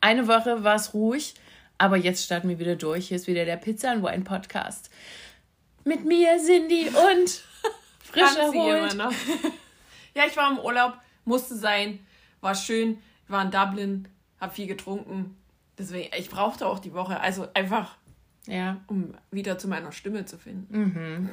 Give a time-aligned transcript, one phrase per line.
[0.00, 1.34] Eine Woche war es ruhig,
[1.78, 3.08] aber jetzt starten wir wieder durch.
[3.08, 4.90] Hier ist wieder der Pizza and Wine Podcast.
[5.84, 7.30] Mit mir, Cindy und
[8.00, 8.92] frisch Franzi erholt.
[8.92, 9.12] immer noch.
[10.14, 10.94] Ja, ich war im Urlaub,
[11.24, 11.98] musste sein,
[12.40, 12.98] war schön,
[13.28, 14.08] war in Dublin,
[14.40, 15.36] hab viel getrunken.
[15.78, 17.96] Deswegen, ich brauchte auch die Woche, also einfach,
[18.46, 21.30] Ja, um wieder zu meiner Stimme zu finden.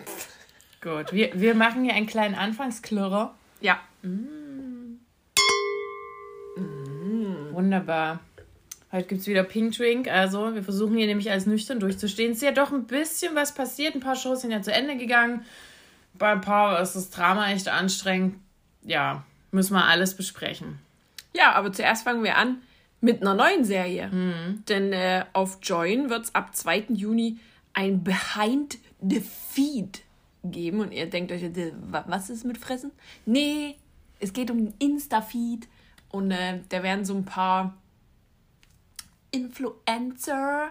[0.81, 1.13] gut.
[1.13, 3.33] Wir, wir machen hier einen kleinen Anfangsklirrer.
[3.61, 3.79] Ja,
[7.51, 8.19] Wunderbar.
[8.93, 10.07] Heute gibt es wieder Pink Drink.
[10.07, 12.31] Also, wir versuchen hier nämlich alles nüchtern durchzustehen.
[12.31, 13.95] Es ist ja doch ein bisschen was passiert.
[13.95, 15.43] Ein paar Shows sind ja zu Ende gegangen.
[16.13, 18.35] Bei ein paar ist das Drama echt anstrengend.
[18.83, 20.77] Ja, müssen wir alles besprechen.
[21.33, 22.61] Ja, aber zuerst fangen wir an
[23.01, 24.11] mit einer neuen Serie.
[24.69, 26.85] Denn äh, auf Join wird es ab 2.
[26.89, 27.39] Juni
[27.73, 30.01] ein Behind the Feed
[30.43, 30.81] geben.
[30.81, 32.91] Und ihr denkt euch, äh, wa- was ist mit Fressen?
[33.25, 33.75] Nee,
[34.19, 35.67] es geht um den Insta-Feed.
[36.11, 37.75] Und äh, da werden so ein paar
[39.33, 40.69] Influencer,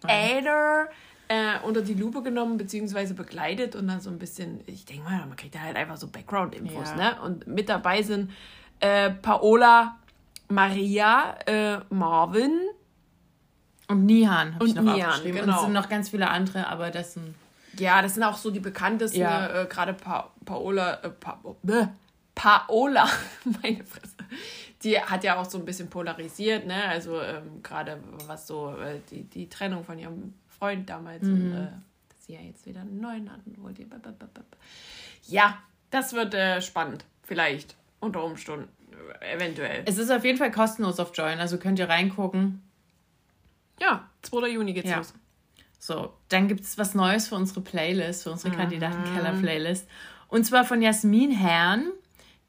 [0.00, 0.88] Creator
[1.28, 5.18] äh, unter die Lupe genommen beziehungsweise begleitet und dann so ein bisschen, ich denke mal,
[5.26, 6.96] man kriegt da halt einfach so Background-Infos, Ja.
[6.96, 7.20] ne?
[7.22, 8.30] Und mit dabei sind
[8.80, 9.96] äh, Paola,
[10.48, 12.58] Maria, äh, Marvin,
[13.88, 15.40] Und Nihan habe ich Und noch Nihan, aufgeschrieben.
[15.40, 15.56] Und genau.
[15.58, 17.34] es sind noch ganz viele andere, aber das sind.
[17.76, 19.62] ja, das sind auch so die bekanntesten, Ja.
[19.62, 21.38] äh, gerade pa Paola, äh, pa
[22.34, 23.06] Paola,
[23.62, 24.14] meine Fresse,
[24.82, 26.84] die hat ja auch so ein bisschen polarisiert, ne?
[26.84, 31.66] Also ähm, gerade was so äh, die, die Trennung von ihrem Freund damals und äh,
[32.08, 33.84] dass sie ja jetzt wieder einen neuen hatten wollte.
[35.26, 35.58] Ja,
[35.90, 38.68] das wird äh, spannend, vielleicht unter Umständen,
[39.20, 39.82] äh, eventuell.
[39.86, 42.62] Es ist auf jeden Fall kostenlos auf Join, also könnt ihr reingucken.
[43.80, 44.48] Ja, 2.
[44.48, 44.98] Juni geht's Ja.
[44.98, 45.14] los.
[45.80, 49.86] So, dann gibt es was Neues für unsere Playlist, für unsere Kandidatenkeller-Playlist.
[50.28, 51.92] Und zwar von Jasmin Herrn.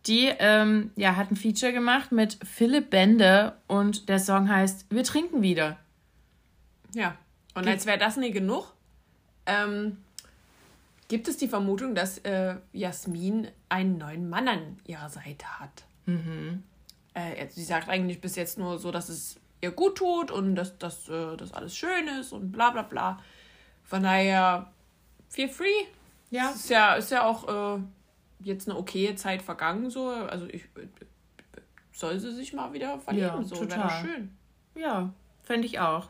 [0.10, 5.04] Die ähm, ja, hat ein Feature gemacht mit Philipp Bende und der Song heißt Wir
[5.04, 5.78] trinken wieder.
[6.96, 7.16] Ja,
[7.54, 8.74] und als wäre das nicht genug,
[9.46, 9.98] ähm,
[11.10, 15.86] gibt es die Vermutung, dass äh, Jasmin einen neuen Mann an ihrer Seite hat.
[17.14, 20.80] Äh, sie sagt eigentlich bis jetzt nur so, dass es ihr gut tut und dass,
[20.80, 23.20] dass äh, das alles schön ist und bla bla bla.
[23.84, 24.72] Von daher,
[25.30, 25.68] feel free.
[26.32, 26.50] Ja.
[26.50, 27.82] Ist ja, ist ja auch äh,
[28.40, 30.08] jetzt eine okaye Zeit vergangen, so.
[30.08, 30.88] Also ich äh,
[31.92, 33.28] soll sie sich mal wieder verlieben.
[33.28, 34.38] Ja, so, wäre schön.
[34.76, 35.14] Ja,
[35.44, 36.10] fände ich auch.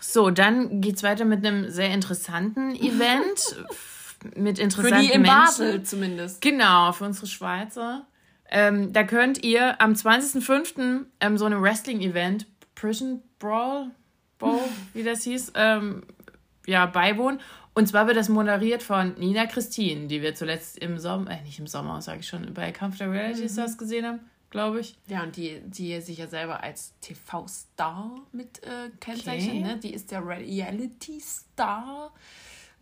[0.00, 3.56] So, dann geht's weiter mit einem sehr interessanten Event.
[4.34, 5.36] mit Für interessanten die in Menschen.
[5.36, 6.40] Basel zumindest.
[6.40, 8.06] Genau, für unsere Schweizer.
[8.48, 11.06] Ähm, da könnt ihr am 20.05.
[11.20, 13.90] Ähm, so einem Wrestling-Event, Prison Brawl,
[14.38, 14.60] Brawl
[14.94, 16.02] wie das hieß, ähm,
[16.66, 17.40] ja, beiwohnen.
[17.74, 21.58] Und zwar wird das moderiert von Nina Christine, die wir zuletzt im Sommer, äh, nicht
[21.58, 24.96] im Sommer, sage ich schon, bei Kampf der Reality Stars gesehen haben, glaube ich.
[25.06, 29.62] Ja, und die, die sich ja selber als TV-Star mit äh, kennzeichnet, Okay.
[29.62, 29.76] ne?
[29.78, 32.12] Die ist der Reality-Star,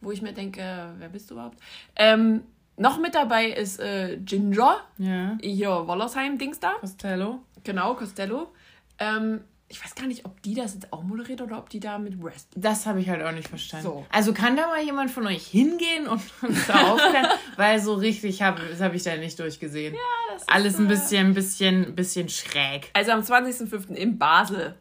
[0.01, 1.59] wo ich mir denke, wer bist du überhaupt?
[1.97, 2.43] Ähm,
[2.77, 5.37] noch mit dabei ist äh, Ginger, Ja.
[5.41, 6.73] hier Wollersheim-Dings da.
[6.81, 7.41] Costello.
[7.63, 8.51] Genau, Costello.
[8.99, 11.97] Ähm, ich weiß gar nicht, ob die das jetzt auch moderiert oder ob die da
[11.99, 12.49] mit Rest.
[12.57, 13.87] Das habe ich halt auch nicht verstanden.
[13.87, 14.05] So.
[14.11, 17.29] Also kann da mal jemand von euch hingehen und uns da aufklären?
[17.57, 19.95] Weil so richtig habe das habe ich da nicht durchgesehen.
[19.95, 20.01] Ja,
[20.33, 22.91] das ist, Alles ein äh, bisschen, bisschen, bisschen schräg.
[22.95, 23.95] Also am 20.05.
[23.95, 24.75] in Basel.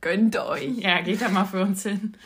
[0.00, 0.78] Gönnt euch.
[0.78, 2.16] Ja, geht da mal für uns hin.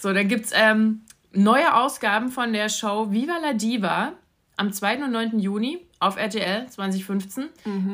[0.00, 4.12] So, dann gibt's ähm, neue Ausgaben von der Show Viva la Diva
[4.56, 5.04] am 2.
[5.04, 5.38] und 9.
[5.40, 7.48] Juni auf RTL 2015.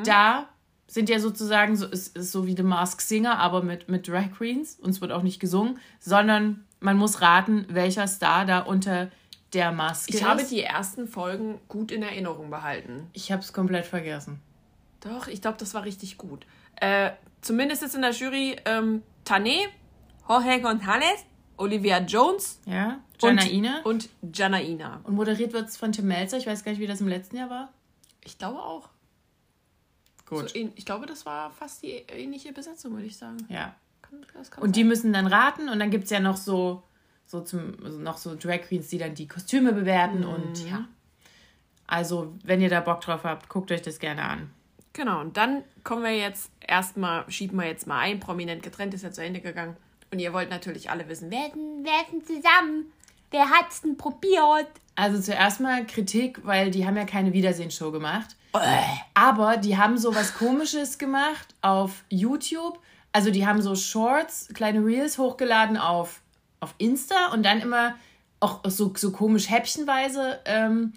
[0.05, 0.49] Da
[0.95, 4.31] sind ja sozusagen, so, ist, ist so wie The Mask Singer, aber mit, mit Drag
[4.37, 4.77] Queens.
[4.81, 9.11] Und es wird auch nicht gesungen, sondern man muss raten, welcher Star da unter
[9.53, 10.25] der Maske Ich ist.
[10.29, 13.09] habe die ersten Folgen gut in Erinnerung behalten.
[13.13, 14.41] ich habe es komplett vergessen.
[15.01, 16.47] Doch, ich glaube, das war richtig gut.
[16.77, 19.67] Äh, zumindest ist in der Jury ähm, Tane,
[20.29, 21.25] Jorge González,
[21.57, 23.81] Olivia Jones Ja, Janaina.
[23.85, 25.01] und, und Janaina.
[25.05, 26.39] Und moderiert wird es von Tim Melzer.
[26.39, 27.73] Ich weiß gar nicht, wie das im letzten Jahr war.
[28.25, 28.89] Ich glaube auch.
[30.27, 30.51] Gut.
[30.51, 33.39] So, ich glaube, das war fast die ähnliche Besetzung, würde ich sagen.
[33.49, 33.75] Ja.
[34.03, 34.89] Kann, kann Und die sein.
[34.89, 36.83] müssen dann raten und dann gibt es ja noch so,
[37.27, 40.87] so zum, also noch so Drag Queens, die dann die Kostüme bewerten und ja.
[41.87, 44.51] Also, wenn ihr da Bock drauf habt, guckt euch das gerne an.
[44.95, 49.03] Genau, und dann kommen wir jetzt erstmal, schieben wir jetzt mal ein, prominent getrennt ist
[49.03, 49.77] ja zu Ende gegangen.
[50.11, 52.93] Und ihr wollt natürlich alle wissen, wer ist denn zusammen?
[53.35, 54.69] Wer hat's denn probiert?
[54.95, 58.37] Also zuerst mal Kritik, weil die haben ja keine Wiedersehensshow gemacht.
[59.13, 62.79] Aber die haben so was Komisches gemacht auf YouTube.
[63.11, 66.21] Also die haben so Shorts, kleine Reels hochgeladen auf,
[66.61, 67.97] auf Insta und dann immer
[68.39, 70.93] auch so, so komisch häppchenweise ähm,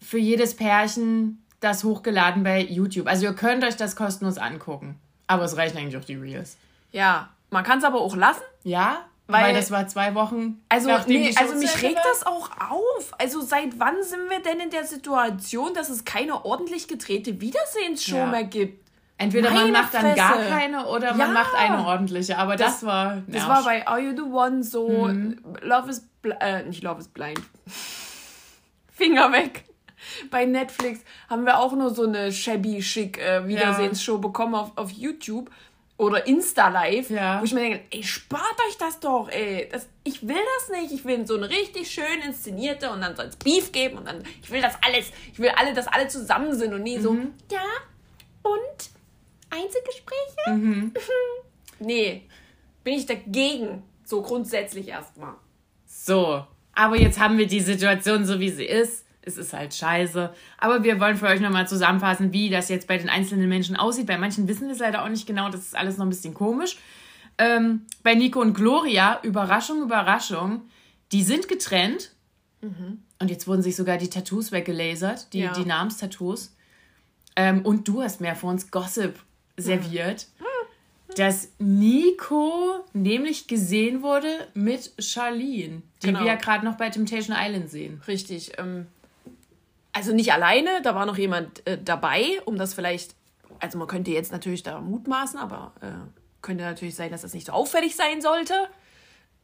[0.00, 3.06] für jedes Pärchen das hochgeladen bei YouTube.
[3.06, 4.98] Also ihr könnt euch das kostenlos angucken.
[5.26, 6.56] Aber es reichen eigentlich auch die Reels.
[6.92, 8.40] Ja, man kann es aber auch lassen.
[8.62, 10.62] Ja, weil, weil, das war zwei Wochen.
[10.68, 13.12] Also, nee, also mich regt das auch auf.
[13.18, 18.16] Also seit wann sind wir denn in der Situation, dass es keine ordentlich gedrehte Wiedersehensshow
[18.16, 18.26] ja.
[18.26, 18.84] mehr gibt?
[19.16, 20.06] Entweder Meine man macht Fresse.
[20.08, 21.14] dann gar keine oder ja.
[21.14, 22.36] man macht eine ordentliche.
[22.36, 23.14] Aber das, das war.
[23.14, 23.24] Nerv.
[23.28, 25.06] Das war bei Are You the One so.
[25.08, 25.40] Mhm.
[25.62, 26.06] Love is
[26.40, 27.40] äh, nicht Love is Blind.
[28.92, 29.64] Finger weg.
[30.30, 31.00] Bei Netflix
[31.30, 34.18] haben wir auch nur so eine shabby schick äh, Wiedersehensshow ja.
[34.18, 35.50] bekommen auf, auf YouTube
[36.04, 37.40] oder Insta-Live, ja.
[37.40, 39.68] wo ich mir denke, ey, spart euch das doch, ey.
[39.70, 40.92] Das, ich will das nicht.
[40.92, 44.22] Ich will so eine richtig schön inszenierte und dann soll es Beef geben und dann,
[44.42, 47.02] ich will das alles, ich will alle, dass alle zusammen sind und nie mhm.
[47.02, 47.16] so,
[47.50, 47.64] ja,
[48.42, 48.90] und
[49.50, 50.50] Einzelgespräche?
[50.50, 50.92] Mhm.
[51.80, 52.22] nee,
[52.82, 53.82] bin ich dagegen.
[54.04, 55.34] So grundsätzlich erstmal.
[55.86, 60.32] So, aber jetzt haben wir die Situation so, wie sie ist es ist halt scheiße.
[60.58, 64.06] Aber wir wollen für euch nochmal zusammenfassen, wie das jetzt bei den einzelnen Menschen aussieht.
[64.06, 66.34] Bei manchen wissen wir es leider auch nicht genau, das ist alles noch ein bisschen
[66.34, 66.76] komisch.
[67.38, 70.62] Ähm, bei Nico und Gloria, Überraschung, Überraschung,
[71.12, 72.12] die sind getrennt.
[72.60, 73.02] Mhm.
[73.18, 75.52] Und jetzt wurden sich sogar die Tattoos weggelasert, die, ja.
[75.52, 76.54] die Namenstattoos.
[77.36, 79.18] Ähm, und du hast mir vor uns Gossip
[79.56, 81.14] serviert, mhm.
[81.16, 86.20] dass Nico nämlich gesehen wurde mit Charlene, die genau.
[86.20, 88.00] wir ja gerade noch bei Temptation Island sehen.
[88.06, 88.52] Richtig.
[88.58, 88.86] Ähm,
[89.94, 93.14] also nicht alleine, da war noch jemand äh, dabei, um das vielleicht,
[93.60, 95.92] also man könnte jetzt natürlich da mutmaßen, aber äh,
[96.42, 98.54] könnte natürlich sein, dass das nicht so auffällig sein sollte,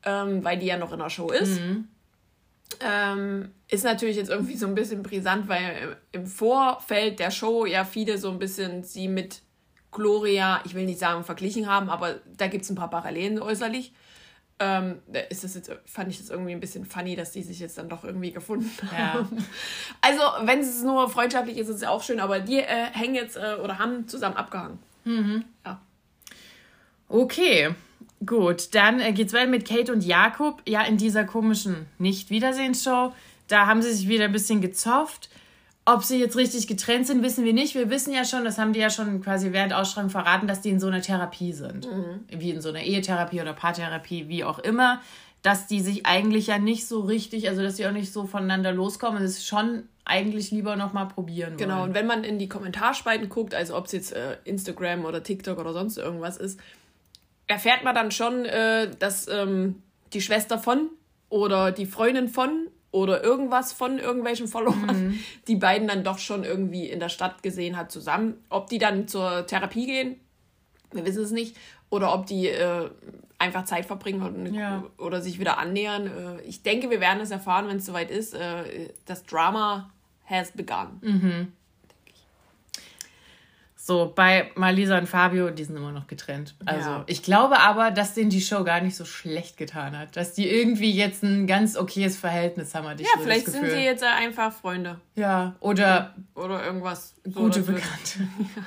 [0.04, 1.60] ähm, weil die ja noch in der Show ist.
[1.60, 1.88] Mhm.
[2.80, 7.84] Ähm, ist natürlich jetzt irgendwie so ein bisschen brisant, weil im Vorfeld der Show ja
[7.84, 9.42] viele so ein bisschen sie mit
[9.92, 13.92] Gloria, ich will nicht sagen verglichen haben, aber da gibt es ein paar Parallelen äußerlich
[14.60, 14.98] ähm,
[15.30, 17.88] ist das jetzt, fand ich das irgendwie ein bisschen funny, dass die sich jetzt dann
[17.88, 19.14] doch irgendwie gefunden ja.
[19.14, 19.44] haben.
[20.02, 23.14] Also, wenn es nur freundschaftlich ist, ist es ja auch schön, aber die äh, hängen
[23.14, 24.78] jetzt äh, oder haben zusammen abgehangen.
[25.04, 25.44] Mhm.
[25.64, 25.80] Ja.
[27.08, 27.70] Okay,
[28.24, 28.74] gut.
[28.74, 30.62] Dann äh, geht's weiter mit Kate und Jakob.
[30.66, 33.14] Ja, in dieser komischen Nicht-Wiedersehensshow.
[33.48, 35.30] Da haben sie sich wieder ein bisschen gezofft.
[35.86, 37.74] Ob sie jetzt richtig getrennt sind, wissen wir nicht.
[37.74, 40.70] Wir wissen ja schon, das haben die ja schon quasi während Ausstrahlung verraten, dass die
[40.70, 41.90] in so einer Therapie sind.
[41.90, 42.20] Mhm.
[42.28, 45.00] Wie in so einer Ehetherapie oder Paartherapie, wie auch immer.
[45.42, 48.72] Dass die sich eigentlich ja nicht so richtig, also dass sie auch nicht so voneinander
[48.72, 49.22] loskommen.
[49.22, 51.88] Das ist schon eigentlich lieber nochmal probieren Genau, wollen.
[51.90, 55.58] und wenn man in die Kommentarspalten guckt, also ob es jetzt äh, Instagram oder TikTok
[55.58, 56.60] oder sonst irgendwas ist,
[57.46, 59.82] erfährt man dann schon, äh, dass ähm,
[60.12, 60.90] die Schwester von
[61.30, 65.20] oder die Freundin von oder irgendwas von irgendwelchen Followern, mhm.
[65.48, 68.42] die beiden dann doch schon irgendwie in der Stadt gesehen hat zusammen.
[68.48, 70.16] Ob die dann zur Therapie gehen,
[70.92, 71.56] wir wissen es nicht.
[71.88, 72.88] Oder ob die äh,
[73.38, 74.84] einfach Zeit verbringen oder, ja.
[74.98, 76.06] oder sich wieder annähern.
[76.06, 78.34] Äh, ich denke, wir werden es erfahren, wenn es soweit ist.
[78.34, 79.90] Äh, das Drama
[80.24, 80.98] has begun.
[81.00, 81.52] Mhm.
[83.82, 86.54] So, bei Malisa und Fabio, die sind immer noch getrennt.
[86.66, 87.04] Also, ja.
[87.06, 90.14] ich glaube aber, dass denen die Show gar nicht so schlecht getan hat.
[90.16, 93.70] Dass die irgendwie jetzt ein ganz okayes Verhältnis haben, hatte ich Ja, so vielleicht sind
[93.70, 95.00] sie jetzt einfach Freunde.
[95.14, 96.14] Ja, oder.
[96.34, 97.14] Oder irgendwas.
[97.24, 98.18] So gute Bekannte.
[98.54, 98.62] ja.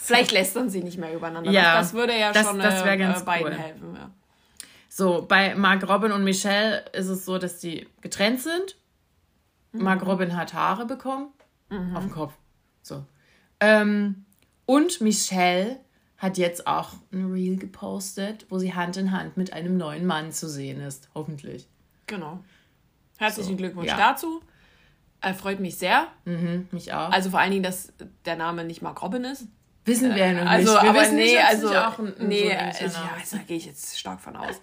[0.00, 1.50] Vielleicht lästern sie nicht mehr übereinander.
[1.50, 3.58] Ja, das, das würde ja das, schon das äh, ganz beiden cool.
[3.58, 3.96] helfen.
[3.96, 4.10] Ja.
[4.88, 8.76] So, bei Mark Robin und Michelle ist es so, dass die getrennt sind.
[9.72, 9.82] Mhm.
[9.82, 11.32] Mark Robin hat Haare bekommen.
[11.68, 11.96] Mhm.
[11.96, 12.34] Auf dem Kopf.
[12.82, 13.04] So.
[13.58, 14.24] Ähm,
[14.72, 15.80] und Michelle
[16.16, 20.32] hat jetzt auch ein Reel gepostet, wo sie Hand in Hand mit einem neuen Mann
[20.32, 21.10] zu sehen ist.
[21.14, 21.68] Hoffentlich.
[22.06, 22.42] Genau.
[23.18, 23.98] Herzlichen so, Glückwunsch ja.
[23.98, 24.40] dazu.
[25.20, 26.06] Er freut mich sehr.
[26.24, 27.10] Mhm, mich auch.
[27.10, 27.92] Also vor allen Dingen, dass
[28.24, 29.46] der Name nicht Mark Robin ist.
[29.84, 30.82] Wissen wir ja noch also, nicht.
[30.82, 33.56] Wir aber nee, nicht, also, auch ein, ein nee, so also, ja, also, da gehe
[33.58, 34.58] ich jetzt stark von aus.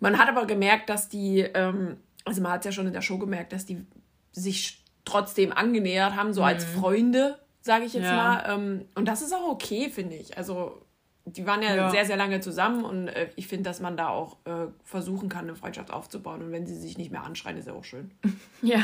[0.00, 3.02] Man hat aber gemerkt, dass die, ähm, also man hat es ja schon in der
[3.02, 3.86] Show gemerkt, dass die
[4.32, 6.48] sich trotzdem angenähert haben, so mhm.
[6.48, 8.14] als Freunde sage ich jetzt ja.
[8.14, 8.44] mal.
[8.46, 10.36] Ähm, und das ist auch okay, finde ich.
[10.36, 10.82] Also
[11.24, 14.08] die waren ja, ja, sehr, sehr lange zusammen und äh, ich finde, dass man da
[14.08, 16.42] auch äh, versuchen kann, eine Freundschaft aufzubauen.
[16.42, 18.10] Und wenn sie sich nicht mehr anschreien, ist ja auch schön.
[18.62, 18.82] ja,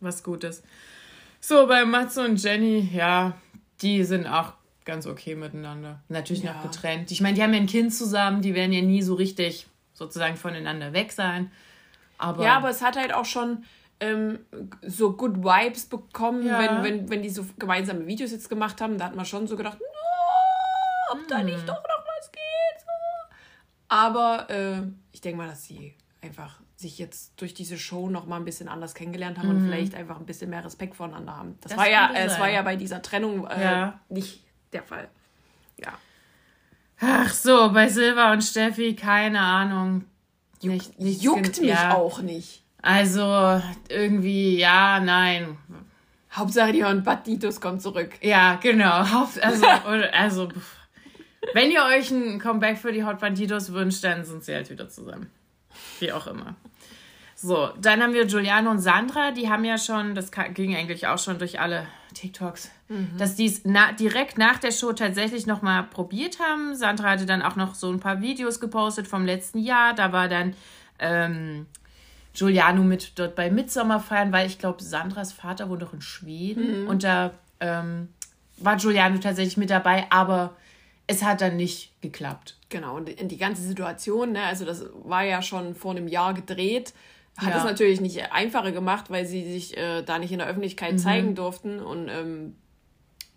[0.00, 0.62] was Gutes.
[1.40, 3.34] So, bei Matze und Jenny, ja,
[3.80, 4.52] die sind auch
[4.84, 6.02] ganz okay miteinander.
[6.08, 6.52] Natürlich ja.
[6.52, 7.10] noch getrennt.
[7.10, 10.36] Ich meine, die haben ja ein Kind zusammen, die werden ja nie so richtig sozusagen
[10.36, 11.50] voneinander weg sein.
[12.18, 13.64] Aber ja, aber es hat halt auch schon
[14.00, 14.40] ähm,
[14.82, 16.58] so Good Vibes bekommen, Ja.
[16.58, 18.98] wenn, wenn, wenn die so gemeinsame Videos jetzt gemacht haben.
[18.98, 22.80] Da hat man schon so gedacht, no, ob da nicht doch noch was geht.
[22.80, 23.34] So.
[23.88, 28.36] Aber äh, ich denke mal, dass sie einfach sich jetzt durch diese Show noch mal
[28.36, 31.56] ein bisschen anders kennengelernt haben und vielleicht einfach ein bisschen mehr Respekt voneinander haben.
[31.62, 34.00] Das, Das war ja, es war ja bei dieser Trennung äh, Ja.
[34.10, 35.08] nicht der Fall.
[35.78, 35.92] Ja.
[37.00, 40.04] Ach so, bei Silva und Steffi, keine Ahnung.
[40.62, 42.62] Nicht, nicht Juckt mich auch nicht.
[42.86, 45.56] Also irgendwie, ja, nein.
[46.32, 48.10] Hauptsache die und Batitos kommt zurück.
[48.20, 49.04] Ja, genau.
[49.10, 49.66] Haupt- Also,
[50.12, 50.48] also
[51.52, 54.88] wenn ihr euch ein Comeback für die Hot Banditos wünscht, dann sind sie halt wieder
[54.88, 55.30] zusammen.
[55.98, 56.54] Wie auch immer.
[57.34, 61.18] So, dann haben wir Giuliano und Sandra, die haben ja schon, das ging eigentlich auch
[61.18, 62.70] schon durch alle TikToks,
[63.18, 66.74] dass die es na, direkt nach der Show tatsächlich nochmal probiert haben.
[66.76, 69.92] Sandra hatte dann auch noch so ein paar Videos gepostet vom letzten Jahr.
[69.92, 70.54] Da war dann
[70.98, 71.66] ähm,
[72.36, 76.86] Giuliano mit dort bei Midsommer feiern, weil ich glaube, Sandras Vater wohnt doch in Schweden.
[76.86, 78.08] Und da ähm,
[78.58, 80.54] war Giuliano tatsächlich mit dabei, aber
[81.06, 82.56] es hat dann nicht geklappt.
[82.68, 86.34] Genau, und in die ganze Situation, ne, also das war ja schon vor einem Jahr
[86.34, 86.92] gedreht,
[87.38, 87.58] hat Ja.
[87.58, 90.98] es natürlich nicht einfacher gemacht, weil sie sich äh, da nicht in der Öffentlichkeit Mhm.
[90.98, 91.80] zeigen durften.
[91.80, 92.56] Und ähm,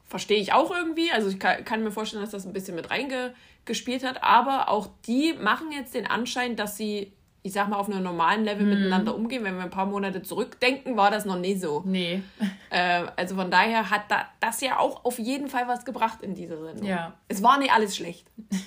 [0.07, 1.11] verstehe ich auch irgendwie.
[1.11, 4.23] Also ich kann, kann mir vorstellen, dass das ein bisschen mit reingespielt hat.
[4.23, 7.11] Aber auch die machen jetzt den Anschein, dass sie,
[7.49, 8.69] ich sag mal, auf einem normalen Level Mhm.
[8.69, 9.43] miteinander umgehen.
[9.43, 11.81] Wenn wir ein paar Monate zurückdenken, war das noch nie so.
[11.85, 12.21] Nee.
[12.71, 16.35] Äh, also von daher hat da, das ja auch auf jeden Fall was gebracht in
[16.35, 16.85] dieser Sendung.
[16.85, 17.13] Ja.
[17.27, 18.27] Es war nicht alles schlecht.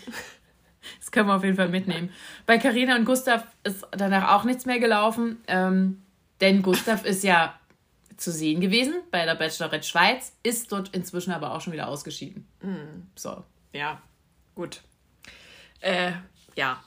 [0.98, 2.10] Das können wir auf jeden Fall mitnehmen.
[2.44, 6.02] Bei Karina und Gustav ist danach auch nichts mehr gelaufen, ähm,
[6.40, 7.54] denn Gustav ist ja
[8.16, 12.48] zu sehen gewesen bei der Bachelorette Schweiz, ist dort inzwischen aber auch schon wieder ausgeschieden.
[13.14, 13.44] So.
[13.72, 14.02] Ja,
[14.56, 14.82] gut.
[15.80, 16.10] Äh,
[16.56, 16.82] ja.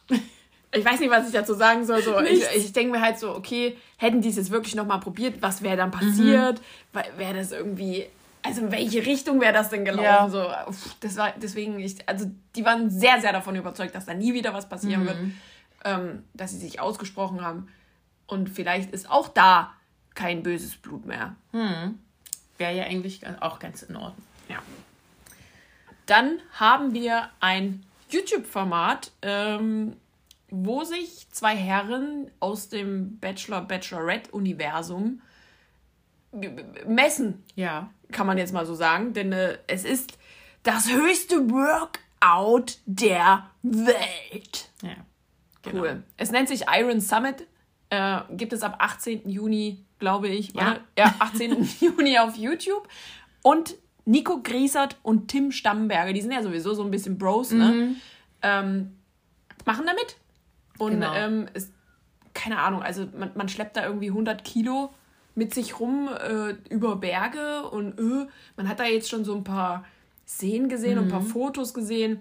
[0.76, 2.02] Ich weiß nicht, was ich dazu sagen soll.
[2.02, 5.42] So, ich ich denke mir halt so, okay, hätten die es jetzt wirklich nochmal probiert,
[5.42, 6.62] was wäre dann passiert?
[7.18, 8.06] Wäre das irgendwie,
[8.44, 10.04] also in welche Richtung wäre das denn gelaufen?
[10.04, 10.30] Ja.
[10.30, 10.52] So,
[11.00, 14.54] das war deswegen, ich, also die waren sehr, sehr davon überzeugt, dass da nie wieder
[14.54, 15.18] was passieren wird,
[15.84, 17.68] ähm, dass sie sich ausgesprochen haben.
[18.28, 19.74] Und vielleicht ist auch da
[20.14, 21.36] kein böses Blut mehr.
[22.58, 24.26] Wäre ja eigentlich auch ganz in Ordnung.
[24.50, 24.58] Ja.
[26.06, 29.96] Dann haben wir ein YouTube-Format, ähm,
[30.50, 35.22] wo sich zwei Herren aus dem Bachelor-Bachelorette-Universum
[36.88, 37.90] messen, Ja.
[38.12, 39.14] kann man jetzt mal so sagen.
[39.14, 40.18] Denn äh, es ist
[40.64, 44.70] das höchste Workout der Welt.
[44.82, 44.96] Ja.
[45.72, 46.04] Cool.
[46.18, 47.48] Es nennt sich Iron Summit.
[47.90, 49.28] Äh, gibt es ab 18.
[49.30, 50.54] Juni, glaube ich.
[50.54, 50.66] Ja.
[50.66, 50.82] Warte.
[50.98, 51.70] ja 18.
[51.80, 52.88] Juni auf YouTube.
[53.42, 53.76] Und
[54.06, 57.96] Nico Griesert und Tim Stamberger, die sind ja sowieso so ein bisschen Bros, ne?
[58.44, 58.96] Ähm,
[59.66, 60.18] machen damit.
[60.78, 61.14] Und Genau.
[61.14, 61.72] ähm, ist,
[62.34, 64.94] keine Ahnung, also man, man schleppt da irgendwie 100 Kilo
[65.36, 68.28] mit sich rum äh, über Berge und äh,
[68.58, 69.86] man hat da jetzt schon so ein paar
[70.28, 72.20] Szenen gesehen und ein paar Fotos gesehen.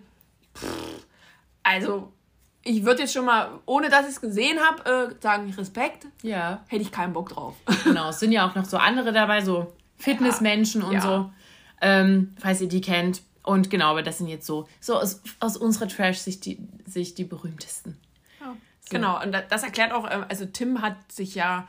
[0.55, 1.07] Pff,
[1.63, 2.13] also,
[2.63, 6.63] ich würde jetzt schon mal, ohne dass ich es gesehen habe, äh, sagen, Respekt, Ja.
[6.69, 7.55] hätte ich keinen Bock drauf.
[7.85, 8.09] Genau.
[8.11, 11.01] Es sind ja auch noch so andere dabei, so Fitnessmenschen und Ja.
[11.01, 11.31] so.
[11.81, 13.23] Ähm, falls ihr die kennt.
[13.43, 17.25] Und genau, aber das sind jetzt so, so aus, aus unserer Trash-Sicht die, Sicht die
[17.25, 17.99] berühmtesten.
[18.91, 21.67] Genau, und da- das erklärt auch, ähm, also Tim hat sich ja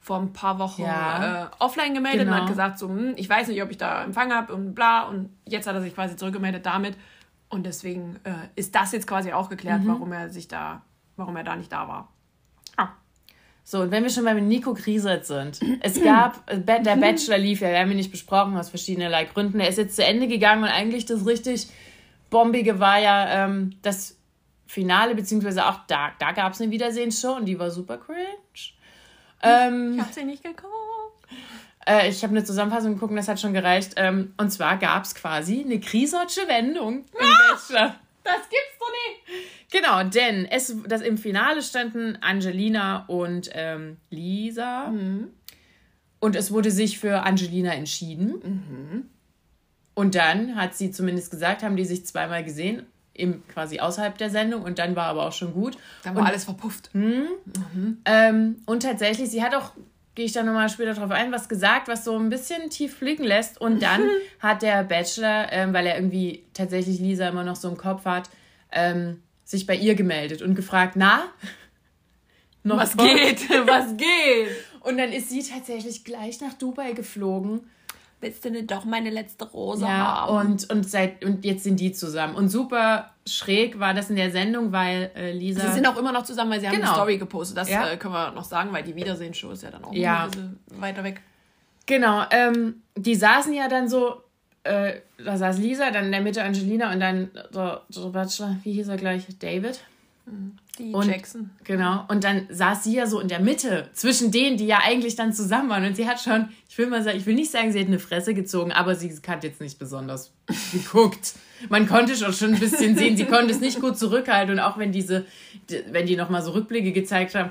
[0.00, 1.44] vor ein paar Wochen Ja.
[1.44, 2.42] äh, offline gemeldet und Genau.
[2.42, 5.02] hat gesagt, so, hm, ich weiß nicht, ob ich da Empfang habe und bla.
[5.04, 6.96] Und jetzt hat er sich quasi zurückgemeldet damit.
[7.48, 9.88] Und deswegen äh, ist das jetzt quasi auch geklärt, Mhm.
[9.88, 10.82] warum er sich da,
[11.16, 12.08] warum er da nicht da war.
[12.76, 12.88] Ah,
[13.64, 15.58] So, und wenn wir schon bei Nico Griesert sind.
[15.80, 19.58] Es gab, äh, der Bachelor lief ja, wir haben ihn nicht besprochen, aus verschiedenerlei Gründen.
[19.58, 21.68] Er ist jetzt zu Ende gegangen und eigentlich das richtig
[22.30, 24.15] Bombige war ja ähm, das
[24.66, 28.26] Finale, beziehungsweise auch da, da gab es eine Wiedersehensshow und die war super cringe.
[29.42, 30.72] Ähm, ich hab sie nicht geguckt.
[31.86, 33.92] äh, ich habe eine Zusammenfassung geguckt das hat schon gereicht.
[33.96, 37.04] Ähm, und zwar gab es quasi eine Griesertsche Wendung im
[37.50, 37.96] Bachelor.
[38.24, 39.70] Das gibt's doch nicht.
[39.70, 44.92] Genau, denn es, das im Finale standen Angelina und ähm, Lisa.
[46.18, 49.08] Und es wurde sich für Angelina entschieden.
[49.94, 52.86] Und dann hat sie zumindest gesagt, haben die sich zweimal gesehen,
[53.18, 54.62] im, quasi außerhalb der Sendung.
[54.62, 55.76] Und dann war aber auch schon gut.
[56.04, 56.90] Dann war alles verpufft.
[58.04, 59.72] Ähm, und tatsächlich, sie hat auch,
[60.14, 63.24] gehe ich da nochmal später drauf ein, was gesagt, was so ein bisschen tief blicken
[63.24, 63.60] lässt.
[63.60, 64.02] Und dann
[64.40, 68.30] hat der Bachelor, ähm, weil er irgendwie tatsächlich Lisa immer noch so im Kopf hat,
[68.72, 71.24] ähm, sich bei ihr gemeldet und gefragt, na?
[72.64, 73.06] Was Bock?
[73.06, 73.48] geht?
[73.66, 74.48] Was geht?
[74.80, 77.60] Und dann ist sie tatsächlich gleich nach Dubai geflogen
[78.20, 80.52] willst du nicht doch meine letzte Rose ja, haben?
[80.52, 82.34] und, und, seit, und jetzt sind die zusammen.
[82.34, 85.66] Und super schräg war das in der Sendung, weil äh, Lisa.
[85.68, 86.86] Sie sind auch immer noch zusammen, weil sie haben Genau.
[86.88, 87.56] eine Story gepostet.
[87.56, 87.88] Das Ja.
[87.88, 90.24] äh, können wir noch sagen, weil die Wiedersehen-Show ist ja dann auch Ja.
[90.24, 91.20] ein bisschen weiter weg.
[91.86, 94.22] Genau, ähm, die saßen ja dann so,
[94.64, 94.94] äh,
[95.24, 98.88] da saß Lisa, dann in der Mitte Angelina und dann der, der Bachelor, wie hieß
[98.88, 99.24] er gleich?
[99.38, 99.80] David?
[100.78, 101.50] Die Und- Jackson.
[101.64, 102.04] Genau.
[102.08, 105.32] Und dann saß sie ja so in der Mitte zwischen denen, die ja eigentlich dann
[105.32, 105.84] zusammen waren.
[105.86, 107.98] Und sie hat schon, ich will mal sagen, ich will nicht sagen, sie hat eine
[107.98, 110.32] Fresse gezogen, aber sie hat jetzt nicht besonders
[110.72, 111.32] geguckt.
[111.70, 114.54] Man konnte schon schon ein bisschen sehen, sie konnte es nicht gut zurückhalten.
[114.54, 115.24] Und auch wenn diese,
[115.70, 117.50] die- wenn die nochmal so Rückblicke gezeigt haben,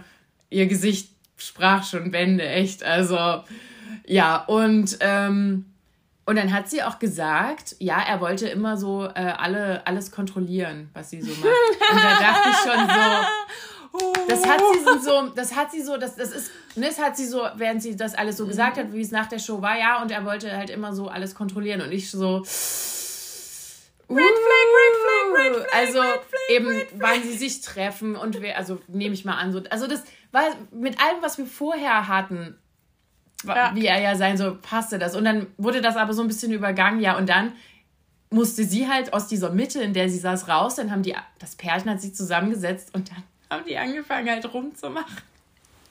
[0.50, 2.84] ihr Gesicht sprach schon Bände, echt.
[2.84, 3.18] Also,
[4.06, 5.66] ja, und, ähm,
[6.28, 10.90] und dann hat sie auch gesagt, ja, er wollte immer so äh, alle, alles kontrollieren,
[10.94, 11.46] was sie so macht.
[11.92, 16.16] Und da dachte ich schon so, das hat sie so, das hat sie so, das,
[16.16, 19.02] das ist, ne, das hat sie so, während sie das alles so gesagt hat, wie
[19.02, 21.92] es nach der Show war, ja, und er wollte halt immer so alles kontrollieren und
[21.92, 22.38] ich so.
[24.08, 25.74] Red Flag, Red Flag, Red Flag.
[25.74, 26.02] Also
[26.50, 30.04] eben, wann sie sich treffen und wer, also nehme ich mal an, so, also das
[30.32, 32.58] war mit allem, was wir vorher hatten,
[33.54, 33.72] Ja.
[33.76, 35.16] wie er ja sein so, passte das.
[35.16, 37.54] Und dann wurde das aber so ein bisschen übergangen, ja, und dann
[38.30, 40.76] musste sie halt aus dieser Mitte, in der sie saß, raus.
[40.76, 45.18] Dann haben die, das Pärchen hat sich zusammengesetzt und dann haben die angefangen halt rumzumachen.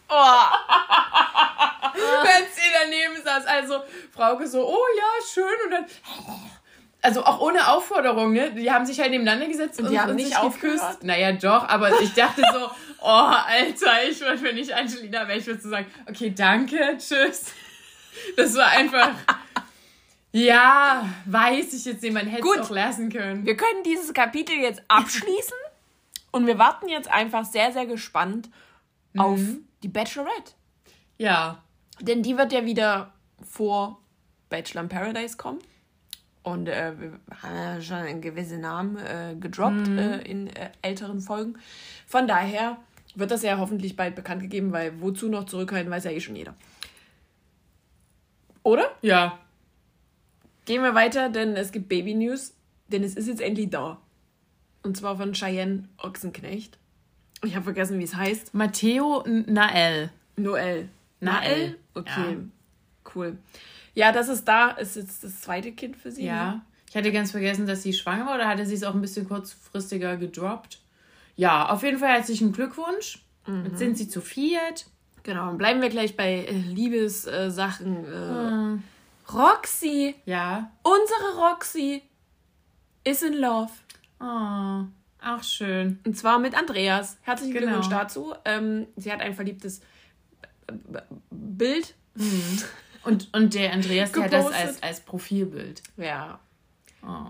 [0.09, 0.15] Oh,
[1.95, 3.81] Wenn sie daneben saß, also
[4.13, 5.87] Frauke so, oh ja, schön und dann,
[7.01, 8.53] also auch ohne Aufforderung, ne?
[8.53, 10.81] Die haben sich halt nebeneinander gesetzt und, die haben und nicht sich aufgehört?
[10.81, 11.05] geküsst.
[11.05, 12.71] Naja, doch, aber ich dachte so,
[13.05, 17.53] oh, Alter, ich würde, wenn ich Angelina wäre, ich würde so sagen, okay, danke, tschüss.
[18.37, 19.11] Das war einfach,
[20.33, 23.45] ja, weiß ich jetzt nicht, man hätte es auch lassen können.
[23.45, 25.57] wir können dieses Kapitel jetzt abschließen
[26.31, 28.49] und wir warten jetzt einfach sehr, sehr gespannt
[29.17, 29.41] auf
[29.83, 30.53] die Bachelorette.
[31.19, 31.63] Ja,
[32.01, 33.13] Denn die wird ja wieder
[33.49, 34.01] vor
[34.49, 35.61] Bachelor in Paradise kommen.
[36.43, 41.21] Und äh, wir haben ja schon einen gewissen Namen äh, gedroppt äh, in äh, älteren
[41.21, 41.59] Folgen.
[42.07, 42.77] Von daher
[43.15, 46.37] wird das ja hoffentlich bald bekannt gegeben, weil wozu noch zurückhalten, weiß ja eh schon
[46.37, 46.55] jeder.
[48.63, 48.91] Oder?
[49.03, 49.39] ja,
[50.65, 52.55] Gehen wir weiter, denn es gibt Baby News,
[52.89, 53.99] denn es ist jetzt endlich da.
[54.83, 56.79] Und zwar von Cheyenne Ochsenknecht.
[57.43, 58.55] Ich habe vergessen, wie es heißt.
[58.55, 60.11] Matteo Nael.
[60.37, 60.89] Noel.
[61.21, 61.79] Nael?
[61.95, 62.39] Okay,
[63.15, 63.37] cool.
[63.95, 64.71] Ja, das ist da.
[64.71, 66.23] Ist jetzt das zweite Kind für sie.
[66.23, 66.29] ne?
[66.29, 66.63] Ja.
[66.89, 69.29] Ich hatte ganz vergessen, dass sie schwanger war oder hatte sie es auch ein bisschen
[69.29, 70.81] kurzfristiger gedroppt?
[71.37, 73.25] Ja, auf jeden Fall herzlichen Glückwunsch.
[73.47, 73.65] Mhm.
[73.67, 74.87] Jetzt sind sie zu viert.
[75.23, 78.05] Genau, und bleiben wir gleich bei äh, Liebessachen.
[78.05, 78.83] Äh, Hm.
[79.33, 80.71] Roxy, Ja.
[80.83, 82.03] unsere Roxy,
[83.05, 83.71] ist in Love.
[84.21, 84.85] Oh,
[85.27, 85.99] auch schön.
[86.05, 87.17] Und zwar mit Andreas.
[87.23, 87.67] Herzlichen Genau.
[87.67, 88.35] Glückwunsch dazu.
[88.45, 89.81] Ähm, sie hat ein verliebtes
[90.67, 91.95] äh, Bild.
[93.05, 95.83] Und, und der Andreas, der hat das als, als Profilbild.
[95.97, 96.39] Ja.
[97.03, 97.27] Oh.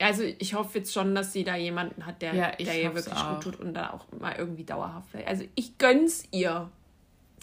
[0.00, 3.14] Also ich hoffe jetzt schon, dass sie da jemanden hat, der, Ja, der ihr wirklich
[3.14, 3.34] auch.
[3.34, 5.28] gut tut und da auch mal irgendwie dauerhaft bleibt.
[5.28, 6.70] Also ich gönn's ihr.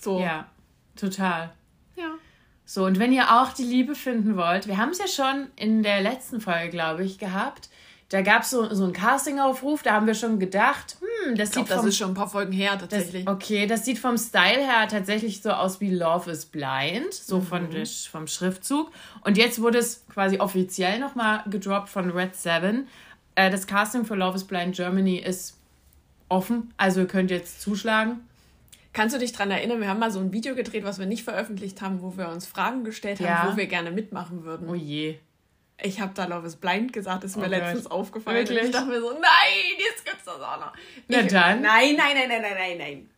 [0.01, 0.19] So.
[0.19, 0.49] Ja,
[0.95, 1.53] total.
[1.95, 2.15] Ja.
[2.65, 5.83] So, und wenn ihr auch die Liebe finden wollt, wir haben es ja schon in
[5.83, 7.69] der letzten Folge, glaube ich, gehabt.
[8.11, 11.53] Da gab es so, so einen Castingaufruf, da haben wir schon gedacht, hm, das Ich
[11.53, 13.27] glaube, sieht das vom ist schon ein paar Folgen her Das, tatsächlich.
[13.29, 17.69] okay, das sieht vom Style her tatsächlich so aus wie Love is Blind, so von
[17.71, 18.91] der, vom Schriftzug.
[19.23, 22.87] Und jetzt wurde es quasi offiziell nochmal gedroppt von Red Seven.
[23.35, 25.57] Äh, das Casting für Love is Blind Germany ist
[26.27, 28.19] offen, also ihr könnt jetzt zuschlagen.
[28.93, 31.23] Kannst du dich daran erinnern, wir haben mal so ein Video gedreht, was wir nicht
[31.23, 33.49] veröffentlicht haben, wo wir uns Fragen gestellt haben, Ja.
[33.53, 34.67] wo wir gerne mitmachen würden.
[34.69, 35.17] Oh je.
[35.83, 37.91] Ich habe da Love is Blind gesagt, ist mir Oh letztens Gott.
[37.93, 38.37] aufgefallen.
[38.39, 38.65] Und Wirklich?
[38.67, 39.21] ich dachte mir so, nein,
[39.79, 40.73] jetzt gibt's das auch noch.
[41.07, 41.61] Na ich, dann.
[41.61, 43.09] Nein, nein, nein, nein, nein, nein, nein.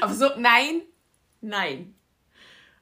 [0.00, 0.82] Aber so, nein,
[1.40, 1.94] nein.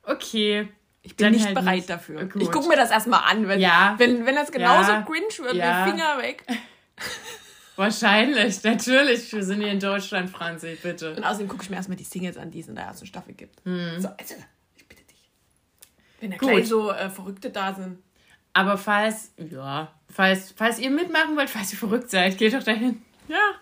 [0.04, 0.68] Okay.
[1.02, 1.90] Ich bin Dann nicht halt bereit nicht.
[1.90, 2.24] dafür.
[2.26, 2.40] Gut.
[2.42, 3.46] Ich gucke mir das erstmal an.
[3.46, 3.94] Wenn, Ja.
[3.98, 5.02] wenn, wenn das genauso Ja.
[5.02, 5.84] cringe wird, Ja.
[5.84, 6.44] mit Finger weg.
[7.76, 9.32] Wahrscheinlich, natürlich.
[9.32, 11.14] Wir sind hier in Deutschland, Franzi, bitte.
[11.16, 13.34] Und außerdem gucke ich mir erstmal die Singles an, die es in der ersten Staffel
[13.34, 13.60] gibt.
[13.64, 13.70] So,
[14.08, 14.34] also,
[14.76, 15.28] ich bitte dich.
[16.20, 16.40] Wenn da Hm.
[16.40, 16.48] Gut.
[16.50, 17.98] gleich so äh, Verrückte da sind.
[18.54, 23.02] Aber falls, ja, falls, falls ihr mitmachen wollt, falls ihr verrückt seid, geht doch dahin.
[23.28, 23.52] Ja.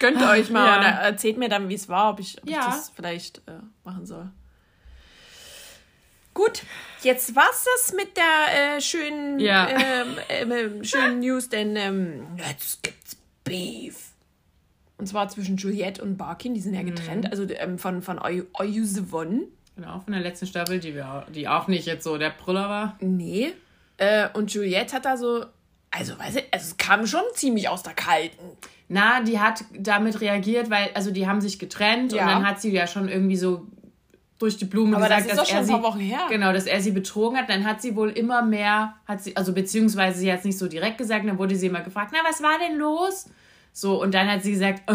[0.00, 1.00] Gönnt euch mal Ja.
[1.02, 2.58] äh, erzählt mir dann, wie es war, ob ich, ob Ja.
[2.60, 3.52] ich das vielleicht äh,
[3.84, 4.30] machen soll.
[6.34, 6.62] Gut,
[7.02, 9.68] jetzt war's das mit der äh, schönen, Ja.
[9.68, 14.10] ähm, ähm, schönen News, denn ähm, jetzt gibt's Beef.
[14.98, 16.86] Und zwar zwischen Juliette und Barkin, die sind ja Mhm.
[16.86, 19.44] getrennt, also ähm, von, von Eusevon.
[19.76, 22.68] Genau, von der letzten Staffel, die, wir, auch- die auch nicht jetzt so der Brüller
[22.68, 22.96] war.
[23.00, 23.52] Nee.
[23.96, 25.44] Äh, und Juliette hat da so,
[25.90, 28.44] also weiß ich, also es kam schon ziemlich aus der Kalten.
[28.88, 32.22] Na, die hat damit reagiert, weil, also die haben sich getrennt Ja.
[32.22, 33.66] und dann hat sie ja schon irgendwie so
[34.38, 35.74] durch die Blume Aber gesagt, das dass er sie,
[36.28, 37.48] Genau, dass er sie betrogen hat.
[37.48, 40.68] Dann hat sie wohl immer mehr, hat sie, also beziehungsweise sie hat es nicht so
[40.68, 43.26] direkt gesagt, dann wurde sie immer gefragt, na, was war denn los?
[43.72, 44.94] So, und dann hat sie gesagt, äh.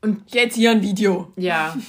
[0.00, 1.32] und jetzt hier ein Video.
[1.36, 1.76] Ja.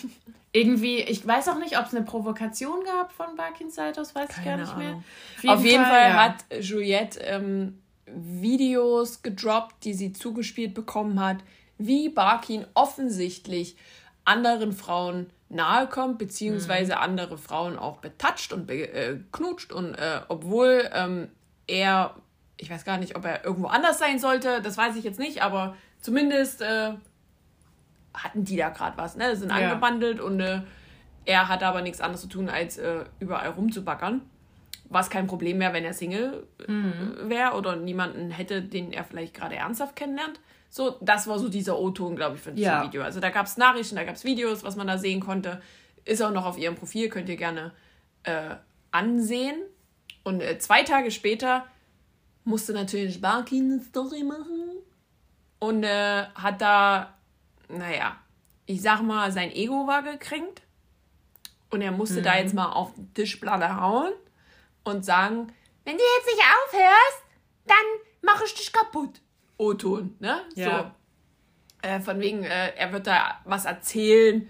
[0.55, 4.29] Irgendwie, ich weiß auch nicht, ob es eine Provokation gab von Barkins Seite aus, weiß
[4.29, 4.85] Keine ich gar nicht Ahnung.
[4.85, 4.95] mehr.
[4.95, 6.23] Auf jeden, Auf jeden Fall, Fall ja.
[6.23, 11.39] hat Juliette ähm, Videos gedroppt, die sie zugespielt bekommen hat,
[11.77, 13.75] wie Barkin offensichtlich
[14.23, 17.01] anderen Frauen nahe kommt, beziehungsweise mhm.
[17.01, 19.71] andere Frauen auch betatscht und beknutscht.
[19.71, 21.27] Äh, und äh, obwohl ähm,
[21.67, 22.15] er,
[22.55, 25.41] ich weiß gar nicht, ob er irgendwo anders sein sollte, das weiß ich jetzt nicht,
[25.41, 26.93] aber zumindest äh,
[28.15, 29.35] hatten die da gerade was, ne?
[29.35, 29.55] Sind ja.
[29.55, 30.61] angebandelt und äh,
[31.25, 34.21] er hat aber nichts anderes zu tun, als äh, überall rumzubackern.
[34.89, 37.15] Was kein Problem wäre, wenn er Single mhm.
[37.23, 40.39] wäre oder niemanden hätte, den er vielleicht gerade ernsthaft kennenlernt.
[40.69, 42.83] So, das war so dieser O-Ton, glaube ich, von diesem ja.
[42.83, 43.01] Video.
[43.01, 45.61] Also da gab es Nachrichten, da gab es Videos, was man da sehen konnte.
[46.03, 47.71] Ist auch noch auf ihrem Profil, könnt ihr gerne
[48.23, 48.55] äh,
[48.91, 49.55] ansehen.
[50.23, 51.65] Und äh, zwei Tage später
[52.43, 54.65] musste natürlich Barkin eine Story machen
[55.59, 57.14] und äh, hat da,
[57.69, 58.17] naja,
[58.65, 60.61] ich sag mal, sein Ego war gekränkt.
[61.69, 62.23] Und er musste mhm.
[62.23, 64.13] da jetzt mal auf die Tischplatte hauen
[64.83, 65.51] und sagen,
[65.83, 67.23] wenn du jetzt nicht aufhörst,
[67.65, 67.77] dann
[68.21, 69.21] mache ich dich kaputt.
[69.57, 70.41] O-Ton, ne?
[70.55, 70.93] Ja.
[71.83, 71.87] So.
[71.87, 74.47] Äh, von wegen, äh, er wird da was erzählen.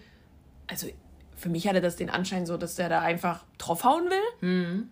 [0.67, 0.87] Also
[1.35, 4.49] für mich hatte das den Anschein so, dass der da einfach draufhauen will.
[4.49, 4.89] Mhm.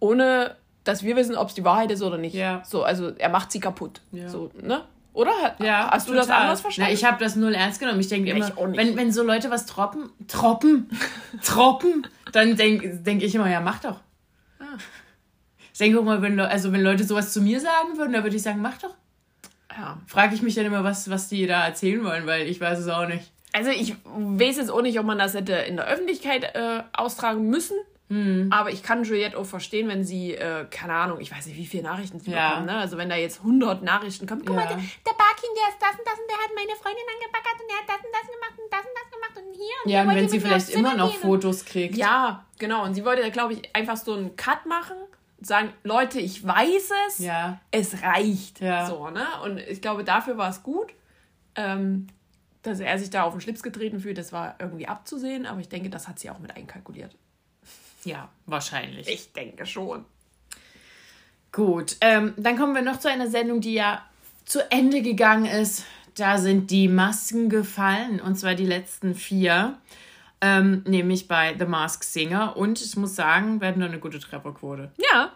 [0.00, 2.34] Ohne dass wir wissen, ob es die Wahrheit ist oder nicht.
[2.34, 2.62] Ja.
[2.64, 4.02] So, also er macht sie kaputt.
[4.12, 4.28] Ja.
[4.28, 4.84] So, ne?
[5.14, 5.56] Oder?
[5.60, 6.90] Ja, Hast du das anders verstanden?
[6.90, 8.00] Na, ich habe das null ernst genommen.
[8.00, 10.90] Ich denke immer, wenn, wenn so Leute was troppen, troppen,
[11.42, 14.00] troppen, dann denke denk ich immer, ja, mach doch.
[14.58, 14.76] Ah.
[15.72, 18.36] Ich denke auch mal, wenn, also wenn Leute sowas zu mir sagen würden, dann würde
[18.36, 18.94] ich sagen, mach doch
[19.76, 19.98] ja.
[20.06, 22.88] frage ich mich dann immer, was, was die da erzählen wollen, weil ich weiß es
[22.88, 23.30] auch nicht.
[23.52, 27.48] Also ich weiß jetzt auch nicht, ob man das hätte in der Öffentlichkeit äh, austragen
[27.48, 27.76] müssen.
[28.08, 28.50] Hm.
[28.52, 31.66] Aber ich kann Juliette auch verstehen, wenn sie, äh, keine Ahnung, ich weiß nicht, wie
[31.66, 32.50] viele Nachrichten sie ja.
[32.50, 32.66] bekommen.
[32.66, 32.76] Ne?
[32.76, 34.62] Also wenn da jetzt 100 Nachrichten kommen, guck ja.
[34.62, 37.60] mal, der, der Barkin, der ist das und das und der hat meine Freundin angebackert
[37.60, 39.90] und der hat das und das gemacht und das und das gemacht und hier und
[39.90, 41.96] Ja, und wenn sie vielleicht immer noch Fotos kriegt.
[41.96, 42.84] Ja, genau.
[42.84, 44.96] Und sie wollte, glaube ich, einfach so einen Cut machen
[45.46, 47.60] sagen, Leute, ich weiß es, ja.
[47.70, 48.60] es reicht.
[48.60, 48.86] Ja.
[48.86, 49.26] So, ne?
[49.44, 50.92] Und ich glaube, dafür war es gut,
[51.54, 52.06] ähm,
[52.62, 54.18] dass er sich da auf den Schlips getreten fühlt.
[54.18, 57.16] Das war irgendwie abzusehen, aber ich denke, das hat sie auch mit einkalkuliert.
[58.04, 59.08] Ja, wahrscheinlich.
[59.08, 60.04] Ich denke schon.
[61.52, 64.04] Gut, ähm, dann kommen wir noch zu einer Sendung, die ja
[64.44, 65.84] zu Ende gegangen ist.
[66.16, 69.78] Da sind die Masken gefallen, und zwar die letzten vier
[70.44, 72.56] ähm, nämlich bei The Mask Singer.
[72.56, 74.90] Und ich muss sagen, wir hatten eine gute Trefferquote.
[74.98, 75.32] Ja.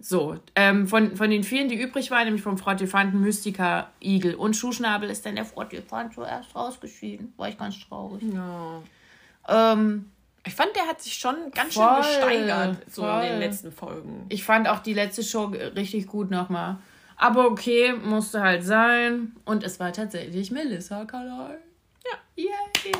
[0.00, 4.56] So, ähm, von, von den vielen, die übrig waren, nämlich vom Frottifanten, Mystica, Igel und
[4.56, 7.32] Schuhschnabel, ist dann der Frottifant zuerst rausgeschieden.
[7.36, 8.22] War ich ganz traurig.
[8.32, 8.82] Ja.
[9.48, 10.10] Ähm,
[10.46, 13.22] ich fand, der hat sich schon ganz voll, schön gesteigert, so voll.
[13.22, 14.26] in den letzten Folgen.
[14.28, 16.78] Ich fand auch die letzte Show richtig gut nochmal.
[17.16, 19.36] Aber okay, musste halt sein.
[19.44, 21.56] Und es war tatsächlich Melissa Kalai.
[22.04, 22.18] Ja.
[22.36, 22.92] Yay.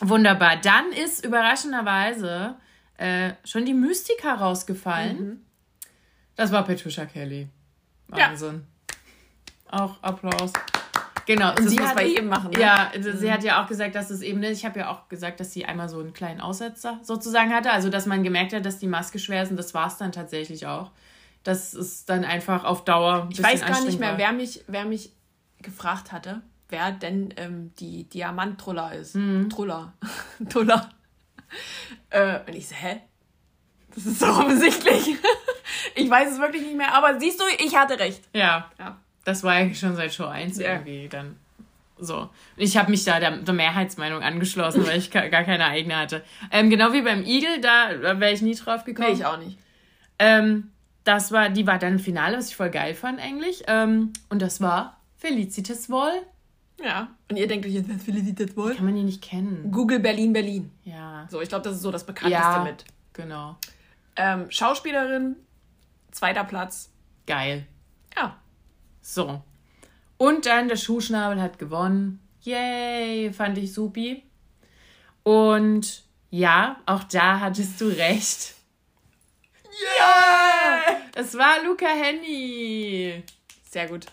[0.00, 0.56] Wunderbar.
[0.56, 2.56] Dann ist überraschenderweise
[2.96, 5.18] äh, schon die Mystika rausgefallen.
[5.18, 5.40] Mhm.
[6.34, 7.48] Das war Patricia Kelly.
[8.08, 8.66] Wahnsinn.
[9.70, 9.84] Ja.
[9.84, 10.52] Auch Applaus.
[11.26, 11.50] Genau.
[11.50, 12.50] Und das sie hat bei ihm machen.
[12.52, 12.60] Ne?
[12.60, 13.16] Ja, mhm.
[13.16, 15.64] sie hat ja auch gesagt, dass es eben, ich habe ja auch gesagt, dass sie
[15.64, 17.70] einmal so einen kleinen Aussetzer sozusagen hatte.
[17.70, 20.12] Also, dass man gemerkt hat, dass die Maske schwer ist und das war es dann
[20.12, 20.90] tatsächlich auch.
[21.42, 23.22] Das ist dann einfach auf Dauer.
[23.22, 25.12] Ein ich weiß gar nicht mehr, wer mich, wer mich
[25.62, 29.14] gefragt hatte wer denn ähm, die Diamant-Truller ist.
[29.14, 29.50] Mhm.
[29.50, 29.92] Truller.
[30.48, 30.90] Truller.
[32.10, 33.00] Äh, und ich so, hä?
[33.94, 35.16] Das ist so offensichtlich.
[35.94, 38.22] ich weiß es wirklich nicht mehr, aber siehst du, ich hatte recht.
[38.32, 38.70] Ja.
[38.78, 39.00] ja.
[39.26, 40.72] Das war ja schon seit Show 1 ja.
[40.72, 41.36] irgendwie dann.
[41.98, 42.30] So.
[42.56, 46.24] Ich habe mich da der, der, Mehrheitsmeinung angeschlossen, weil ich gar keine eigene hatte.
[46.50, 49.08] Ähm, genau wie beim Igel, da, wäre ich nie drauf gekommen.
[49.08, 49.58] Nee, ich auch nicht.
[50.18, 50.70] Ähm,
[51.04, 53.64] das war, die war dann im Finale, was ich voll geil fand eigentlich.
[53.66, 56.22] Ähm, und das war Felicitas Woll
[56.82, 57.08] ja.
[57.30, 58.76] Und ihr denkt euch jetzt, wer ist Felicitas Wolf?
[58.76, 59.70] Kann man die nicht kennen.
[59.70, 60.70] Google Berlin, Berlin.
[60.84, 61.26] Ja.
[61.30, 62.84] So, ich glaube, das ist so das bekannteste ja, mit.
[63.12, 63.56] Genau.
[64.16, 65.36] Ähm, Schauspielerin,
[66.10, 66.90] zweiter Platz.
[67.26, 67.66] Geil.
[68.16, 68.36] Ja.
[69.06, 69.40] So.
[70.16, 72.20] Und dann der Schuhschnabel hat gewonnen.
[72.42, 74.24] Yay, fand ich supi.
[75.22, 78.54] Und ja, auch da hattest du recht.
[79.98, 80.90] Ja!
[80.90, 80.96] Yeah!
[81.14, 83.22] Es war Luca Henny.
[83.70, 84.06] Sehr gut.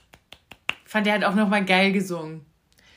[0.86, 2.46] Fand der hat auch nochmal geil gesungen.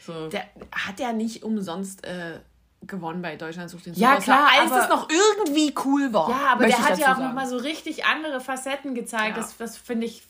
[0.04, 0.28] So.
[0.28, 2.40] Der hat ja nicht umsonst äh,
[2.82, 6.28] gewonnen bei Deutschland sucht den Ja, klar, als aber, es noch irgendwie cool war.
[6.28, 9.36] Ja, aber der hat ja auch nochmal so richtig andere Facetten gezeigt.
[9.36, 9.42] Ja.
[9.42, 10.22] Das, das finde ich,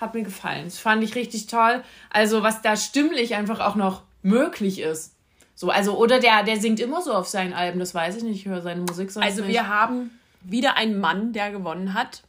[0.00, 0.64] hat, mir gefallen.
[0.64, 1.82] Das fand ich richtig toll.
[2.10, 5.14] Also, was da stimmlich einfach auch noch möglich ist.
[5.54, 8.40] So, also, oder der, der singt immer so auf seinen Alben, das weiß ich nicht,
[8.40, 9.52] ich höre seine Musik sonst Also nicht.
[9.52, 10.10] wir haben
[10.42, 12.22] wieder einen Mann, der gewonnen hat.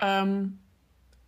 [0.00, 0.58] Ähm,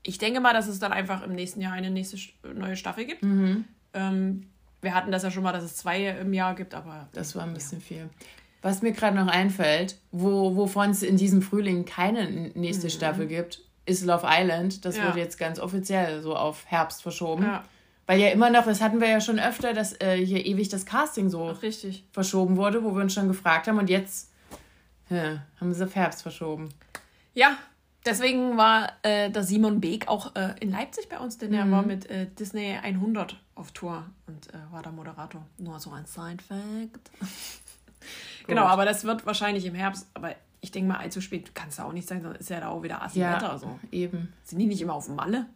[0.02, 2.16] ich denke mal, dass es dann einfach im nächsten Jahr eine nächste
[2.54, 3.22] neue Staffel gibt.
[3.22, 3.64] Mhm.
[3.92, 4.46] Ähm,
[4.80, 7.42] wir hatten das ja schon mal, dass es zwei im Jahr gibt, aber Das war
[7.44, 8.08] ein bisschen viel.
[8.62, 13.60] Was mir gerade noch einfällt, wo, wovon es in diesem Frühling keine nächste Staffel gibt,
[13.88, 14.84] ist Love Island.
[14.84, 15.02] Das Mhm.
[15.02, 15.08] Ja.
[15.08, 17.44] wurde jetzt ganz offiziell so auf Herbst verschoben.
[17.44, 17.64] Ja.
[18.06, 20.86] Weil ja immer noch, das hatten wir ja schon öfter, dass äh, hier ewig das
[20.86, 22.04] Casting so richtig.
[22.12, 23.78] verschoben wurde, wo wir uns schon gefragt haben.
[23.78, 24.30] Und jetzt
[25.10, 26.70] ja, haben sie auf Herbst verschoben.
[27.34, 27.56] Ja,
[28.06, 31.82] deswegen war äh, der Simon Beek auch äh, in Leipzig bei uns, denn er war
[31.82, 35.44] mit äh, Disney 100 auf Tour und äh, war der Moderator.
[35.58, 37.10] Nur so ein Side-Fact.
[38.46, 41.78] genau, aber das wird wahrscheinlich im Herbst, aber ich denke mal, allzu spät kann es
[41.80, 43.58] auch nicht sein, sonst ist ja da auch wieder assi Ja, Wetter.
[43.58, 43.78] So.
[43.92, 44.32] eben.
[44.44, 45.46] Sind die nicht immer auf Malle?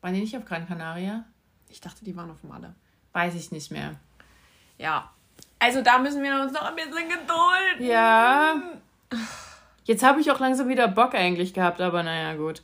[0.00, 1.24] Waren die nicht auf Gran Canaria?
[1.68, 2.74] Ich dachte, die waren auf Malle.
[3.12, 3.96] Weiß ich nicht mehr.
[4.78, 5.10] Ja.
[5.58, 7.80] Also da müssen wir uns noch ein bisschen gedulden.
[7.86, 8.62] Ja.
[9.84, 12.62] Jetzt habe ich auch langsam wieder Bock eigentlich gehabt, aber naja, gut.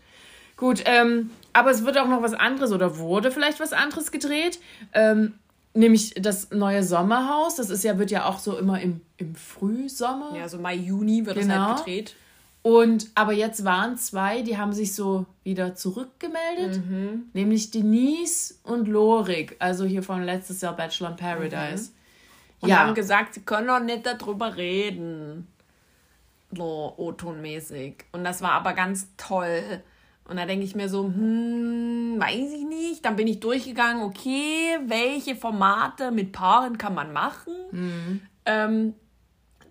[0.57, 4.61] Gut, ähm, aber es wird auch noch was anderes oder wurde vielleicht was anderes gedreht.
[4.93, 5.35] Ähm,
[5.75, 7.57] nämlich das neue Sommerhaus.
[7.57, 10.37] Das ist ja, wird ja auch so immer im, im Frühsommer.
[10.37, 11.67] Ja, so Mai, Juni wird es Genau.
[11.69, 12.17] halt gedreht.
[12.63, 16.81] Und aber jetzt waren zwei, die haben sich so wieder zurückgemeldet.
[17.35, 21.91] Nämlich Denise und Lorik, also hier von letztes Jahr Bachelor in Paradise.
[22.61, 22.79] Und Ja.
[22.79, 25.47] haben gesagt, sie können doch nicht darüber reden.
[26.57, 27.97] So O-Ton-mäßig.
[28.13, 29.83] Und das war aber ganz toll.
[30.27, 33.05] Und da denke ich mir so, hm, weiß ich nicht.
[33.05, 37.53] Dann bin ich durchgegangen, okay, welche Formate mit Paaren kann man machen?
[38.47, 38.95] Ähm,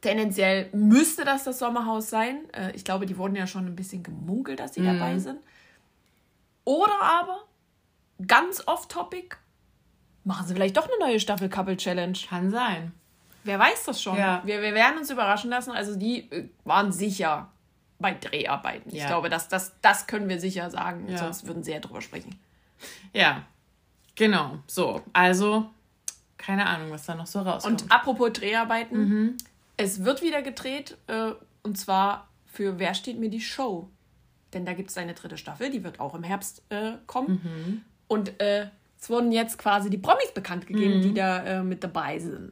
[0.02, 2.38] tendenziell müsste das das Sommerhaus sein.
[2.54, 5.40] Äh, ich glaube, die wurden ja schon ein bisschen gemunkelt, dass sie dabei sind.
[6.66, 7.40] Oder aber,
[8.26, 9.38] ganz off-topic,
[10.24, 12.18] machen sie vielleicht doch eine neue Staffel Couple Challenge.
[12.30, 12.94] Kann sein.
[13.44, 14.18] Wer weiß das schon?
[14.18, 14.42] Ja.
[14.46, 15.72] Wir, wir werden uns überraschen lassen.
[15.72, 17.52] Also die äh, waren sicher
[18.04, 18.90] bei Dreharbeiten.
[18.92, 19.08] Ich Ja.
[19.08, 21.08] glaube, das, das, das können wir sicher sagen.
[21.10, 21.18] Ja.
[21.18, 22.40] Sonst würden sie ja drüber sprechen.
[23.14, 23.44] Ja,
[24.14, 24.60] genau.
[24.68, 25.72] So, also
[26.38, 27.82] keine Ahnung, was da noch so rauskommt.
[27.84, 29.38] Und apropos Dreharbeiten,
[29.78, 31.32] es wird wieder gedreht äh,
[31.64, 33.90] und zwar für Wer steht mir die Show?
[34.54, 37.84] Denn da gibt es eine dritte Staffel, die wird auch im Herbst äh, kommen.
[38.08, 38.68] Und äh,
[39.00, 42.52] es wurden jetzt quasi die Promis bekannt gegeben, die da äh, mit dabei sind.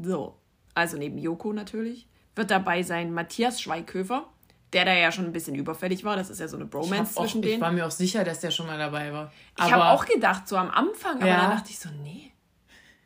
[0.00, 0.36] So,
[0.74, 4.26] also neben Joko natürlich, wird dabei sein Matthias Schweighöfer,
[4.72, 6.16] der da ja schon ein bisschen überfällig war.
[6.16, 7.60] Das ist ja so eine ich, Bromance auch, zwischen ich denen.
[7.62, 9.32] war mir auch sicher, dass der schon mal dabei war.
[9.58, 11.36] Ich habe auch gedacht, so am Anfang, aber Ja.
[11.42, 12.30] dann dachte ich so, nee,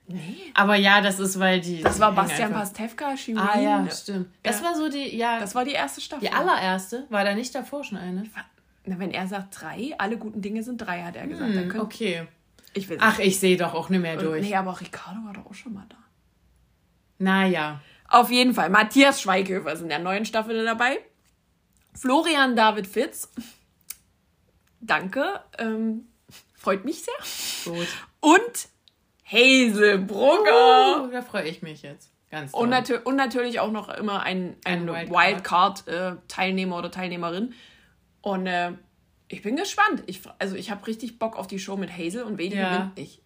[0.07, 0.37] nee.
[0.55, 1.81] aber ja, das ist, weil die.
[1.83, 3.39] Das war die Bastian einfach- Pastewka, Shirin.
[3.39, 4.29] Ah ja, stimmt.
[4.43, 4.67] Das Ja.
[4.67, 6.27] war so die, ja, Das war die erste Staffel.
[6.29, 7.07] die allererste.
[7.11, 8.25] War da nicht davor schon eine?
[8.87, 11.51] Na, wenn er sagt drei, alle guten Dinge sind drei, hat er gesagt.
[11.53, 12.27] Können, Okay.
[12.77, 14.43] Ich will Ach, ich sehe doch auch nicht mehr durch.
[14.47, 15.97] Nee, aber Ricardo war doch auch schon mal da.
[17.19, 17.81] Naja.
[18.09, 18.69] Auf jeden Fall.
[18.69, 20.99] Matthias Schweighöfer ist in der neuen Staffel dabei.
[21.95, 23.31] Florian David Fitz.
[24.81, 25.41] Danke.
[25.59, 26.07] Ähm,
[26.55, 27.73] freut mich sehr.
[27.73, 27.89] Gut.
[28.21, 28.69] Und
[29.27, 31.05] Hazel Brugger.
[31.05, 32.11] Oh, da freue ich mich jetzt.
[32.31, 32.69] Ganz Und, doll.
[32.81, 37.55] natür und natürlich auch noch immer ein, ein, Ein Wildcard-Teilnehmer oder Teilnehmerin.
[38.23, 38.73] Und äh,
[39.29, 40.03] ich bin gespannt.
[40.07, 42.73] Ich, also ich habe richtig Bock auf die Show mit Hazel und Vedi Ja.
[42.77, 43.23] gewinnt nicht.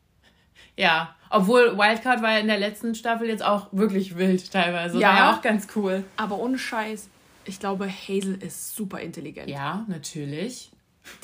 [0.77, 1.17] Ja.
[1.31, 4.99] Obwohl Wildcard war ja in der letzten Staffel jetzt auch wirklich wild teilweise.
[5.01, 5.09] Ja.
[5.09, 6.05] War ja auch ganz cool.
[6.17, 7.09] Aber ohne Scheiß,
[7.49, 9.49] ich glaube, Hazel ist super intelligent.
[9.49, 10.71] Ja, natürlich.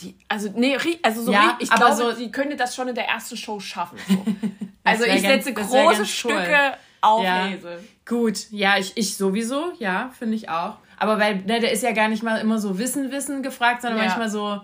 [0.01, 2.95] Die, also, nee, also so, Ja, ich aber glaube, so- sie könnte das schon in
[2.95, 3.99] der ersten Show schaffen.
[4.09, 4.25] So.
[4.85, 6.73] also ich ganz- setze wär große ganz Stücke cool.
[7.03, 7.49] auf Ja.
[7.51, 7.85] Hazel.
[8.07, 10.77] Gut, ja, ich, ich sowieso, ja, finde ich auch.
[10.99, 13.99] Aber weil, ne, der ist ja gar nicht mal immer so Wissen, Wissen gefragt, sondern
[14.01, 14.07] Ja.
[14.07, 14.61] manchmal so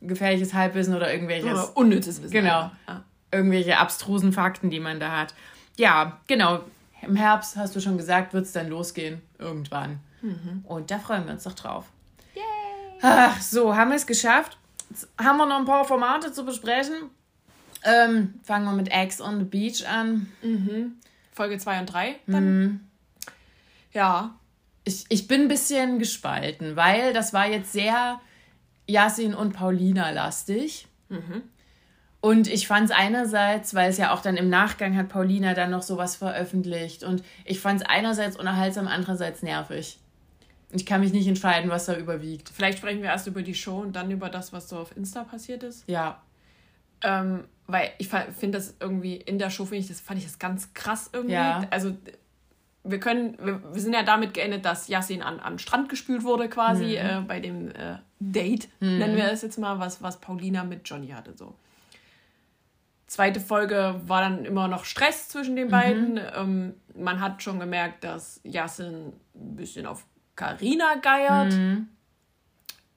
[0.00, 2.32] gefährliches Halbwissen oder irgendwelches, Oder unnützes Wissen.
[2.32, 2.70] Genau.
[2.88, 3.04] Ja.
[3.30, 5.34] irgendwelche abstrusen Fakten, die man da hat.
[5.76, 6.60] Ja, genau.
[7.02, 9.20] Im Herbst, hast du schon gesagt, wird es dann losgehen.
[9.38, 10.00] Irgendwann.
[10.64, 11.86] Und da freuen wir uns doch drauf.
[13.02, 14.56] Ach, so, haben wir es geschafft.
[14.90, 17.10] Jetzt haben wir noch ein paar Formate zu besprechen.
[17.84, 20.30] Ähm, fangen wir mit Eggs on the Beach an.
[21.32, 22.88] Folge 2 und 3 dann.
[23.92, 24.34] Ja.
[24.84, 28.20] Ich, ich bin ein bisschen gespalten, weil das war jetzt sehr
[28.88, 30.86] Yasin und Paulina lastig.
[32.20, 35.70] Und ich fand es einerseits, weil es ja auch dann im Nachgang hat Paulina dann
[35.70, 37.02] noch sowas veröffentlicht.
[37.02, 39.98] Und ich fand es einerseits unterhaltsam, andererseits nervig.
[40.72, 42.48] Ich kann mich nicht entscheiden, was da überwiegt.
[42.48, 45.22] Vielleicht sprechen wir erst über die Show und dann über das, was so auf Insta
[45.24, 45.84] passiert ist.
[45.86, 46.22] Ja.
[47.02, 50.38] Ähm, weil ich finde das irgendwie in der Show, finde ich das, fand ich das
[50.38, 51.34] ganz krass irgendwie.
[51.34, 51.66] Ja.
[51.70, 51.96] Also
[52.84, 56.48] wir können, wir, wir sind ja damit geendet, dass Yassin an, den Strand gespült wurde
[56.48, 60.88] quasi äh, bei dem äh, Date, nennen wir es jetzt mal, was, was Paulina mit
[60.88, 61.36] Johnny hatte.
[61.36, 61.54] So.
[63.06, 66.18] Zweite Folge war dann immer noch Stress zwischen den beiden.
[66.34, 70.04] Ähm, man hat schon gemerkt, dass Yasin ein bisschen auf
[70.36, 71.54] Karina geiert.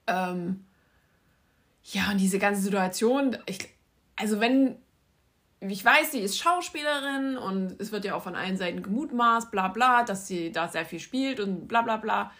[0.07, 0.65] Ähm,
[1.83, 3.69] ja, und diese ganze Situation, ich,
[4.15, 4.77] also wenn,
[5.59, 9.67] ich weiß, sie ist Schauspielerin und es wird ja auch von allen Seiten gemutmaßt, bla
[9.67, 12.31] bla, dass sie da sehr viel spielt und bla bla bla.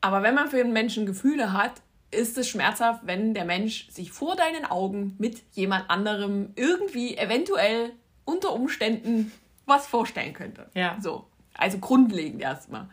[0.00, 4.12] Aber wenn man für einen Menschen Gefühle hat, ist es schmerzhaft, wenn der Mensch sich
[4.12, 7.92] vor deinen Augen mit jemand anderem irgendwie eventuell
[8.24, 9.32] unter Umständen
[9.66, 10.70] was vorstellen könnte.
[10.74, 10.96] Ja.
[11.00, 11.26] So.
[11.54, 12.88] Also grundlegend erstmal.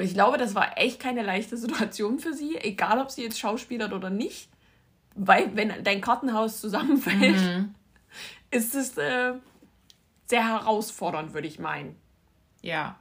[0.00, 3.38] Und ich glaube, das war echt keine leichte Situation für sie, egal ob sie jetzt
[3.38, 4.48] schauspielert oder nicht.
[5.14, 7.66] Weil, wenn dein Kartenhaus zusammenfällt,
[8.50, 9.32] ist es äh,
[10.26, 11.96] sehr herausfordernd, würde ich meinen.
[12.62, 12.98] Ja.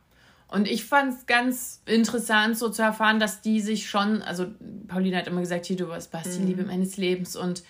[0.47, 4.47] Und ich fand es ganz interessant, so zu erfahren, dass die sich schon, also
[4.88, 7.63] Pauline hat immer gesagt, hier, du warst Basti, Liebe meines Lebens und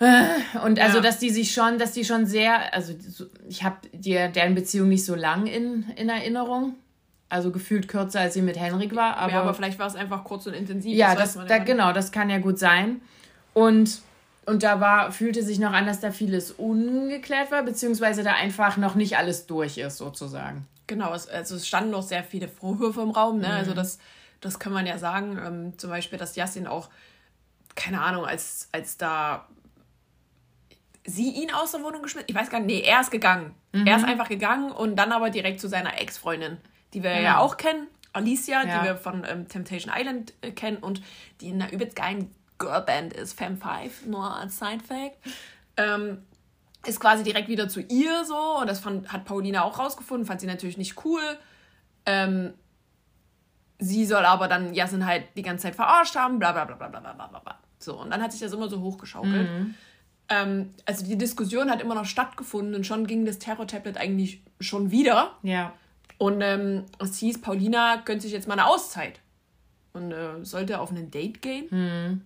[0.00, 0.24] äh,
[0.64, 1.02] und also, Ja.
[1.02, 4.88] dass die sich schon, dass die schon sehr, also so- ich habe dir deren Beziehung
[4.88, 6.74] nicht so lang in, in Erinnerung.
[7.32, 9.16] Also gefühlt kürzer, als sie mit Henrik war.
[9.16, 10.94] Aber, ja, aber vielleicht war es einfach kurz und intensiv.
[10.94, 13.00] ja, das, man da, genau, das kann ja gut sein.
[13.54, 14.02] Und,
[14.44, 18.76] und da war, fühlte sich noch an, dass da vieles ungeklärt war, beziehungsweise da einfach
[18.76, 20.66] noch nicht alles durch ist, sozusagen.
[20.86, 23.38] Genau, es, also es standen noch sehr viele Vorwürfe im Raum.
[23.38, 23.48] Ne?
[23.48, 23.54] Mhm.
[23.54, 23.98] Also das,
[24.42, 25.38] das kann man ja sagen.
[25.42, 26.90] Ähm, zum Beispiel, dass Yassin auch,
[27.74, 29.48] keine Ahnung, als, als da
[31.06, 33.54] sie ihn aus der Wohnung geschmissen, ich weiß gar nicht, nee, er ist gegangen.
[33.72, 33.86] Mhm.
[33.86, 36.58] Er ist einfach gegangen und dann aber direkt zu seiner Ex-Freundin,
[36.94, 37.16] die wir mhm.
[37.16, 37.44] ja genau.
[37.44, 37.86] auch kennen.
[38.12, 38.78] Alicia, ja.
[38.78, 41.02] die wir von ähm, Temptation Island äh, kennen und
[41.40, 45.16] die in einer übelst geilen Girlband ist, Fem5, nur als Side-Fact.
[45.76, 46.18] Ähm,
[46.86, 50.40] ist quasi direkt wieder zu ihr so und das fand, hat Paulina auch rausgefunden, fand
[50.40, 51.22] sie natürlich nicht cool.
[52.06, 52.54] Ähm,
[53.78, 56.88] sie soll aber dann Jasin halt die ganze Zeit verarscht haben, bla bla bla bla
[56.88, 57.58] bla bla bla.
[57.78, 59.50] So, und dann hat sich das immer so hochgeschaukelt.
[59.50, 59.74] Mhm.
[60.28, 64.90] Ähm, also die Diskussion hat immer noch stattgefunden und schon ging das Terror-Tablet eigentlich schon
[64.90, 65.36] wieder.
[65.42, 65.72] Ja.
[66.22, 69.18] Und ähm, es hieß, Paulina gönnt sich jetzt mal eine Auszeit.
[69.92, 72.22] Und äh, sollte auf ein Date gehen.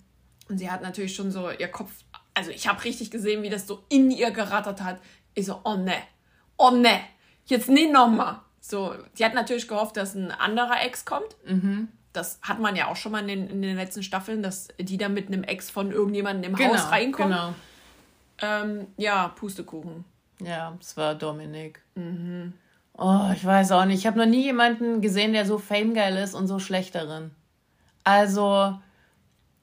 [0.50, 1.90] Und sie hat natürlich schon so ihr Kopf,
[2.34, 5.00] also ich habe richtig gesehen, wie das so in ihr gerattert hat.
[5.32, 5.94] Ich so, oh ne,
[6.58, 7.00] oh ne,
[7.46, 8.40] jetzt nicht nochmal.
[8.60, 11.34] So, sie hat natürlich gehofft, dass ein anderer Ex kommt.
[12.12, 14.98] Das hat man ja auch schon mal in den, in den letzten Staffeln, dass die
[14.98, 17.30] dann mit einem Ex von irgendjemandem im Genau, Haus reinkommen.
[17.32, 17.54] genau.
[18.42, 20.04] Ähm, ja, Pustekuchen.
[20.42, 21.80] Ja, es war Dominik.
[22.98, 23.98] Oh, ich weiß auch nicht.
[23.98, 27.30] Ich habe noch nie jemanden gesehen, der so famegeil ist und so schlecht darin.
[28.04, 28.78] Also,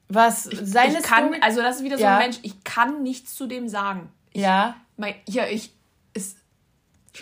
[0.08, 2.14] was seine ich kann, Story- also das ist wieder so Ja.
[2.16, 4.12] ein Mensch, ich kann nichts zu dem sagen.
[4.32, 5.72] Ich, ja, mein, hier, ich,
[6.12, 6.36] es,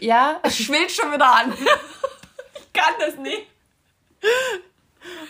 [0.01, 1.53] ja, es schwillt schon wieder an.
[2.55, 3.47] ich kann das nicht.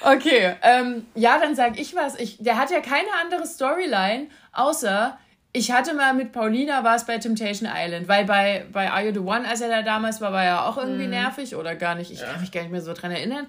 [0.04, 0.56] okay.
[0.62, 2.18] Ähm, ja, dann sag ich was.
[2.18, 5.18] Ich, der hat ja keine andere Storyline, außer
[5.52, 9.12] ich hatte mal mit Paulina war es bei Temptation Island, weil bei, bei Are You
[9.12, 12.10] the One, als er da damals war, war er auch irgendwie nervig oder gar nicht.
[12.10, 13.46] Ich kann mich gar nicht mehr so dran erinnern.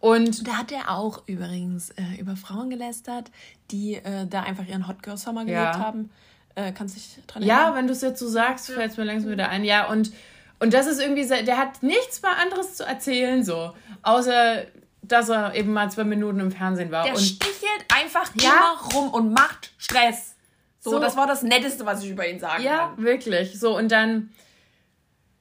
[0.00, 3.30] Und Da hat er auch übrigens äh, über Frauen gelästert,
[3.70, 5.70] die äh, da einfach ihren Hot Girl Summer Ja.
[5.70, 6.10] gelebt haben.
[6.54, 7.74] Äh, kannst du dich dran Ja, erinnern?
[7.76, 9.64] wenn du es jetzt so sagst, fällt es mir langsam wieder ein.
[9.64, 10.12] Ja, und,
[10.60, 13.72] und das ist irgendwie, der hat nichts mehr anderes zu erzählen, so.
[14.02, 14.64] Außer,
[15.02, 17.04] dass er eben mal zwei Minuten im Fernsehen war.
[17.04, 18.50] Der und stichelt einfach Ja.
[18.50, 20.34] immer rum und macht Stress.
[20.80, 20.98] So, So.
[21.00, 23.02] das war das Netteste, was ich über ihn sagen ja, kann.
[23.04, 23.58] wirklich.
[23.58, 24.30] So, und dann,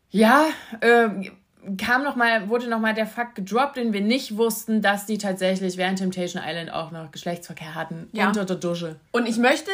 [0.10, 0.45] ja,
[0.82, 1.32] ähm,
[1.78, 5.78] kam noch mal, wurde nochmal der Fakt gedroppt, den wir nicht wussten, dass die tatsächlich
[5.78, 8.10] während Temptation Island auch noch Geschlechtsverkehr hatten.
[8.13, 8.28] Ja.
[8.28, 9.00] Unter der Dusche.
[9.12, 9.69] Und ich möchte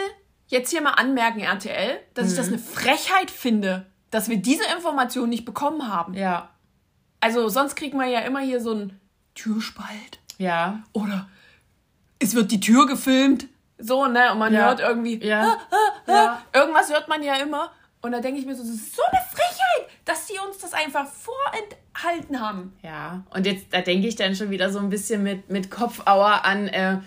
[0.47, 2.53] jetzt hier mal anmerken, RTL, dass ich das Mhm.
[2.53, 6.13] eine Frechheit finde, dass wir diese Information nicht bekommen haben.
[6.15, 6.49] Ja.
[7.19, 8.99] Also sonst kriegt man ja immer hier so einen
[9.35, 10.83] Türspalt Ja.
[10.93, 11.27] oder
[12.19, 13.47] es wird die Tür gefilmt,
[13.83, 14.31] so, ne?
[14.31, 14.65] Und man Ja.
[14.67, 15.57] hört irgendwie, Ja.
[15.71, 16.41] ah, Ja.
[16.53, 17.71] irgendwas hört man ja immer.
[18.01, 20.73] Und da denke ich mir so, das ist so eine Frechheit, dass die uns das
[20.73, 22.73] einfach vorenthalten haben.
[22.81, 26.43] Ja, und jetzt, da denke ich dann schon wieder so ein bisschen mit, mit Kopfauer
[26.43, 26.97] an äh,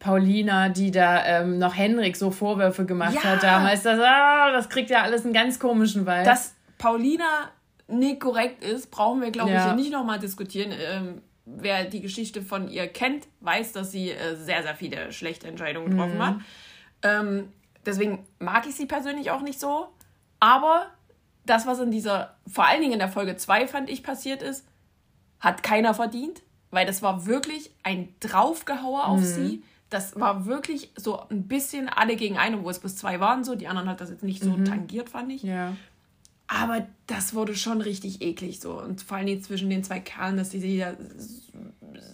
[0.00, 3.22] Paulina, die da ähm, noch Henrik so Vorwürfe gemacht Ja.
[3.22, 3.82] hat damals.
[3.82, 6.24] Das, ah, das kriegt ja alles einen ganz komischen Vibe.
[6.24, 7.50] Dass Paulina
[7.86, 9.64] nicht korrekt ist, brauchen wir, glaube ich, Ja.
[9.66, 10.72] hier nicht nochmal diskutieren.
[10.72, 11.22] Ähm,
[11.56, 15.90] wer die Geschichte von ihr kennt, weiß, dass sie äh, sehr, sehr viele schlechte Entscheidungen
[15.90, 16.22] getroffen Mhm.
[16.26, 16.36] hat.
[17.02, 17.52] Ähm,
[17.86, 19.88] deswegen mag ich sie persönlich auch nicht so.
[20.38, 20.86] Aber
[21.46, 24.66] das, was in dieser, vor allen Dingen in der Folge 2, fand ich, passiert ist,
[25.40, 29.12] hat keiner verdient, weil das war wirklich ein Draufgehauer Mhm.
[29.14, 29.62] auf sie.
[29.88, 33.56] Das war wirklich so ein bisschen alle gegen einen, wo es bis zwei waren so.
[33.56, 35.42] Die anderen hat das jetzt nicht so tangiert, fand ich.
[35.42, 35.48] Mhm.
[35.50, 35.72] ja.
[36.52, 38.72] Aber das wurde schon richtig eklig so.
[38.72, 40.94] Und vor allem zwischen den zwei Kerlen, dass die sich da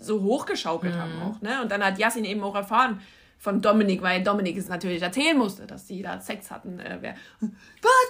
[0.02, 1.40] so hochgeschaukelt haben auch.
[1.40, 1.62] Ne?
[1.62, 3.00] Und dann hat Yassin eben auch erfahren,
[3.38, 6.78] von Dominik, weil Dominik es natürlich erzählen musste, dass die da Sex hatten.
[6.80, 7.50] Äh, wer, was,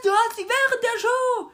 [0.02, 1.50] du hast sie während der Show?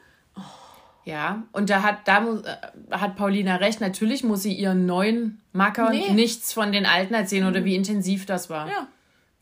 [1.05, 2.55] Ja, und da hat, da muss, äh,
[2.91, 3.81] hat Paulina recht.
[3.81, 6.11] Natürlich muss sie ihren neuen Macker Nee.
[6.13, 8.69] nichts von den alten erzählen oder wie intensiv das war.
[8.69, 8.87] Ja.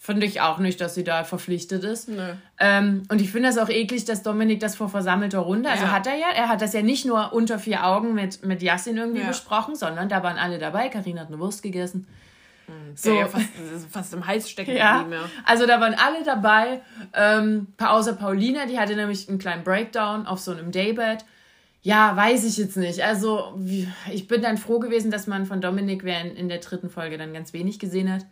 [0.04, 2.10] Finde ich auch nicht, dass sie da verpflichtet ist.
[2.10, 2.34] Nö.
[2.60, 5.92] Ähm, und ich finde das auch eklig, dass Dominik das vor versammelter Runde, also Ja.
[5.92, 8.98] hat er ja, er hat das ja nicht nur unter vier Augen mit, mit Yassin
[8.98, 9.28] irgendwie Ja.
[9.28, 10.90] besprochen, sondern da waren alle dabei.
[10.90, 12.08] Karina hat eine Wurst gegessen.
[12.96, 13.14] So.
[13.14, 13.46] Ja, fast,
[13.92, 15.06] fast im Hals stecken Ja,
[15.46, 16.82] also da waren alle dabei,
[17.14, 21.26] ähm, außer Paulina, die hatte nämlich einen kleinen Breakdown auf so einem Daybed.
[21.84, 23.04] Ja, weiß ich jetzt nicht.
[23.04, 23.60] Also
[24.12, 27.34] ich bin dann froh gewesen, dass man von Dominik während in der dritten Folge dann
[27.34, 28.26] ganz wenig gesehen hat.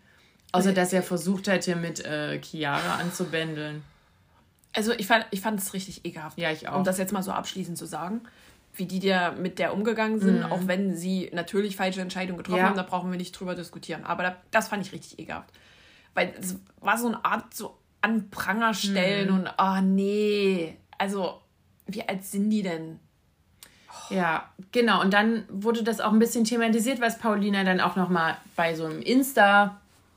[0.52, 3.84] Außer dass er versucht hat, hier mit äh, Chiara anzubändeln.
[4.74, 6.38] Also ich fand ich fand es richtig ekelhaft.
[6.38, 6.78] Ja, ich auch.
[6.78, 8.22] Um das jetzt mal so abschließend zu sagen,
[8.74, 10.52] wie die da mit der umgegangen sind, Mhm.
[10.52, 12.66] auch wenn sie natürlich falsche Entscheidungen getroffen Ja.
[12.70, 14.04] haben, da brauchen wir nicht drüber diskutieren.
[14.06, 15.50] Aber da, das fand ich richtig ekelhaft.
[16.14, 19.40] Weil es war so eine Art so an Pranger stellen Mhm.
[19.40, 20.78] und ah nee.
[20.98, 21.42] Also,
[21.88, 23.00] wie alt sind die denn?
[24.10, 25.02] Ja, genau.
[25.02, 28.86] Und dann wurde das auch ein bisschen thematisiert, was Paulina dann auch nochmal bei so
[28.86, 29.02] einem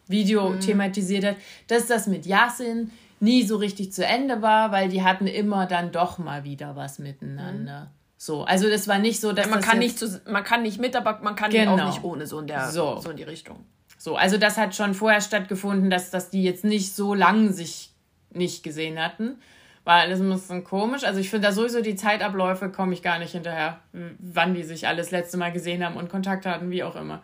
[0.08, 0.60] Insta-Video Mhm.
[0.60, 1.36] thematisiert hat,
[1.68, 2.90] dass das mit Yasin
[3.20, 6.98] nie so richtig zu Ende war, weil die hatten immer dann doch mal wieder was
[6.98, 7.90] miteinander.
[8.16, 10.80] So, also das war nicht so, dass Man das kann, nicht zu, man kann nicht
[10.80, 11.76] mit, aber man kann Genau.
[11.76, 12.98] auch nicht ohne, so in, der, So.
[13.00, 13.64] so in die Richtung.
[13.98, 17.90] So, also das hat schon vorher stattgefunden, dass, dass die jetzt nicht so lang sich
[18.30, 19.36] nicht gesehen hatten.
[19.84, 21.02] War alles ein bisschen komisch.
[21.04, 24.62] Also ich finde da sowieso die Zeitabläufe komme ich gar nicht hinterher, w- wann die
[24.62, 27.22] sich alles letzte Mal gesehen haben und Kontakt hatten, wie auch immer.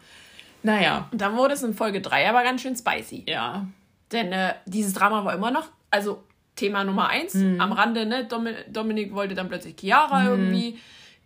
[0.62, 3.24] Naja, Und dann wurde es in Folge 3 aber ganz schön spicy.
[3.28, 3.66] ja.
[4.12, 6.24] Denn äh, dieses Drama war immer noch, also
[6.56, 7.60] Thema Nummer eins, Mhm.
[7.60, 8.24] am Rande, ne?
[8.26, 10.78] Domi Dominik wollte dann plötzlich Chiara irgendwie.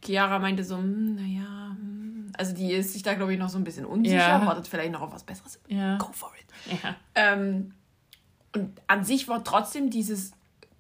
[0.05, 2.33] Chiara meinte so, hm, naja, hm.
[2.37, 4.45] also die ist sich da, glaube ich, noch so ein bisschen unsicher, Ja.
[4.47, 5.61] wartet vielleicht noch auf was Besseres.
[5.69, 5.97] Ja.
[5.99, 6.83] Go for it.
[6.83, 6.97] Ja.
[7.15, 7.73] Ähm,
[8.55, 10.33] und an sich war trotzdem dieses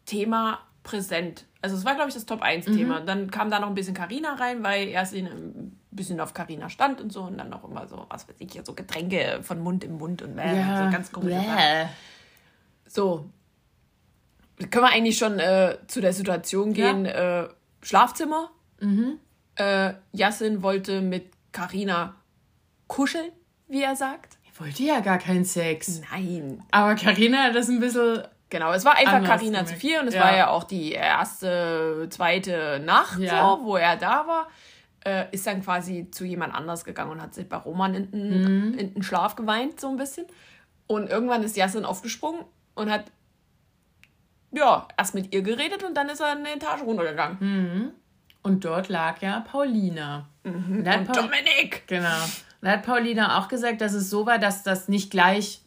[0.04, 1.44] Thema präsent.
[1.62, 3.00] Also es war, glaube ich, das Top 1-Thema.
[3.00, 3.06] Mhm.
[3.06, 6.68] Dann kam da noch ein bisschen Carina rein, weil erst ihn ein bisschen auf Carina
[6.68, 9.84] stand und so und dann noch immer so, was weiß ich, so Getränke von Mund
[9.84, 11.36] im Mund und äh, so ganz komische.
[11.38, 11.86] Bäh.
[12.86, 13.28] So.
[14.70, 17.04] Können wir eigentlich schon äh, zu der Situation gehen?
[17.06, 17.48] Äh,
[17.82, 18.50] Schlafzimmer.
[19.56, 22.14] Äh, Yassin wollte mit Karina
[22.86, 23.30] kuscheln,
[23.68, 24.38] wie er sagt.
[24.44, 26.00] Ich wollte ja gar keinen Sex.
[26.12, 26.62] Nein.
[26.70, 28.22] Aber Karina hat das ein bisschen.
[28.50, 30.20] Genau, es war einfach Karina zu viel und es Ja.
[30.24, 33.56] war ja auch die erste, zweite Nacht, Ja.
[33.56, 34.48] so, wo er da war.
[35.04, 38.42] Äh, ist dann quasi zu jemand anders gegangen und hat sich bei Roman in den,
[38.72, 38.78] Mhm.
[38.78, 40.26] in den Schlaf geweint, so ein bisschen.
[40.86, 42.42] Und irgendwann ist Yassin aufgesprungen
[42.76, 43.06] und hat
[44.52, 47.92] ja, erst mit ihr geredet und dann ist er eine Etage runtergegangen.
[48.42, 50.28] Und dort lag ja Paulina.
[50.44, 51.84] Und da hat Und Paul- Dominik!
[51.86, 52.18] Genau.
[52.60, 55.62] Da hat Paulina auch gesagt, dass es so war, dass das nicht gleich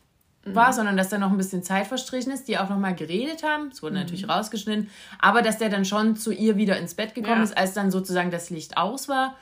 [0.45, 3.41] war, sondern dass da noch ein bisschen Zeit verstrichen ist, die auch noch mal geredet
[3.43, 3.69] haben.
[3.71, 4.89] Es wurde natürlich rausgeschnitten,
[5.19, 7.43] aber dass der dann schon zu ihr wieder ins Bett gekommen Ja.
[7.43, 9.35] ist, als dann sozusagen das Licht aus war.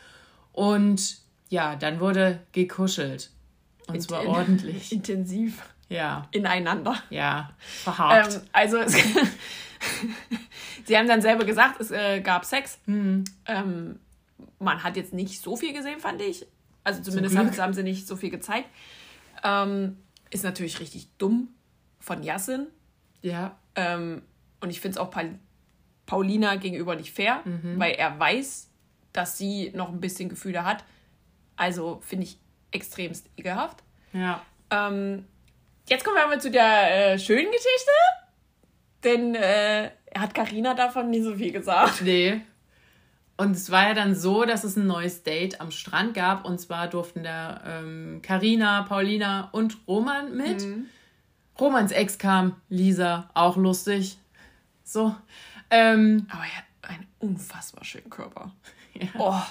[0.54, 1.18] Und
[1.50, 3.32] ja, dann wurde gekuschelt.
[3.88, 4.92] Und zwar In- ordentlich.
[4.94, 6.96] Intensiv Ja, ineinander.
[7.10, 7.52] ja,
[7.84, 8.36] verhakt.
[8.36, 8.96] Ähm, also, es,
[10.86, 12.80] sie haben dann selber gesagt, es äh, gab Sex.
[12.86, 13.24] Mhm.
[13.46, 14.00] Ähm,
[14.60, 16.46] man hat jetzt nicht so viel gesehen, fand ich.
[16.86, 18.68] Also zumindest haben, haben sie nicht so viel gezeigt.
[19.44, 19.98] Ähm,
[20.34, 21.50] ist natürlich richtig dumm
[22.00, 22.68] von Yassin.
[23.22, 24.22] ja, Ähm,
[24.62, 25.40] und ich finde es auch Paul
[26.06, 27.80] Paulina gegenüber nicht fair, Mhm.
[27.80, 28.70] weil er weiß,
[29.14, 30.84] dass sie noch ein bisschen Gefühle hat.
[31.56, 32.38] Also finde ich
[32.72, 33.84] extremst ekelhaft.
[34.12, 34.42] ja.
[34.70, 35.26] Ähm,
[35.88, 37.92] jetzt kommen wir aber zu der äh, schönen Geschichte.
[39.04, 42.02] Denn äh, hat Karina davon nie so viel gesagt.
[42.02, 42.42] Nee.
[43.36, 46.46] Und es war ja dann so, dass es ein neues Date am Strand gab.
[46.46, 50.66] Und zwar durften da ähm, Carina, Paulina und Roman mit.
[51.60, 54.18] Romans Ex kam, Lisa, auch lustig.
[54.84, 55.16] So.
[55.70, 58.52] Ähm, Aber er hat einen unfassbar schönen Körper.
[58.96, 59.08] Ja.
[59.18, 59.42] Oh.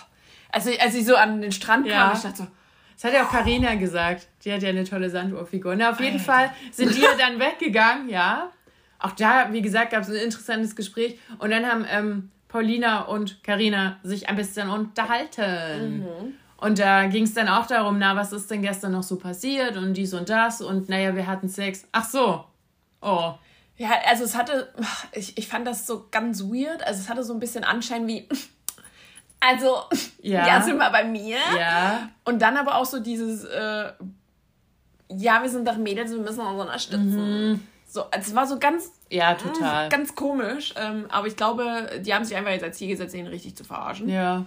[0.52, 2.12] Also, als ich so an den Strand kam, Ja.
[2.14, 2.46] ich dachte so,
[2.94, 4.28] das hat ja auch Carina gesagt.
[4.44, 5.74] Die hat ja eine tolle Sanduhrfigur.
[5.74, 8.52] Na, auf jeden Fall sind die ja dann weggegangen, ja.
[9.00, 11.18] Auch da, wie gesagt, gab es ein interessantes Gespräch.
[11.38, 16.06] Und dann haben ähm, Paulina und Carina sich ein bisschen unterhalten.
[16.58, 19.78] Und da ging es dann auch darum, na, was ist denn gestern noch so passiert
[19.78, 21.88] und dies und das und naja, wir hatten Sex.
[21.92, 22.44] Ach so.
[23.00, 23.32] Oh.
[23.78, 24.68] ja, also es hatte,
[25.12, 26.86] ich, ich fand das so ganz weird.
[26.86, 28.28] Also es hatte so ein bisschen Anschein wie,
[29.40, 29.84] also,
[30.20, 30.46] Ja.
[30.46, 31.38] ja, sind wir bei mir.
[31.58, 32.10] Ja.
[32.24, 33.92] Und dann aber auch so dieses, äh,
[35.08, 37.66] ja, wir sind doch Mädels, wir müssen uns unterstützen.
[37.92, 39.90] So, also es war so ganz, Ja, total.
[39.90, 40.72] ganz komisch.
[40.76, 43.64] Ähm, aber ich glaube, die haben sich einfach jetzt als Ziel gesetzt, ihn richtig zu
[43.64, 44.08] verarschen.
[44.08, 44.46] Ja.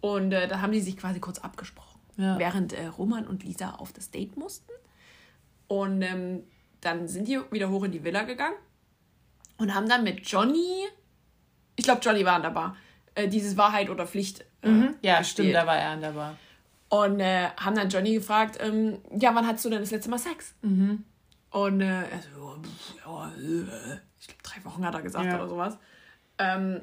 [0.00, 1.98] Und äh, da haben die sich quasi kurz abgesprochen.
[2.16, 2.38] Ja.
[2.38, 4.70] Während äh, Roman und Lisa auf das Date mussten.
[5.66, 6.44] Und ähm,
[6.80, 8.54] dann sind die wieder hoch in die Villa gegangen
[9.56, 10.84] und haben dann mit Johnny,
[11.74, 12.76] ich glaube, Johnny war an der Bar,
[13.16, 14.44] äh, dieses Wahrheit oder Pflicht.
[14.62, 14.94] Äh, Mhm.
[15.02, 15.26] Ja, gespielt.
[15.48, 16.36] stimmt, da war er an der Bar.
[16.90, 20.18] Und äh, haben dann Johnny gefragt, ähm, ja, wann hattest du denn das letzte Mal
[20.18, 20.54] Sex?
[20.62, 21.04] Mhm.
[21.50, 22.56] Und äh, er so,
[23.04, 25.36] ja, ja, äh, ich glaube, drei Wochen hat er gesagt Ja.
[25.36, 25.78] oder sowas.
[26.38, 26.82] Ähm,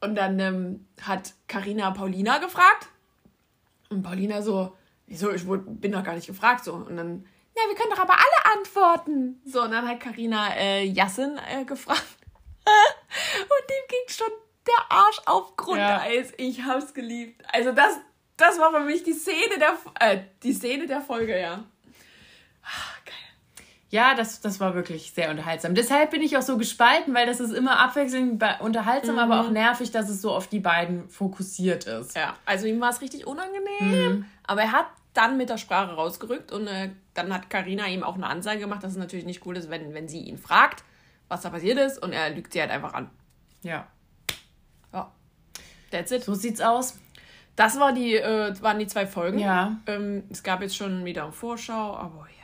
[0.00, 2.88] und dann ähm, hat Karina Paulina gefragt.
[3.88, 4.76] Und Paulina so,
[5.06, 6.64] wieso, ich bin doch gar nicht gefragt.
[6.64, 6.74] So.
[6.74, 9.40] Und dann, na, wir können doch aber alle antworten.
[9.44, 12.02] So, und dann hat Karina äh, Yassin äh, gefragt.
[12.66, 14.32] und dem ging schon
[14.66, 16.32] der Arsch auf Grundeis.
[16.36, 17.42] Ich hab's geliebt.
[17.52, 17.94] Also das,
[18.36, 21.64] das war für mich die Szene der, äh, die Szene der Folge, ja.
[23.88, 25.74] Ja, das, das war wirklich sehr unterhaltsam.
[25.74, 29.92] Deshalb bin ich auch so gespalten, weil das ist immer abwechselnd unterhaltsam, aber auch nervig,
[29.92, 32.16] dass es so auf die beiden fokussiert ist.
[32.16, 34.24] Ja, also ihm war es richtig unangenehm.
[34.44, 38.16] Aber er hat dann mit der Sprache rausgerückt und äh, dann hat Karina ihm auch
[38.16, 40.84] eine Ansage gemacht, dass es natürlich nicht cool ist, wenn, wenn sie ihn fragt,
[41.28, 43.10] was da passiert ist und er lügt sie halt einfach an.
[43.62, 43.86] Ja.
[44.92, 45.12] Ja.
[45.90, 46.24] That's it.
[46.24, 46.98] So sieht's aus.
[47.54, 49.38] Das war die, äh, waren die zwei Folgen.
[49.38, 49.78] Ja.
[49.86, 52.35] Ähm, es gab jetzt schon wieder eine Vorschau, aber ja.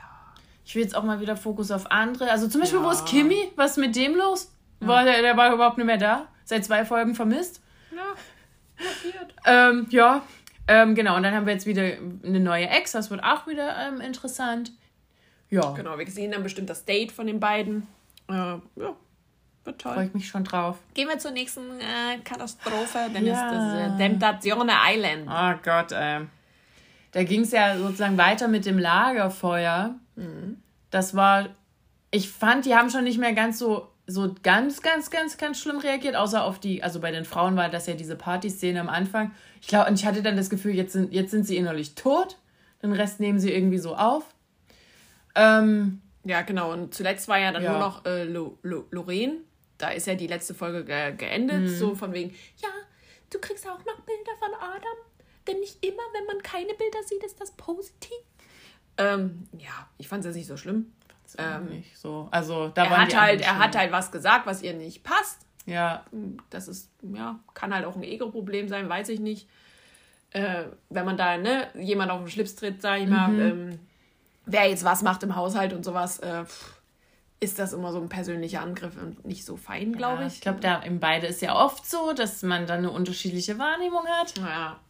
[0.72, 2.30] Ich will jetzt auch mal wieder Fokus auf andere.
[2.30, 2.92] Also zum Beispiel, wo Ja.
[2.92, 3.52] ist Kimi?
[3.56, 4.50] Was ist mit dem los?
[4.80, 6.28] War der, der war überhaupt nicht mehr da?
[6.46, 7.60] Seit zwei Folgen vermisst?
[7.94, 8.14] Ja.
[9.44, 10.22] Ähm, ja.
[10.66, 11.82] Ähm, genau, und dann haben wir jetzt wieder
[12.24, 12.92] eine neue Ex.
[12.92, 14.72] Das wird auch wieder ähm, interessant.
[15.50, 17.86] Ja, Genau, wir sehen dann bestimmt das Date von den beiden.
[18.30, 18.60] Äh, ja,
[19.64, 20.04] wird freue toll.
[20.04, 20.78] ich mich schon drauf.
[20.94, 23.34] Gehen wir zur nächsten äh, Katastrophe, dann Ja.
[23.34, 25.28] ist das äh, Temptazione Island.
[25.30, 26.20] Oh Gott, ey.
[27.12, 29.94] Da ging es ja sozusagen weiter mit dem Lagerfeuer.
[30.90, 31.48] Das war,
[32.10, 35.78] ich fand, die haben schon nicht mehr ganz so, so ganz, ganz, ganz, ganz schlimm
[35.78, 39.30] reagiert, außer auf die, also bei den Frauen war das ja diese Partyszene am Anfang.
[39.60, 42.36] Ich glaube, und ich hatte dann das Gefühl, jetzt sind, jetzt sind sie innerlich tot.
[42.82, 44.24] Den Rest nehmen sie irgendwie so auf.
[45.34, 46.72] Ähm, Ja, genau.
[46.72, 47.70] Und zuletzt war ja dann Ja.
[47.72, 49.38] nur noch äh, Lo, Lo, Lorraine.
[49.78, 51.68] Da ist ja die letzte Folge ge geendet.
[51.68, 52.30] So von wegen,
[52.62, 52.68] ja,
[53.30, 54.98] du kriegst auch noch Bilder von Adam.
[55.46, 58.16] Denn nicht immer, wenn man keine Bilder sieht, ist das positiv.
[58.98, 60.92] Ähm, ja, ich fand es jetzt nicht so schlimm.
[61.38, 62.28] ähm, nicht so.
[62.30, 65.40] Also da Er hat, halt, er hat halt was gesagt, was ihr nicht passt.
[65.64, 66.04] Ja,
[66.50, 69.48] Das ist, ja, kann halt auch ein Ego-Problem sein, weiß ich nicht.
[70.30, 73.40] Äh, wenn man da, ne, jemand auf den Schlips tritt, sag ich mal, Mhm.
[73.40, 73.78] ähm,
[74.46, 76.44] wer jetzt was macht im Haushalt und sowas, äh,
[77.40, 80.34] ist das immer so ein persönlicher Angriff und nicht so fein, glaube ja, ich.
[80.34, 84.06] ich glaube, da im beide ist ja oft so, dass man dann eine unterschiedliche Wahrnehmung
[84.06, 84.36] hat.
[84.38, 84.80] Ja.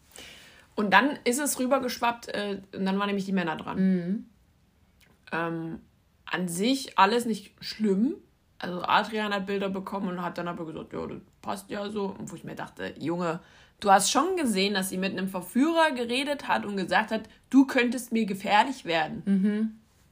[0.74, 3.78] Und dann ist es rübergeschwappt, äh, und dann waren nämlich die Männer dran.
[3.78, 4.26] Mhm.
[5.32, 5.80] Ähm,
[6.24, 8.14] an sich alles nicht schlimm.
[8.58, 12.14] Also Adrian hat Bilder bekommen und hat dann aber gesagt, ja, das passt ja so.
[12.18, 13.40] Und wo ich mir dachte, Junge,
[13.80, 17.66] du hast schon gesehen, dass sie mit einem Verführer geredet hat und gesagt hat, du
[17.66, 19.22] könntest mir gefährlich werden.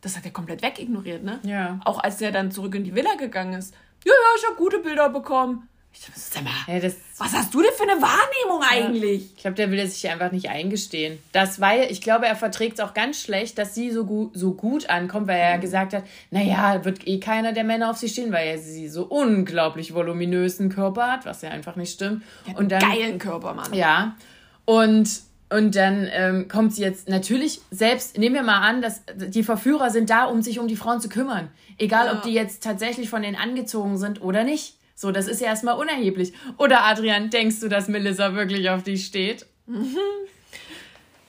[0.00, 1.40] Das hat er komplett wegignoriert, ne?
[1.42, 1.48] Mhm.
[1.48, 1.80] Ja.
[1.84, 3.74] Auch als er dann zurück in die Villa gegangen ist.
[4.04, 5.68] Ja, ja, ich habe gute Bilder bekommen.
[5.92, 9.32] Ich dachte, sag mal, Ja, was hast du denn für eine Wahrnehmung eigentlich?
[9.36, 11.18] Ich glaube, der will es sich einfach nicht eingestehen.
[11.32, 14.54] Das weil ich glaube, er verträgt es auch ganz schlecht, dass sie so gut, so
[14.54, 18.08] gut ankommt, weil er ja gesagt hat, naja, wird eh keiner der Männer auf sie
[18.08, 22.22] stehen, weil er sie so unglaublich voluminösen Körper hat, was ja einfach nicht stimmt.
[22.56, 23.74] Und dann, Geilen Körper, Mann.
[23.74, 24.16] ja.
[24.64, 25.10] Und,
[25.50, 29.90] und dann ähm, kommt sie jetzt natürlich, selbst, nehmen wir mal an, dass die Verführer
[29.90, 31.48] sind da, um sich um die Frauen zu kümmern.
[31.76, 32.12] Egal, Ja.
[32.14, 34.76] ob die jetzt tatsächlich von denen angezogen sind oder nicht.
[35.00, 36.34] So, das ist ja erstmal unerheblich.
[36.58, 39.46] Oder Adrian, denkst du, dass Melissa wirklich auf die steht?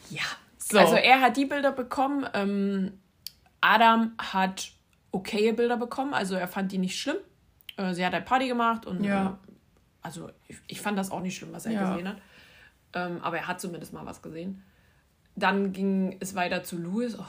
[0.09, 0.23] Ja.
[0.57, 0.77] So.
[0.77, 2.27] Also er hat die Bilder bekommen.
[2.33, 2.99] Ähm,
[3.61, 4.73] Adam hat
[5.13, 6.13] okaye Bilder bekommen.
[6.13, 7.15] Also er fand die nicht schlimm.
[7.77, 9.39] Äh, sie hat halt Party gemacht und Ja.
[9.47, 9.51] äh,
[10.01, 11.91] also ich, ich fand das auch nicht schlimm, was er Ja.
[11.91, 12.17] gesehen hat.
[12.91, 14.63] Ähm, aber er hat zumindest mal was gesehen.
[15.37, 17.17] Dann ging es weiter zu Louis.
[17.17, 17.23] Oh.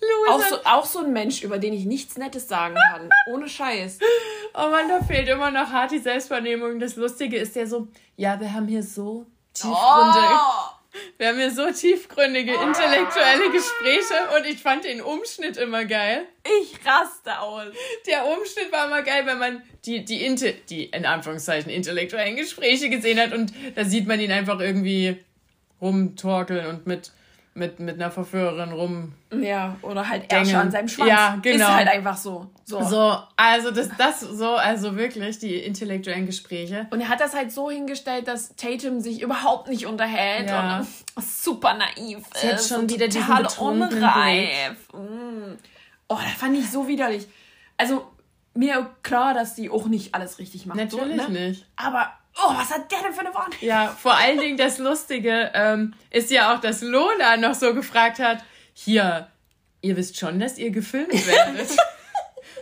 [0.00, 3.08] Louis Auch, so, auch so ein Mensch, über den ich nichts Nettes sagen kann.
[3.32, 3.98] Ohne Scheiß.
[4.54, 6.80] Oh Mann, da fehlt immer noch hart die Selbstwahrnehmung.
[6.80, 10.70] Das Lustige ist ja so, ja, wir haben hier so tiefgründige, Oh!
[11.18, 16.26] wir haben hier so tiefgründige intellektuelle Gespräche und ich fand den Umschnitt immer geil.
[16.60, 17.66] Ich raste aus.
[18.06, 22.90] Der Umschnitt war immer geil, wenn man die, die, Inte, die in Anführungszeichen intellektuellen Gespräche
[22.90, 25.16] gesehen hat und da sieht man ihn einfach irgendwie
[25.80, 27.12] rumtorkeln und mit,
[27.54, 29.12] mit, mit einer Verführerin rum.
[29.30, 30.56] Ja, oder halt er Dängeln.
[30.56, 31.10] an seinem Schwanz.
[31.10, 31.66] Ja, genau.
[31.66, 32.50] Ist halt einfach so.
[32.64, 32.82] so.
[32.82, 36.86] So, also das, das so, also wirklich die intellektuellen Gespräche.
[36.90, 40.78] Und er hat das halt so hingestellt, dass Tatum sich überhaupt nicht unterhält Ja.
[41.14, 42.68] und super naiv Sie hat ist.
[42.68, 44.76] schon und wieder total unreif.
[44.94, 45.56] Mm.
[46.08, 47.26] Oh, das fand ich so widerlich.
[47.76, 48.06] Also,
[48.54, 50.76] mir klar, dass sie auch nicht alles richtig macht.
[50.78, 51.48] Natürlich so, ne?
[51.48, 51.66] nicht.
[51.76, 53.58] Aber, oh, was hat der denn für eine Wahrnehmung?
[53.60, 58.18] Ja, vor allen Dingen das Lustige ähm, ist ja auch, dass Lola noch so gefragt
[58.18, 58.38] hat,
[58.74, 59.28] hier,
[59.80, 61.70] ihr wisst schon, dass ihr gefilmt werdet.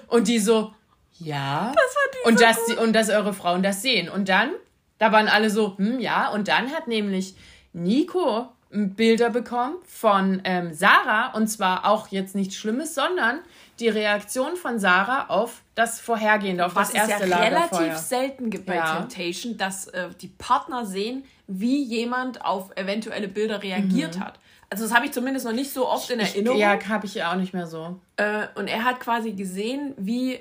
[0.08, 0.74] und die so,
[1.18, 1.72] ja.
[1.74, 4.08] Das war und, so dass sie, und dass eure Frauen das sehen.
[4.08, 4.50] Und dann,
[4.98, 6.28] da waren alle so, hm, ja.
[6.30, 7.34] Und dann hat nämlich
[7.72, 11.32] Nico Bilder bekommen von ähm, Sarah.
[11.34, 13.40] Und zwar auch jetzt nichts Schlimmes, sondern
[13.80, 18.50] die Reaktion von Sarah auf das vorhergehende, auf Was das erste es ja relativ selten
[18.50, 18.96] gibt bei ja.
[18.96, 24.20] Temptation, dass äh, die Partner sehen, wie jemand auf eventuelle Bilder reagiert mhm.
[24.20, 24.38] hat.
[24.68, 26.56] Also das habe ich zumindest noch nicht so oft in Erinnerung.
[26.56, 28.00] Ich, ja, habe ich auch nicht mehr so.
[28.16, 30.38] Äh, und er hat quasi gesehen, wie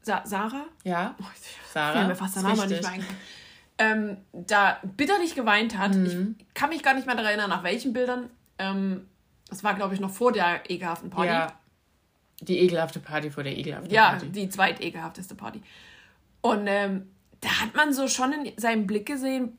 [0.00, 0.64] Sa Sarah?
[0.84, 1.14] Ja.
[1.20, 1.24] Oh,
[1.72, 2.06] Sarah.
[2.06, 3.04] Mir fast der Name nicht mehr
[3.78, 5.94] ähm, da bitterlich geweint hat.
[5.94, 6.36] Mhm.
[6.38, 8.30] Ich kann mich gar nicht mehr daran erinnern, nach welchen Bildern.
[8.58, 9.08] Ähm,
[9.48, 11.28] das war, glaube ich, noch vor der ekelhaften Party.
[11.28, 11.52] Ja.
[12.42, 14.26] Die ekelhafte Party vor der ekelhaften ja, Party.
[14.26, 15.62] Ja, die zweitekelhafteste Party.
[16.40, 17.08] Und ähm,
[17.40, 19.58] da hat man so schon in seinem Blick gesehen,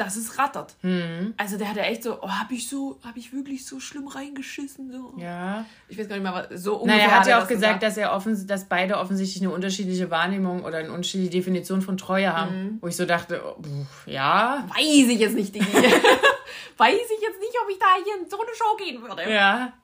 [0.00, 0.76] dass es rattert.
[0.80, 1.34] Mhm.
[1.36, 4.90] Also der hatte echt so, oh, habe ich so, habe ich wirklich so schlimm reingeschissen
[4.90, 5.12] so.
[5.18, 5.66] Ja.
[5.88, 6.96] Ich weiß gar nicht mehr, was so ungefähr.
[6.96, 10.10] Naja, er hat ja auch gesagt, gesagt, dass er offen, dass beide offensichtlich eine unterschiedliche
[10.10, 12.78] Wahrnehmung oder eine unterschiedliche Definition von Treue haben, mhm.
[12.80, 14.66] wo ich so dachte, oh, pff, ja.
[14.70, 15.66] Weiß ich jetzt nicht, Digi.
[16.78, 19.30] Weiß ich jetzt nicht, ob ich da hier in so eine Show gehen würde.
[19.30, 19.74] Ja.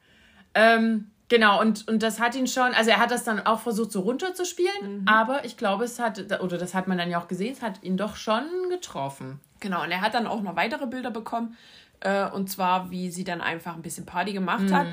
[0.54, 3.90] Ähm, Genau, und, und das hat ihn schon, also er hat das dann auch versucht,
[3.90, 5.08] so runterzuspielen, mhm.
[5.08, 7.82] aber ich glaube, es hat, oder das hat man dann ja auch gesehen, es hat
[7.82, 9.40] ihn doch schon getroffen.
[9.58, 11.56] Genau, und er hat dann auch noch weitere Bilder bekommen,
[12.00, 14.74] äh, und zwar, wie sie dann einfach ein bisschen Party gemacht mhm.
[14.74, 14.86] hat.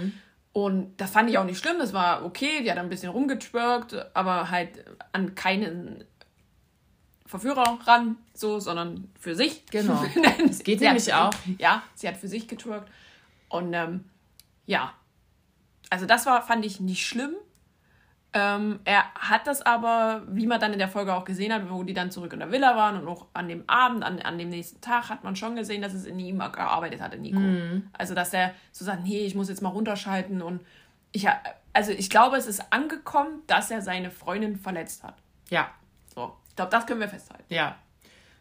[0.53, 3.95] Und das fand ich auch nicht schlimm, das war okay, die hat ein bisschen rumgetwerkt,
[4.15, 6.03] aber halt an keinen
[7.25, 9.65] Verführer ran, so, sondern für sich.
[9.67, 10.03] Genau.
[10.49, 11.31] Es geht nämlich auch.
[11.57, 12.91] Ja, sie hat für sich getwerkt.
[13.49, 14.05] Und ähm,
[14.67, 14.93] ja,
[15.93, 17.35] also das war, fand ich nicht schlimm.
[18.33, 21.83] Ähm, er hat das aber, wie man dann in der Folge auch gesehen hat, wo
[21.83, 24.49] die dann zurück in der Villa waren und auch an dem Abend, an, an dem
[24.49, 27.37] nächsten Tag, hat man schon gesehen, dass es in ihm gearbeitet hatte, Nico.
[27.37, 27.89] Mhm.
[27.95, 30.61] Also, dass er so sagt, nee, ich muss jetzt mal runterschalten und
[31.11, 31.27] ich,
[31.73, 35.13] also ich glaube, es ist angekommen, dass er seine Freundin verletzt hat.
[35.51, 35.69] Ja.
[36.15, 37.53] So, ich glaube, das können wir festhalten.
[37.53, 37.75] Ja.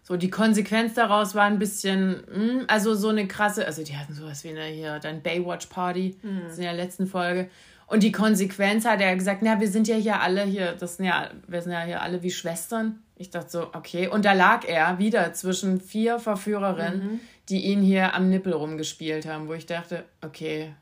[0.02, 3.96] So, die Konsequenz daraus war ein bisschen, mh, hm, also so eine krasse, also die
[3.96, 6.42] hatten sowas wie eine hier, dann Baywatch Party, mhm.
[6.54, 7.48] in der letzten Folge.
[7.86, 11.06] Und die Konsequenz hat er gesagt, na, wir sind ja hier alle hier, das sind
[11.06, 13.00] ja, wir sind ja hier alle wie Schwestern.
[13.16, 14.08] Ich dachte so, okay.
[14.08, 17.20] Und da lag er wieder zwischen vier Verführerinnen, mhm.
[17.48, 20.74] die ihn hier am Nippel rumgespielt haben, wo ich dachte, okay,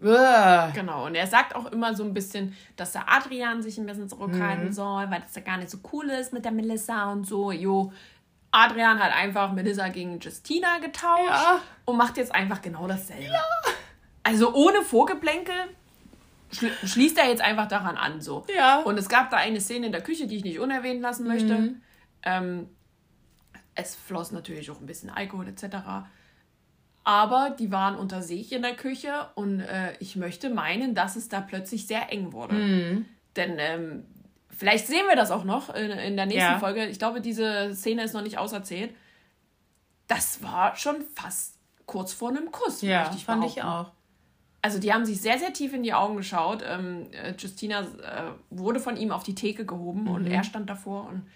[0.00, 4.08] Genau, und er sagt auch immer so ein bisschen, dass der Adrian sich ein bisschen
[4.08, 4.72] zurückhalten mhm.
[4.72, 7.50] soll, weil das ja gar nicht so cool ist mit der Melissa und so.
[7.50, 7.92] Jo,
[8.52, 11.60] Adrian hat einfach Melissa gegen Justina getauscht ja.
[11.84, 13.24] und macht jetzt einfach genau dasselbe.
[13.24, 13.42] Ja.
[14.22, 15.54] Also ohne Vorgeplänkel
[16.84, 18.20] schließt er jetzt einfach daran an.
[18.20, 18.46] So.
[18.54, 18.80] Ja.
[18.80, 21.58] Und es gab da eine Szene in der Küche, die ich nicht unerwähnt lassen möchte.
[21.58, 21.82] Mhm.
[22.22, 22.68] Ähm,
[23.74, 26.06] es floss natürlich auch ein bisschen Alkohol etc
[27.08, 31.30] aber die waren unter sich in der Küche und äh, ich möchte meinen, dass es
[31.30, 32.54] da plötzlich sehr eng wurde.
[32.54, 33.06] Mhm.
[33.34, 34.04] Denn ähm,
[34.50, 36.58] vielleicht sehen wir das auch noch in, in der nächsten ja.
[36.58, 36.84] Folge.
[36.84, 38.94] Ich glaube, diese Szene ist noch nicht auserzählt.
[40.06, 41.56] Das war schon fast
[41.86, 42.82] kurz vor einem Kuss.
[42.82, 43.90] Ja, ich fand ich auch.
[44.60, 46.62] Also die haben sich sehr, sehr tief in die Augen geschaut.
[46.62, 50.10] Ähm, äh, Justina äh, wurde von ihm auf die Theke gehoben mhm.
[50.10, 51.26] und er stand davor und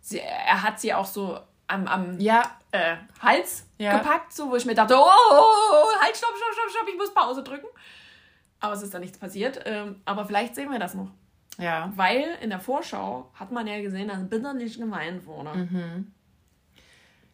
[0.00, 1.38] sie, er hat sie auch so
[1.72, 2.42] am, am ja.
[2.70, 3.98] äh, Hals ja.
[3.98, 6.96] gepackt, so wo ich mir dachte, oh, oh, oh, halt, stopp, stopp, stopp, stopp, ich
[6.96, 7.66] muss Pause drücken.
[8.60, 9.60] Aber es ist da nichts passiert.
[9.64, 11.08] Ähm, aber vielleicht sehen wir das noch.
[11.58, 11.92] Ja.
[11.96, 15.54] Weil in der Vorschau hat man ja gesehen, dass bitterlich geweint wurde.
[15.54, 16.12] Mhm.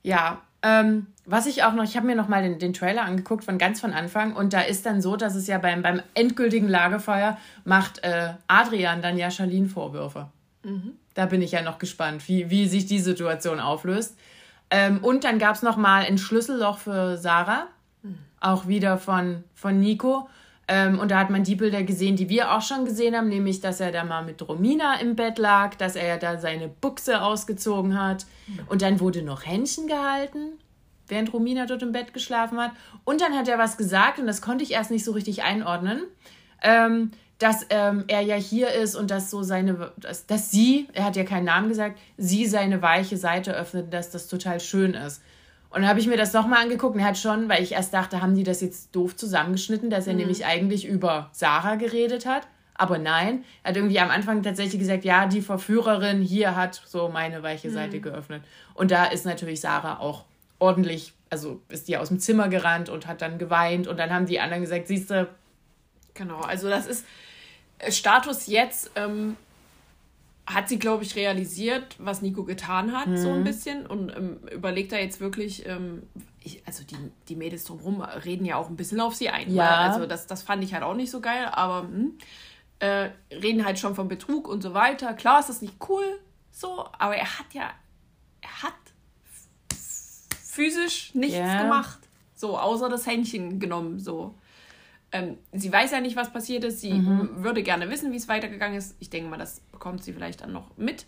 [0.03, 3.45] Ja, ähm, was ich auch noch, ich habe mir noch mal den, den Trailer angeguckt
[3.45, 6.69] von ganz von Anfang und da ist dann so, dass es ja beim, beim endgültigen
[6.69, 10.29] Lagerfeuer macht äh, Adrian dann ja Charlene Vorwürfe.
[10.65, 10.95] Mhm.
[11.15, 14.17] Da bin ich ja noch gespannt, wie, wie sich die Situation auflöst.
[14.71, 17.69] Ähm, und dann gab es noch mal ein Schlüsselloch für Sarah,
[18.41, 20.29] auch wieder von, von Nico.
[20.71, 23.61] Ähm, und da hat man die Bilder gesehen, die wir auch schon gesehen haben, nämlich,
[23.61, 27.23] dass er da mal mit Romina im Bett lag, dass er ja da seine Buchse
[27.23, 28.27] ausgezogen hat.
[28.69, 30.53] Und dann wurde noch Händchen gehalten,
[31.07, 32.73] während Romina dort im Bett geschlafen hat.
[33.05, 36.03] Und dann hat er was gesagt, und das konnte ich erst nicht so richtig einordnen.
[36.63, 41.05] Ähm, dass ähm, er ja hier ist und dass so seine, dass, dass sie, er
[41.05, 45.23] hat ja keinen Namen gesagt, sie seine weiche Seite öffnet, dass das total schön ist.
[45.71, 47.95] Und dann habe ich mir das nochmal angeguckt und er hat schon, weil ich erst
[47.95, 50.21] dachte, haben die das jetzt doof zusammengeschnitten, dass er mhm.
[50.21, 52.49] nämlich eigentlich über Sarah geredet hat.
[52.75, 57.09] Aber nein, er hat irgendwie am Anfang tatsächlich gesagt, ja, die Verführerin hier hat so
[57.09, 58.03] meine weiche Seite mhm.
[58.03, 58.43] geöffnet.
[58.75, 60.25] Und da ist natürlich Sarah auch
[60.59, 64.27] ordentlich, also ist die aus dem Zimmer gerannt und hat dann geweint und dann haben
[64.27, 65.29] die anderen gesagt, siehst du.
[66.19, 67.07] Genau, also das ist,
[67.89, 69.37] Status jetzt ähm,
[70.47, 73.17] hat sie, glaube ich, realisiert, was Nico getan hat, mhm.
[73.17, 73.45] so ein mhm.
[73.45, 73.87] bisschen.
[73.87, 76.03] Und ähm, überlegt da jetzt wirklich, ähm,
[76.43, 76.97] ich, also die,
[77.29, 79.55] die Mädels drumherum reden ja auch ein bisschen auf sie ein.
[79.55, 79.65] Ja.
[79.65, 79.77] Ne?
[79.77, 82.19] Also das, das fand ich halt auch nicht so geil, aber hm,
[82.81, 85.15] äh, reden halt schon von Betrug und so weiter.
[85.15, 86.19] Klar ist das nicht cool,
[86.51, 87.71] so, aber er hat ja,
[88.41, 88.75] er hat
[90.43, 91.63] physisch nichts Ja.
[91.63, 92.01] gemacht.
[92.35, 94.35] So, außer das Händchen genommen, so.
[95.11, 96.81] Ähm, sie weiß ja nicht, was passiert ist.
[96.81, 97.43] Sie Mhm.
[97.43, 98.95] würde gerne wissen, wie es weitergegangen ist.
[99.01, 101.07] Ich denke mal, das bekommt sie vielleicht dann noch mit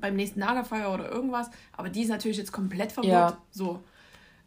[0.00, 1.50] beim nächsten Lagerfeuer oder irgendwas.
[1.76, 3.12] Aber die ist natürlich jetzt komplett verwirrt.
[3.32, 3.38] Ja.
[3.50, 3.82] So.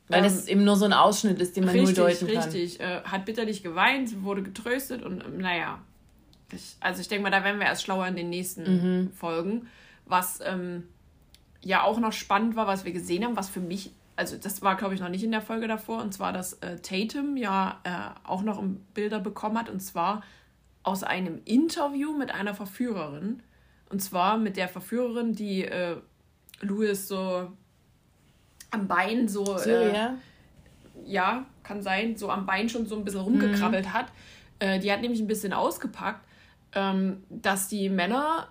[0.08, 2.38] Weil Ähm, das eben nur so ein Ausschnitt ist, den man richtig, nur deuten kann.
[2.44, 2.80] richtig.
[2.82, 5.80] Äh, hat bitterlich geweint, wurde getröstet und ähm, naja.
[6.54, 8.64] Ich, also ich denke mal, da werden wir erst schlauer in den nächsten
[9.04, 9.12] Mhm.
[9.14, 9.68] Folgen.
[10.06, 10.84] Was ähm,
[11.62, 14.76] ja auch noch spannend war, was wir gesehen haben, was für mich, also das war
[14.76, 18.28] glaube ich noch nicht in der Folge davor, und zwar, dass äh, Tatum ja äh,
[18.28, 18.62] auch noch
[18.94, 20.22] Bilder bekommen hat, und zwar
[20.84, 23.44] aus einem Interview mit einer Verführerin.
[23.90, 25.98] Und zwar mit der Verführerin, die äh,
[26.62, 27.52] Louis so
[28.72, 29.94] am Bein so, So, äh,
[31.06, 31.46] ja.
[31.64, 33.06] kann sein, so am Bein schon so ein Mhm.
[33.06, 34.08] bisschen rumgekrabbelt hat.
[34.60, 36.26] Äh, die hat nämlich ein bisschen ausgepackt,
[36.74, 38.48] ähm, dass die Männer,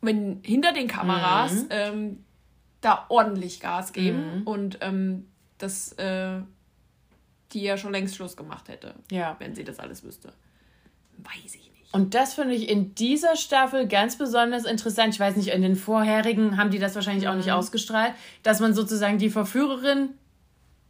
[0.00, 1.66] wenn hinter den Kameras, Mhm.
[1.70, 2.24] ähm,
[2.80, 5.26] da ordentlich Gas geben und ähm,
[5.58, 6.40] dass äh,
[7.52, 9.36] die ja schon längst Schluss gemacht hätte, Ja.
[9.38, 10.32] wenn sie das alles wüsste.
[11.18, 11.92] Weiß ich nicht.
[11.92, 15.12] Und das finde ich in dieser Staffel ganz besonders interessant.
[15.14, 17.38] Ich weiß nicht, in den vorherigen haben die das wahrscheinlich auch Mhm.
[17.38, 18.14] nicht ausgestrahlt,
[18.44, 20.10] dass man sozusagen die Verführerin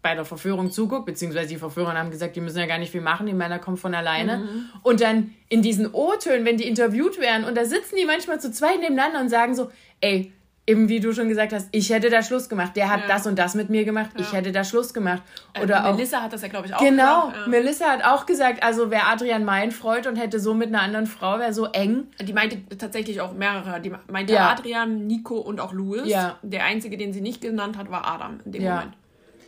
[0.02, 3.00] bei der Verführung zuguckt, beziehungsweise die Verführer haben gesagt, die müssen ja gar nicht viel
[3.02, 4.38] machen, die Männer kommen von alleine.
[4.38, 4.68] Mhm.
[4.82, 8.50] Und dann in diesen O-Tönen, wenn die interviewt werden, und da sitzen die manchmal zu
[8.52, 9.70] zweit nebeneinander und sagen so,
[10.00, 10.32] ey,
[10.70, 13.06] eben wie du schon gesagt hast, ich hätte da Schluss gemacht, der hat Ja.
[13.08, 15.22] das und das mit mir gemacht, ich hätte da Schluss gemacht.
[15.62, 17.48] Oder äh, auch Melissa hat das ja, glaube ich, auch Genau, gesagt.
[17.48, 21.06] Melissa hat auch gesagt, also wäre Adrian mein Freund und hätte so mit einer anderen
[21.06, 22.04] Frau, wäre so eng.
[22.18, 22.26] Ja.
[22.26, 23.80] Die meinte tatsächlich auch mehrere.
[23.80, 24.50] Die meinte Ja.
[24.50, 26.02] Adrian, Nico und auch Louis.
[26.06, 26.38] Ja.
[26.42, 28.74] Der einzige, den sie nicht genannt hat, war Adam in dem Ja.
[28.76, 28.92] Moment.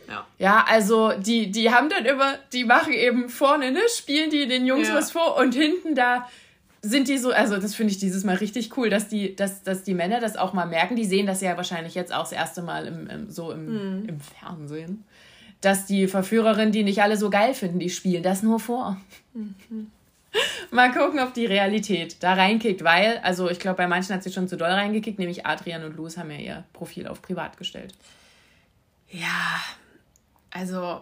[0.09, 0.25] Ja.
[0.37, 4.65] Ja, also die, die haben dann immer, die machen eben vorne, ne, spielen die den
[4.65, 4.95] Jungs Ja.
[4.95, 6.27] was vor und hinten da
[6.85, 9.83] sind die so, also das finde ich dieses Mal richtig cool, dass die, dass, dass
[9.83, 10.95] die Männer das auch mal merken.
[10.97, 13.65] Die sehen das ja wahrscheinlich jetzt auch das erste Mal im, im, so im,
[14.01, 14.09] Mhm.
[14.09, 15.03] im Fernsehen.
[15.61, 18.99] Dass die Verführerin, die nicht alle so geil finden, die spielen das nur vor.
[19.33, 19.55] Mhm.
[20.71, 24.31] Mal gucken, ob die Realität da reinkickt, weil, also ich glaube, bei manchen hat sie
[24.31, 27.93] schon zu doll reingekickt, nämlich Adrian und Luz haben ja ihr Profil auf privat gestellt.
[29.09, 29.61] Ja,
[30.55, 31.01] also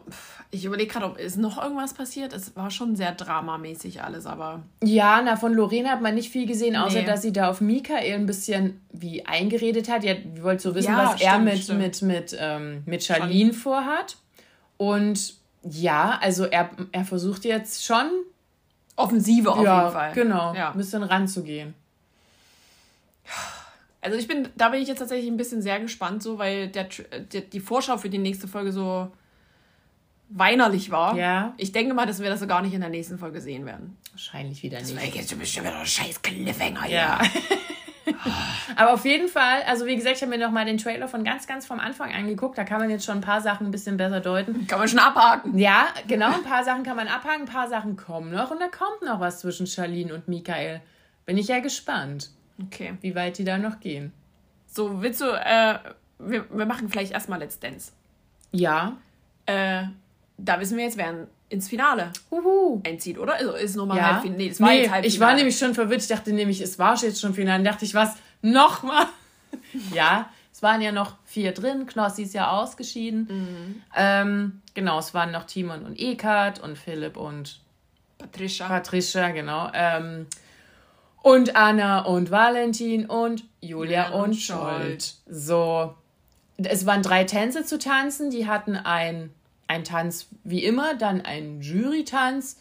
[0.50, 2.32] ich überlege gerade, ob ist noch irgendwas passiert.
[2.34, 6.48] Es war schon sehr dramamäßig alles, aber Ja, na, von Lorena hat man nicht viel
[6.48, 7.06] gesehen, außer Nee.
[7.06, 10.08] dass sie da auf Michael ein bisschen wie eingeredet hat.
[10.08, 11.80] Hat, die wollte so wissen, Ja, was er stimmt, mit, stimmt.
[11.80, 14.16] mit, mit, ähm, mit Charlene vorhat.
[14.78, 18.10] Und ja, also er, er versucht jetzt schon,
[18.96, 20.12] offensive auf ja, jeden Fall.
[20.14, 20.72] genau, Ja.
[20.72, 21.74] ein bisschen ranzugehen.
[24.02, 26.88] Also ich bin, da bin ich jetzt tatsächlich ein bisschen sehr gespannt, so, weil der,
[27.32, 29.12] der, die Vorschau für die nächste Folge so
[30.34, 31.16] weinerlich war.
[31.16, 31.54] Ja.
[31.58, 33.98] Ich denke mal, dass wir das so gar nicht in der nächsten Folge sehen werden.
[34.12, 34.96] Wahrscheinlich wieder nicht.
[34.96, 37.20] Weil jetzt bestimmt wieder ein scheiß Cliffhanger Ja.
[38.76, 41.24] Aber auf jeden Fall, also wie gesagt, ich habe mir noch mal den Trailer von
[41.24, 42.58] ganz, ganz vom Anfang angeguckt.
[42.58, 44.68] Da kann man jetzt schon ein paar Sachen ein bisschen besser deuten.
[44.68, 45.58] Kann man schon abhaken.
[45.58, 48.68] Ja, genau, ein paar Sachen kann man abhaken, ein paar Sachen kommen noch und da
[48.68, 50.82] kommt noch was zwischen Charlene und Michael.
[51.26, 52.32] Bin ich ja gespannt,
[52.66, 52.94] Okay.
[53.02, 54.12] wie weit die da noch gehen.
[54.68, 55.80] So, willst du, äh,
[56.20, 57.92] wir, wir machen vielleicht erstmal Let's Dance.
[58.52, 58.98] Ja.
[59.46, 59.84] Äh,
[60.44, 62.82] da wissen wir jetzt, wer ins Finale Uhu.
[62.86, 63.36] einzieht, oder?
[63.36, 64.14] Also ist nochmal Ja.
[64.14, 64.38] Halbfinale.
[64.38, 65.08] Nee, das war nee, jetzt Halbfinale.
[65.08, 66.02] ich war nämlich schon verwirrt.
[66.02, 67.58] Ich dachte nämlich, es war jetzt schon Finale.
[67.64, 68.16] Dann dachte ich, was?
[68.42, 69.06] Nochmal?
[69.94, 71.86] ja, es waren ja noch vier drin.
[71.86, 73.28] Knossi ist ja ausgeschieden.
[73.30, 73.82] Mhm.
[73.96, 77.60] Ähm, genau, es waren noch Timon und Ekat und Philipp und
[78.18, 78.68] Patricia.
[78.68, 79.70] Patricia, genau.
[79.74, 80.28] Ähm,
[81.22, 84.58] und Anna und Valentin und Julia Julian und und Scholt.
[84.58, 85.14] Scholt.
[85.28, 85.96] So.
[86.64, 88.30] Es waren drei Tänze zu tanzen.
[88.32, 89.32] Die hatten ein,
[89.72, 92.58] ein Tanz wie immer, dann einen Jury-Tanz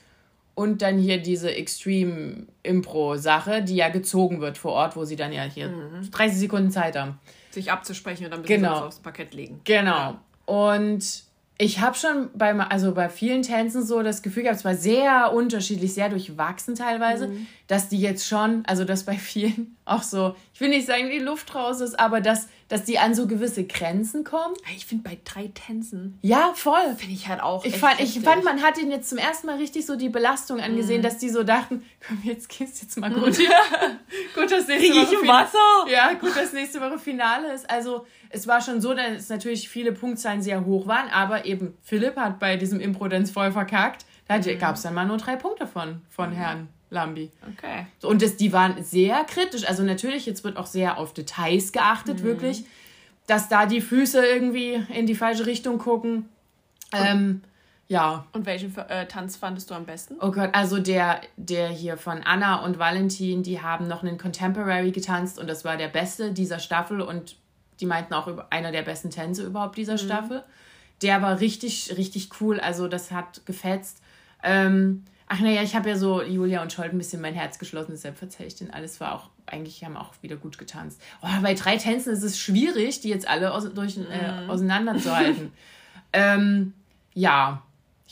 [0.55, 5.43] und dann hier diese Extreme-Impro-Sache, die ja gezogen wird vor Ort, wo sie dann ja
[5.43, 5.73] hier
[6.11, 7.19] 30 Sekunden Zeit haben.
[7.51, 8.69] sich abzusprechen und dann müssen Genau.
[8.69, 9.61] sie das aufs Parkett legen.
[9.65, 10.19] Genau.
[10.47, 11.25] Und
[11.63, 15.31] ich habe schon bei, also bei vielen Tänzen so das Gefühl gehabt, es war sehr
[15.35, 17.31] unterschiedlich, sehr durchwachsen teilweise,
[17.67, 21.19] dass die jetzt schon, also dass bei vielen auch so, ich will nicht sagen, die
[21.19, 24.55] Luft raus ist, aber dass, dass die an so gewisse Grenzen kommen.
[24.75, 26.95] Ich finde, bei drei Tänzen Ja, voll.
[26.97, 29.57] finde ich halt auch Ich fand, ich fand, man hat ihnen jetzt zum ersten Mal
[29.59, 33.37] richtig so die Belastung angesehen, dass die so dachten, komm, jetzt geht's jetzt mal gut.
[34.35, 35.93] gut, das nächste Krieg ich Woche Wasser?
[35.93, 37.69] ja, gut, dass nächste Woche Finale ist.
[37.69, 42.17] Also, es war schon so, dass natürlich viele Punktzahlen sehr hoch waren, aber eben Philipp
[42.17, 44.07] hat bei diesem Impro-Dance voll verkackt.
[44.29, 44.59] Da Mhm.
[44.59, 47.31] gab es dann mal nur drei Punkte von, von Herrn Lambi.
[47.57, 47.87] Okay.
[48.03, 49.67] Und das, die waren sehr kritisch.
[49.69, 52.25] Also, natürlich, jetzt wird auch sehr auf Details geachtet, Mhm.
[52.25, 52.65] wirklich.
[53.27, 56.29] Dass da die Füße irgendwie in die falsche Richtung gucken,
[56.93, 57.43] Ähm,
[57.87, 58.25] ja.
[58.33, 60.17] Und welchen äh, Tanz fandest du am besten?
[60.21, 64.91] Oh Gott, also der, der hier von Anna und Valentin, die haben noch einen Contemporary
[64.93, 67.37] getanzt und das war der beste dieser Staffel und
[67.81, 69.99] die meinten auch über einer der besten Tänze überhaupt dieser mhm.
[69.99, 70.45] Staffel.
[71.03, 72.61] Der war richtig, richtig cool.
[72.61, 74.03] Also das hat gefetzt.
[74.43, 77.93] Ähm, ach naja, ich habe ja so Julia und Scholt ein bisschen mein Herz geschlossen,
[77.93, 79.01] deshalb verzeihe ich den alles.
[79.01, 81.01] War auch, eigentlich haben auch wieder gut getanzt.
[81.23, 84.01] Oh, bei drei Tänzen ist es schwierig, die jetzt alle aus, durch, äh,
[84.43, 84.51] mhm.
[84.51, 85.53] auseinanderzuhalten.
[86.13, 86.75] ähm,
[87.15, 87.63] ja.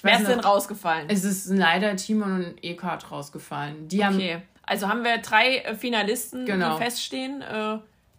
[0.01, 1.11] Wer ist denn rausgefallen?
[1.11, 3.89] Es ist leider Timon und Eckhart rausgefallen.
[3.89, 4.35] Die okay.
[4.35, 6.77] Haben, also haben wir drei äh, Finalisten, genau.
[6.77, 7.43] die feststehen.
[7.43, 7.79] Äh,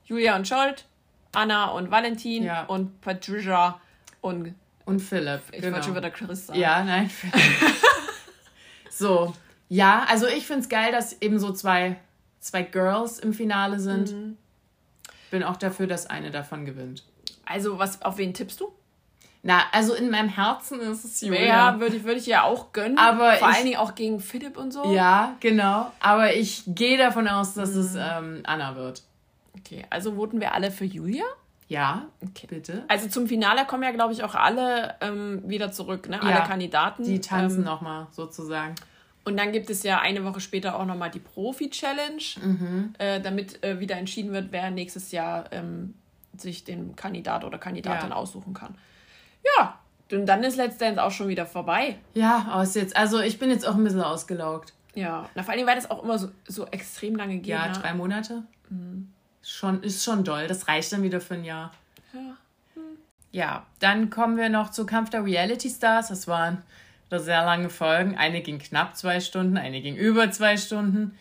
[0.10, 0.86] Julia und Scholt,
[1.34, 2.64] Anna und Valentin ja.
[2.66, 3.80] und Patricia
[4.22, 4.56] und
[4.90, 5.42] und Philipp.
[5.52, 5.74] Ich genau.
[5.74, 6.60] wollte schon wieder Chris sagen.
[6.60, 7.12] Ja, nein.
[8.90, 9.36] so,
[9.68, 11.98] ja, also ich finde es geil, dass eben so zwei,
[12.40, 14.12] zwei Girls im Finale sind.
[14.12, 14.38] Mhm.
[15.30, 17.04] Bin auch dafür, dass eine davon gewinnt.
[17.46, 18.74] Also, was, auf wen tippst du?
[19.44, 21.46] Na, also in meinem Herzen ist es Julia.
[21.46, 22.98] Ja, würde ich, würd ich ja auch gönnen.
[22.98, 24.92] Aber Vor ich, allen Dingen auch gegen Philipp und so.
[24.92, 25.92] Ja, genau.
[26.00, 27.80] Aber ich gehe davon aus, dass mhm.
[27.80, 29.04] es ähm, Anna wird.
[29.70, 31.26] Okay, also voten wir alle für Julia?
[31.68, 32.48] Ja, okay.
[32.50, 32.84] bitte.
[32.88, 36.20] Also zum Finale kommen ja, glaube ich, auch alle ähm, wieder zurück, ne?
[36.20, 37.04] Alle ja, Kandidaten.
[37.04, 38.74] Die tanzen ähm, nochmal sozusagen.
[39.26, 42.94] Und dann gibt es ja eine Woche später auch nochmal die Profi-Challenge, mhm.
[42.98, 45.94] äh, damit äh, wieder entschieden wird, wer nächstes Jahr ähm,
[46.36, 48.16] sich den Kandidat oder Kandidatin ja.
[48.16, 48.76] aussuchen kann.
[49.58, 49.78] Ja,
[50.12, 52.00] und dann ist Let's Dance auch schon wieder vorbei.
[52.16, 52.98] Ja, aus jetzt.
[52.98, 54.74] Also ich bin jetzt auch ein bisschen ausgelaugt.
[54.96, 57.48] Ja, na, vor allem, weil das auch immer so, so extrem lange geht.
[57.48, 57.74] Ja, ne?
[57.74, 58.42] drei Monate.
[58.70, 59.14] Mhm.
[59.52, 60.48] Schon, ist schon doll.
[60.48, 61.72] Das reicht dann wieder für ein Jahr.
[62.14, 62.38] Ja.
[62.76, 62.84] Hm.
[63.32, 66.10] Ja, dann kommen wir noch zu Kampf der Reality Stars.
[66.10, 66.62] Das waren
[67.10, 68.16] sehr lange Folgen.
[68.16, 71.18] Eine ging knapp zwei Stunden, eine ging über zwei Stunden.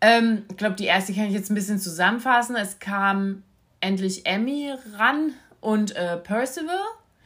[0.00, 2.54] Ähm, ich glaube, die erste kann ich jetzt ein bisschen zusammenfassen.
[2.54, 3.42] Es kam
[3.80, 6.78] endlich Emmy ran und äh, Percival.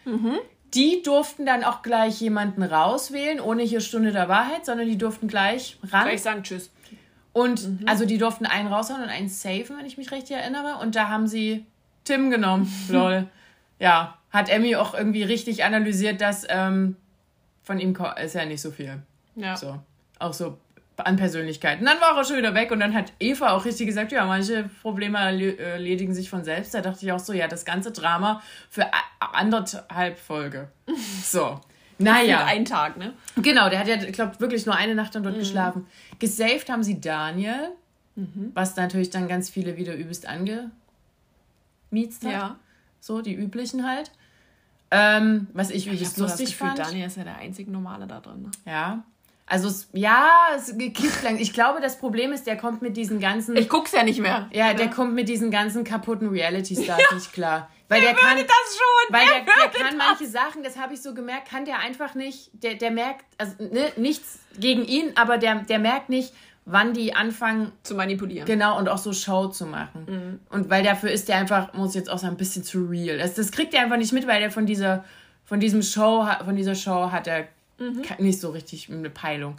[0.07, 0.39] Mhm.
[0.73, 5.29] Die durften dann auch gleich jemanden rauswählen, ohne hier Stunde der Wahrheit, sondern die durften
[5.29, 6.05] gleich ran.
[6.05, 6.71] Gleich sagen Tschüss.
[7.39, 7.87] Und mhm.
[7.87, 10.79] also die durften einen raushauen und einen safen, wenn ich mich recht erinnere.
[10.83, 11.65] Und da haben sie
[12.03, 12.69] Tim genommen.
[12.89, 13.29] Lol.
[13.79, 16.97] Ja, hat Emmy auch irgendwie richtig analysiert, dass ähm,
[17.63, 19.01] von ihm ist ja nicht so viel.
[19.37, 19.57] Ja.
[19.57, 19.79] So.
[20.19, 20.59] Auch so
[20.97, 21.85] an Persönlichkeiten.
[21.85, 24.69] Dann war er schon wieder weg und dann hat Eva auch richtig gesagt, ja, manche
[24.83, 26.75] Probleme erledigen sich von selbst.
[26.75, 30.73] Da dachte ich auch so, ja, das ganze Drama für anderthalb Folge.
[31.23, 31.61] So.
[31.99, 32.39] Naja.
[32.39, 33.13] Für einen Tag, ne?
[33.37, 35.41] Genau, der hat ja, ich glaube, wirklich nur eine Nacht dann dort mhm.
[35.41, 35.87] geschlafen.
[36.19, 37.71] Gesaved haben sie Daniel,
[38.15, 38.53] mhm.
[38.55, 40.71] was natürlich dann ganz viele wieder übelst angemiezt
[42.25, 42.33] hat.
[42.33, 42.57] Ja.
[43.01, 44.13] So, die üblichen halt.
[44.91, 46.79] Ähm, was ich übelst ich lustig Gefühl, fand.
[46.79, 48.43] Daniel ist ja der einzige Normale da drin.
[48.43, 48.51] Ne?
[48.65, 49.05] Ja.
[49.51, 51.39] Also, es, ja, es kippt lang.
[51.39, 53.57] Ich glaube, das Problem ist, der kommt mit diesen ganzen.
[53.57, 54.49] Ich guck's ja nicht mehr.
[54.53, 57.15] Ja, der kommt mit diesen ganzen kaputten Reality-Stars ja.
[57.15, 57.71] nicht klar.
[57.89, 59.15] Weil der, der kann, das schon.
[59.15, 60.09] Weil der, der, der kann das.
[60.09, 63.55] manche Sachen, das habe ich so gemerkt, kann der einfach nicht, der, der merkt, also
[63.59, 66.35] ne, nichts gegen ihn, aber der, der merkt nicht,
[66.67, 68.47] wann die anfangen zu manipulieren.
[68.47, 70.05] Genau, und auch so Show zu machen.
[70.07, 70.41] Mhm.
[70.51, 73.17] Und weil dafür ist der einfach, muss jetzt auch sagen, ein bisschen zu real.
[73.17, 75.05] Das, das kriegt er einfach nicht mit, weil er von dieser,
[75.47, 78.03] von diesem Show, von dieser Show hat er mhm.
[78.19, 79.57] nicht so richtig eine Peilung.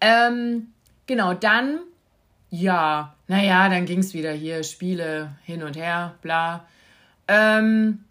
[0.00, 0.72] Ähm,
[1.06, 1.78] genau, dann,
[2.50, 6.66] ja, naja, dann ging es wieder hier, Spiele hin und her, bla.
[7.28, 8.04] Ähm,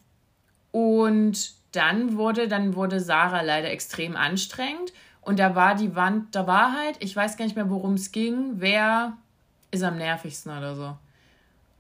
[0.72, 4.94] und dann wurde, dann wurde Sarah leider extrem anstrengend.
[5.22, 6.96] Und da war die Wand der Wahrheit.
[7.00, 8.54] Ich weiß gar nicht mehr, worum es ging.
[8.56, 9.18] Wer
[9.72, 10.98] ist am nervigsten oder so.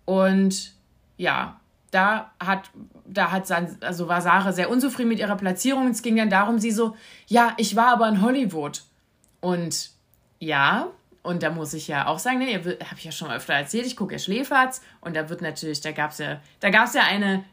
[0.06, 0.74] Und
[1.18, 1.60] ja,
[1.92, 2.70] da hat,
[3.06, 3.50] da hat,
[3.82, 5.88] also war Sarah sehr unzufrieden mit ihrer Platzierung.
[5.88, 6.96] Es ging dann darum, sie so,
[7.28, 8.84] ja, ich war aber in Hollywood.
[9.40, 9.92] Und
[10.40, 10.88] ja,
[11.28, 13.98] und da muss ich ja auch sagen, ne, habe ich ja schon öfter erzählt, ich
[13.98, 17.02] gucke ja Schläferz und da wird natürlich, da gab es ja, da gab es ja
[17.04, 17.44] eine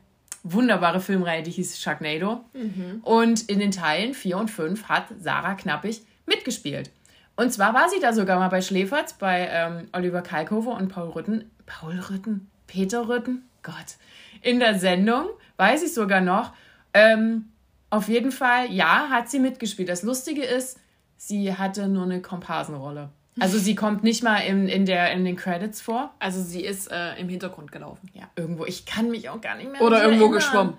[0.44, 2.44] wunderbare Filmreihe, die hieß Sharknado.
[2.52, 3.00] Mhm.
[3.02, 6.92] Und in den Teilen 4 und 5 hat Sarah Knappig mitgespielt.
[7.34, 11.08] Und zwar war sie da sogar mal bei Schläferz, bei ähm, Oliver Kalkofe und Paul
[11.08, 11.50] Rütten.
[11.66, 12.48] Paul Rütten?
[12.68, 13.42] Peter Rütten?
[13.64, 13.96] Gott.
[14.40, 16.52] In der Sendung, weiß ich sogar noch.
[16.92, 17.46] Ähm,
[17.90, 19.88] auf jeden Fall, ja, hat sie mitgespielt.
[19.88, 20.78] Das Lustige ist,
[21.16, 23.10] sie hatte nur eine Komparsenrolle.
[23.40, 26.14] Also sie kommt nicht mal in, in, der, in den Credits vor.
[26.18, 28.08] Also sie ist äh, im Hintergrund gelaufen.
[28.14, 28.64] Ja, irgendwo.
[28.64, 30.38] Ich kann mich auch gar nicht mehr Oder irgendwo erinnern.
[30.38, 30.74] geschwommen.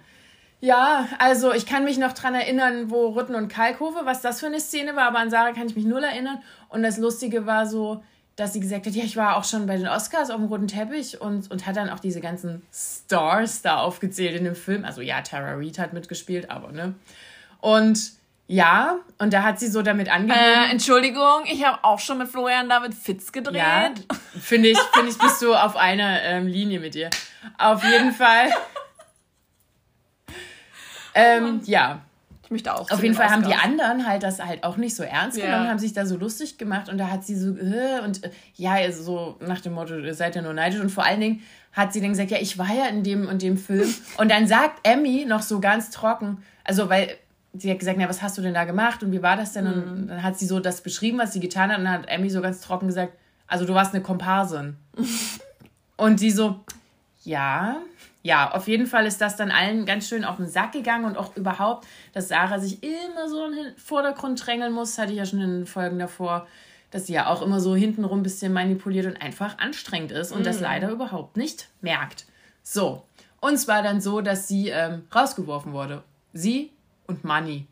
[0.62, 4.46] Ja, also ich kann mich noch dran erinnern, wo Rütten und Kalkofe, was das für
[4.46, 6.42] eine Szene war, aber an Sarah kann ich mich null erinnern.
[6.70, 8.04] Und das Lustige war so,
[8.36, 10.68] dass sie gesagt hat, ja, ich war auch schon bei den Oscars auf dem roten
[10.68, 14.86] Teppich und, und hat dann auch diese ganzen Stars da aufgezählt in dem Film.
[14.86, 16.96] Also ja, Tara Reid hat mitgespielt, aber ne.
[17.60, 18.14] Und
[18.48, 20.40] ja, und da hat sie so damit angegeben.
[20.40, 23.56] Äh, Entschuldigung, ich habe auch schon mit Florian David Fitz gedreht.
[23.56, 23.92] Ja,
[24.40, 27.10] finde ich, finde ich, bist du auf einer ähm, Linie mit dir.
[27.58, 28.50] Auf jeden Fall.
[31.16, 32.02] ähm, ja,
[32.44, 32.92] Ich möchte auch.
[32.92, 35.70] Auf jeden Fall haben die anderen halt das halt auch nicht so ernst genommen, ja.
[35.70, 38.92] haben sich da so lustig gemacht und da hat sie so, äh, und äh, ja,
[38.92, 41.44] so nach dem Motto, ihr seid ja nur neidisch und vor allen Dingen
[41.74, 43.94] hat sie dann gesagt, ja, ich war ja in dem und dem Film.
[44.18, 47.18] Und dann sagt Emmy noch so ganz trocken, also weil
[47.58, 49.68] sie hat gesagt, ja, was hast du denn da gemacht und wie war das denn?
[49.68, 50.08] Und mhm.
[50.08, 52.42] dann hat sie so das beschrieben, was sie getan hat und dann hat Emmy so
[52.42, 53.14] ganz trocken gesagt,
[53.48, 54.78] also du warst eine Komparsin.
[55.98, 56.60] und sie so,
[57.24, 57.78] ja,
[58.24, 61.18] ja, auf jeden Fall ist das dann allen ganz schön auf den Sack gegangen und
[61.18, 65.26] auch überhaupt, dass Sarah sich immer so in den Vordergrund drängeln muss, hatte ich ja
[65.26, 66.48] schon in den Folgen davor,
[66.90, 70.40] dass sie ja auch immer so hintenrum ein bisschen manipuliert und einfach anstrengend ist und
[70.40, 70.44] mhm.
[70.46, 72.26] das leider überhaupt nicht merkt.
[72.64, 73.04] So,
[73.42, 76.02] und zwar dann so, dass sie ähm, rausgeworfen wurde.
[76.34, 76.72] Sie
[77.08, 77.68] und Money.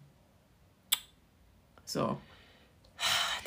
[1.85, 2.17] So.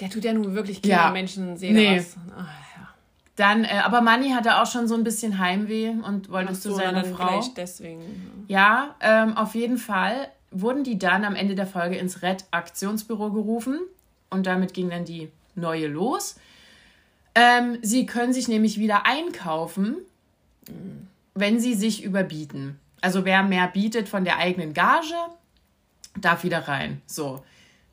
[0.01, 1.11] Der tut ja nun wirklich keine ja.
[1.11, 1.99] Menschenseele nee.
[1.99, 2.17] was.
[2.37, 2.89] Ach, ja.
[3.37, 6.77] Dann, äh, aber Manni hatte auch schon so ein bisschen Heimweh und wolltest so, du
[6.77, 7.43] seine Frau.
[7.57, 8.45] deswegen.
[8.49, 13.81] Ja, ähm, auf jeden Fall wurden die dann am Ende der Folge ins Red-Aktionsbüro gerufen
[14.31, 16.37] und damit ging dann die neue los.
[17.35, 19.97] Ähm, sie können sich nämlich wieder einkaufen,
[20.69, 21.09] mhm.
[21.35, 22.79] wenn sie sich überbieten.
[23.03, 25.15] Also wer mehr bietet von der eigenen Gage,
[26.21, 27.03] darf wieder rein.
[27.07, 27.45] So.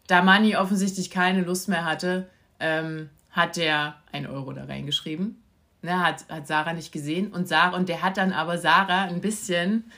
[0.08, 5.42] Da Manni offensichtlich keine Lust mehr hatte, ähm, hat der ein Euro da reingeschrieben.
[5.82, 7.32] Ne, hat, hat Sarah nicht gesehen.
[7.32, 9.92] Und Sarah, und der hat dann aber Sarah ein bisschen,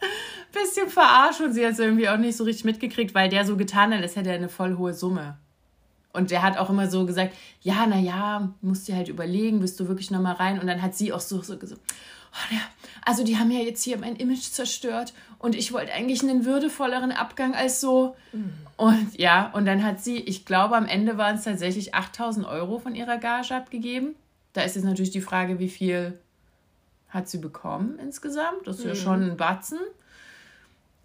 [0.52, 3.56] bisschen verarscht und sie hat es irgendwie auch nicht so richtig mitgekriegt, weil der so
[3.56, 5.38] getan hat, als hätte er eine voll hohe Summe.
[6.12, 9.86] Und der hat auch immer so gesagt, ja, naja, musst dir halt überlegen, bist du
[9.86, 10.58] wirklich nochmal rein?
[10.58, 12.60] Und dann hat sie auch so, so gesagt, oh, ja,
[13.04, 17.12] also die haben ja jetzt hier mein Image zerstört und ich wollte eigentlich einen würdevolleren
[17.12, 18.16] Abgang als so.
[18.32, 18.52] Mhm.
[18.76, 22.78] Und ja, und dann hat sie, ich glaube, am Ende waren es tatsächlich 8000 Euro
[22.78, 24.14] von ihrer Gage abgegeben.
[24.52, 26.18] Da ist jetzt natürlich die Frage, wie viel
[27.08, 28.66] hat sie bekommen insgesamt?
[28.66, 28.90] Das ist mhm.
[28.90, 29.78] ja schon ein Batzen.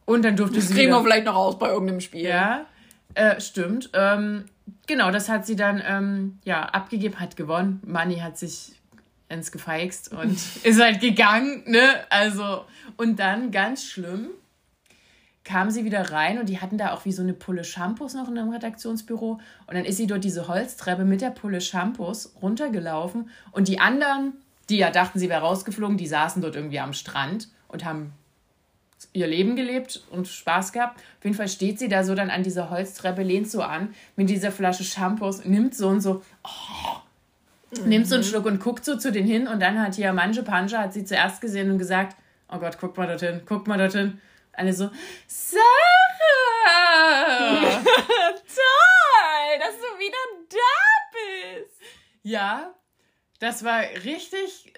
[0.06, 0.74] Und dann durfte das sie.
[0.74, 2.26] kriegen wir vielleicht noch raus bei irgendeinem Spiel.
[2.28, 2.66] Ja,
[3.14, 3.90] äh, stimmt.
[3.94, 4.46] Ähm,
[4.88, 7.82] genau, das hat sie dann ähm, ja, abgegeben, hat gewonnen.
[7.86, 8.74] Money hat sich
[9.32, 11.82] ins Gefeixt und ist halt gegangen, ne?
[12.10, 12.66] Also,
[12.98, 14.30] und dann ganz schlimm
[15.44, 18.28] kam sie wieder rein und die hatten da auch wie so eine Pulle Shampoos noch
[18.28, 19.40] in einem Redaktionsbüro.
[19.66, 23.30] Und dann ist sie dort diese Holztreppe mit der Pulle Shampoos runtergelaufen.
[23.52, 24.34] Und die anderen,
[24.70, 28.14] die ja dachten, sie wäre rausgeflogen, die saßen dort irgendwie am Strand und haben
[29.14, 31.00] ihr Leben gelebt und Spaß gehabt.
[31.18, 34.30] Auf jeden Fall steht sie da so dann an dieser Holztreppe, lehnt so an mit
[34.30, 37.00] dieser Flasche Shampoos, nimmt so und so, oh,
[37.78, 37.90] mhm.
[37.90, 40.44] nimmt so einen Schluck und guckt so zu denen hin und dann hat hier Manje
[40.44, 42.16] Panja, hat sie zuerst gesehen und gesagt,
[42.50, 44.20] oh Gott, guck mal dorthin, guck mal dorthin.
[44.54, 44.90] Alle so,
[45.28, 45.62] Sarah!
[47.62, 50.18] Toll, dass du wieder
[50.50, 50.58] da
[51.14, 51.82] bist!
[52.24, 52.74] Ja,
[53.40, 54.74] das war richtig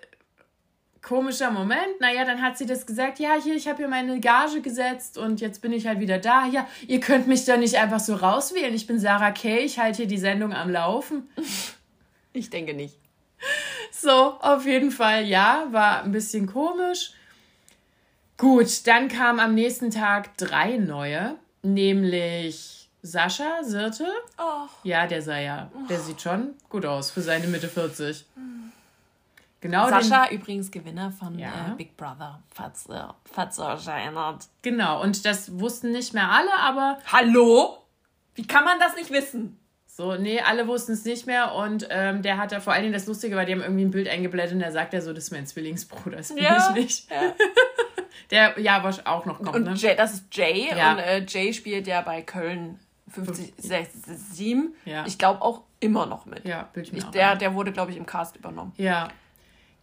[1.03, 1.99] komischer Moment.
[1.99, 5.41] Naja, dann hat sie das gesagt, ja, hier, ich habe hier meine Gage gesetzt und
[5.41, 6.47] jetzt bin ich halt wieder da.
[6.47, 8.73] Ja, ihr könnt mich doch nicht einfach so rauswählen.
[8.73, 11.29] Ich bin Sarah Kay, ich halte hier die Sendung am Laufen.
[12.33, 12.97] Ich denke nicht.
[13.91, 17.13] So, auf jeden Fall, ja, war ein bisschen komisch.
[18.37, 24.07] Gut, dann kamen am nächsten Tag drei neue, nämlich Sascha Sirte.
[24.37, 24.67] Oh.
[24.83, 28.25] Ja, der sah ja, der sieht schon gut aus für seine Mitte 40.
[29.61, 29.87] Genau.
[29.87, 31.71] Sascha den, übrigens Gewinner von ja.
[31.71, 34.47] äh, Big Brother, falls, äh, falls euch erinnert.
[34.61, 36.97] Genau, und das wussten nicht mehr alle, aber.
[37.11, 37.77] Hallo?
[38.35, 39.57] Wie kann man das nicht wissen?
[39.95, 42.93] So, nee, alle wussten es nicht mehr und ähm, der hat da vor allen Dingen
[42.93, 45.25] das Lustige, weil die haben irgendwie ein Bild eingeblendet und da sagt er so, das
[45.25, 47.11] ist mein Zwillingsbruder, das bin ja, ich nicht.
[47.11, 47.35] Ja.
[48.31, 49.55] der ja was auch noch kommt.
[49.55, 49.73] Und ne?
[49.75, 50.93] Jay, das ist Jay ja.
[50.93, 52.79] und äh, Jay spielt ja bei Köln
[53.09, 54.73] 50, 60, 7.
[54.85, 55.05] Ja.
[55.05, 56.43] Ich glaube auch immer noch mit.
[56.43, 58.73] Ja, Bild ich, der, der wurde, glaube ich, im Cast übernommen.
[58.77, 59.09] Ja.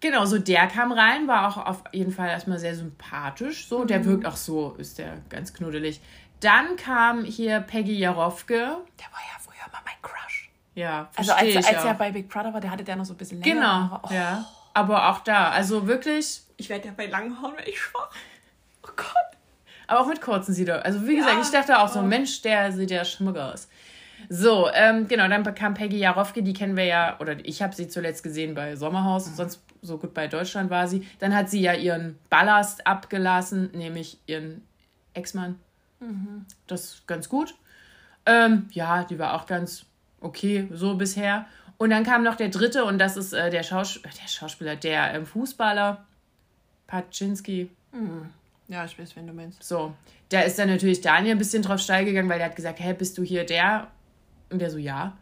[0.00, 3.68] Genau, so der kam rein, war auch auf jeden Fall erstmal sehr sympathisch.
[3.68, 3.86] So, mhm.
[3.86, 6.00] der wirkt auch so, ist der ganz knuddelig.
[6.40, 8.56] Dann kam hier Peggy Jarowke.
[8.56, 9.39] Der war ja
[9.70, 10.50] immer mein Crush.
[10.74, 13.16] Ja, Also als, als er bei Big Brother war, der hatte der noch so ein
[13.16, 13.54] bisschen länger.
[13.54, 14.14] Genau, oh.
[14.14, 14.46] ja.
[14.74, 16.42] Aber auch da, also wirklich.
[16.56, 18.10] Ich werde ja bei langen Haaren echt schwach.
[18.84, 19.06] Oh Gott.
[19.86, 20.84] Aber auch mit kurzen sieht er.
[20.84, 21.42] Also wie gesagt, ja.
[21.42, 23.68] ich dachte auch so, Mensch, der sieht ja schmuck aus.
[24.28, 27.88] So, ähm, genau, dann kam Peggy Jarowke, die kennen wir ja, oder ich habe sie
[27.88, 29.34] zuletzt gesehen bei Sommerhaus, mhm.
[29.34, 31.06] sonst so gut bei Deutschland war sie.
[31.18, 34.62] Dann hat sie ja ihren Ballast abgelassen, nämlich ihren
[35.14, 35.58] Ex-Mann.
[36.00, 36.46] Mhm.
[36.66, 37.54] Das ist ganz gut.
[38.26, 39.86] Ähm, ja, die war auch ganz
[40.20, 41.46] okay, so bisher.
[41.78, 44.76] Und dann kam noch der dritte, und das ist äh, der, Schaus äh, der Schauspieler,
[44.76, 46.04] der ähm, Fußballer,
[46.86, 47.70] Paczynski.
[47.92, 48.28] Mhm.
[48.68, 49.62] Ja, ich weiß, wen du meinst.
[49.62, 49.94] So,
[50.28, 52.94] da ist dann natürlich Daniel ein bisschen drauf steil gegangen, weil der hat gesagt, hey,
[52.94, 53.88] bist du hier der?
[54.50, 55.16] Und der so, ja.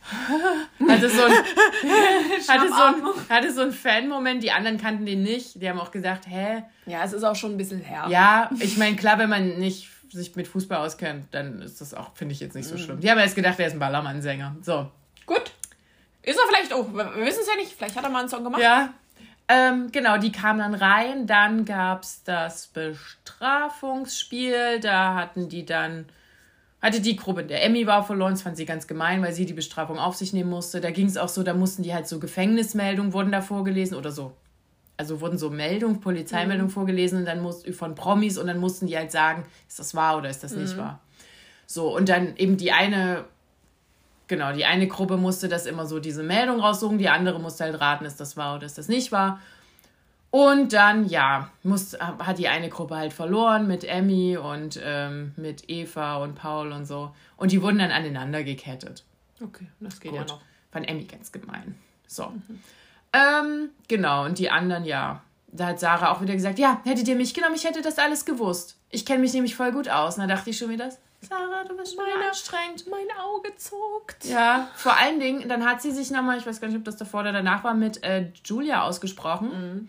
[0.88, 1.32] hatte so ein,
[2.48, 5.60] hatte so ein, hatte so ein Fan-Moment, die anderen kannten den nicht.
[5.60, 6.64] Die haben auch gesagt, hä?
[6.86, 8.06] Ja, es ist auch schon ein bisschen her.
[8.08, 12.14] Ja, ich meine, klar, wenn man nicht sich mit Fußball auskennt, dann ist das auch,
[12.14, 13.00] finde ich jetzt nicht so schlimm.
[13.00, 14.56] Die haben jetzt gedacht, er ist ein Ballermann-Sänger.
[14.62, 14.90] So.
[15.26, 15.52] Gut.
[16.22, 18.44] Ist er vielleicht auch, wir wissen es ja nicht, vielleicht hat er mal einen Song
[18.44, 18.62] gemacht.
[18.62, 18.94] Ja.
[19.48, 21.26] Ähm, genau, die kamen dann rein.
[21.26, 24.78] Dann gab es das Bestrafungsspiel.
[24.80, 26.06] Da hatten die dann,
[26.80, 29.52] hatte die Gruppe, der Emmy war verloren, das fand sie ganz gemein, weil sie die
[29.52, 30.80] Bestrafung auf sich nehmen musste.
[30.80, 34.12] Da ging es auch so, da mussten die halt so Gefängnismeldungen wurden da vorgelesen oder
[34.12, 34.36] so.
[35.00, 36.74] Also wurden so Meldungen, Polizeimeldungen mhm.
[36.74, 40.18] vorgelesen und dann muss, von Promis und dann mussten die halt sagen, ist das wahr
[40.18, 40.80] oder ist das nicht mhm.
[40.80, 41.00] wahr.
[41.66, 43.24] So, und dann eben die eine
[44.28, 47.80] Genau, die eine Gruppe musste das immer so diese Meldung raussuchen, die andere musste halt
[47.80, 49.40] raten, ist das wahr oder ist das nicht wahr.
[50.30, 55.68] Und dann, ja, muss, hat die eine Gruppe halt verloren mit Emmy und ähm, mit
[55.68, 57.12] Eva und Paul und so.
[57.38, 59.02] Und die wurden dann aneinander gekettet.
[59.42, 60.20] Okay, das geht Gut.
[60.20, 60.40] ja noch.
[60.70, 61.74] Fand Emmy ganz gemein.
[62.06, 62.26] So.
[62.28, 62.60] Mhm.
[63.12, 65.22] Ähm, genau, und die anderen, ja.
[65.48, 68.24] Da hat Sarah auch wieder gesagt, ja, hättet ihr mich genommen, ich hätte das alles
[68.24, 68.76] gewusst.
[68.90, 70.16] Ich kenne mich nämlich voll gut aus.
[70.16, 70.90] Und da dachte ich schon wieder,
[71.20, 72.86] Sarah, du bist meine, anstrengend.
[72.88, 74.24] Mein Auge zuckt.
[74.24, 76.96] Ja, vor allen Dingen, dann hat sie sich nochmal, ich weiß gar nicht, ob das
[76.96, 79.48] davor oder danach war, mit äh, Julia ausgesprochen.
[79.48, 79.88] Mhm.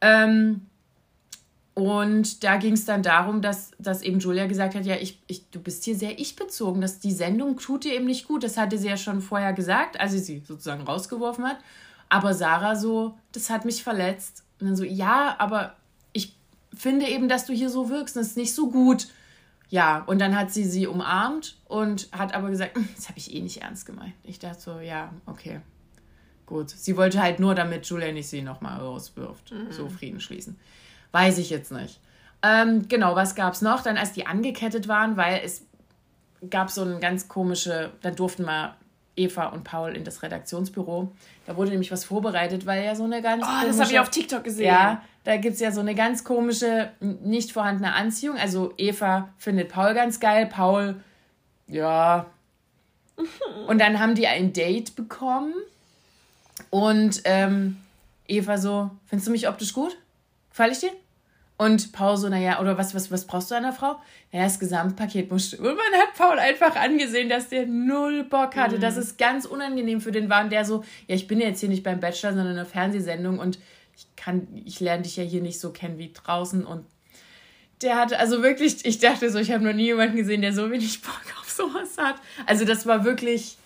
[0.00, 0.66] Ähm,
[1.74, 5.50] und da ging es dann darum, dass, dass eben Julia gesagt hat, ja, ich, ich,
[5.50, 8.44] du bist hier sehr ich-bezogen, dass die Sendung tut dir eben nicht gut.
[8.44, 11.56] Das hatte sie ja schon vorher gesagt, als sie sie sozusagen rausgeworfen hat.
[12.08, 14.44] Aber Sarah so, das hat mich verletzt.
[14.60, 15.76] Und dann so, ja, aber
[16.12, 16.36] ich
[16.74, 18.16] finde eben, dass du hier so wirkst.
[18.16, 19.08] Das ist nicht so gut.
[19.68, 23.34] Ja, und dann hat sie sie umarmt und hat aber gesagt, hm, das habe ich
[23.34, 24.14] eh nicht ernst gemeint.
[24.22, 25.60] Ich dachte so, ja, okay,
[26.46, 26.70] gut.
[26.70, 29.72] Sie wollte halt nur, damit Julia nicht sie nochmal rauswirft, mhm.
[29.72, 30.58] so Frieden schließen.
[31.12, 32.00] Weiß ich jetzt nicht.
[32.42, 33.82] Ähm, genau, was gab es noch?
[33.82, 35.64] Dann, als die angekettet waren, weil es
[36.50, 38.76] gab so eine ganz komische, dann durften mal
[39.16, 41.10] Eva und Paul in das Redaktionsbüro.
[41.46, 43.42] Da wurde nämlich was vorbereitet, weil ja so eine ganz.
[43.44, 44.66] Oh, komische, das habe ich auf TikTok gesehen.
[44.66, 48.36] Ja, da gibt es ja so eine ganz komische, nicht vorhandene Anziehung.
[48.36, 50.96] Also Eva findet Paul ganz geil, Paul,
[51.68, 52.26] ja.
[53.68, 55.54] Und dann haben die ein Date bekommen.
[56.70, 57.78] Und ähm,
[58.26, 59.96] Eva so, findest du mich optisch gut?
[60.50, 60.90] Gefall ich dir?
[61.56, 63.96] Und Paul so, naja, oder was, was, was brauchst du an der Frau?
[64.32, 68.76] Naja, das Gesamtpaket muss Und man hat Paul einfach angesehen, dass der null Bock hatte.
[68.76, 68.80] Mhm.
[68.80, 70.42] Das ist ganz unangenehm für den war.
[70.42, 73.38] Und der so, ja, ich bin jetzt hier nicht beim Bachelor, sondern in einer Fernsehsendung
[73.38, 73.60] und
[73.96, 76.66] ich kann, ich lerne dich ja hier nicht so kennen wie draußen.
[76.66, 76.84] Und
[77.82, 80.68] der hatte, also wirklich, ich dachte so, ich habe noch nie jemanden gesehen, der so
[80.72, 82.16] wenig Bock auf sowas hat.
[82.46, 83.56] Also das war wirklich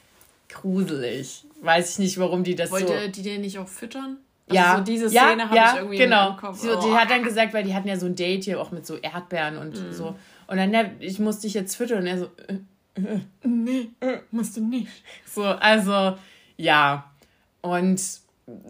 [0.51, 1.47] gruselig.
[1.62, 2.93] Weiß ich nicht, warum die das Wollte so...
[2.93, 4.18] Wollte die den nicht auch füttern?
[4.49, 6.30] Also ja, so diese Szene ja, habe ja, ich irgendwie genau.
[6.30, 6.59] im Kopf.
[6.59, 8.86] So, die hat dann gesagt, weil die hatten ja so ein Date hier auch mit
[8.86, 9.92] so Erdbeeren und mm.
[9.92, 10.16] so.
[10.46, 11.99] Und dann, ja, ich musste dich jetzt füttern.
[11.99, 12.55] Und er so, äh,
[13.01, 14.88] äh, nee, äh, musst du nicht.
[15.26, 16.16] So, also,
[16.57, 17.11] ja.
[17.61, 18.01] Und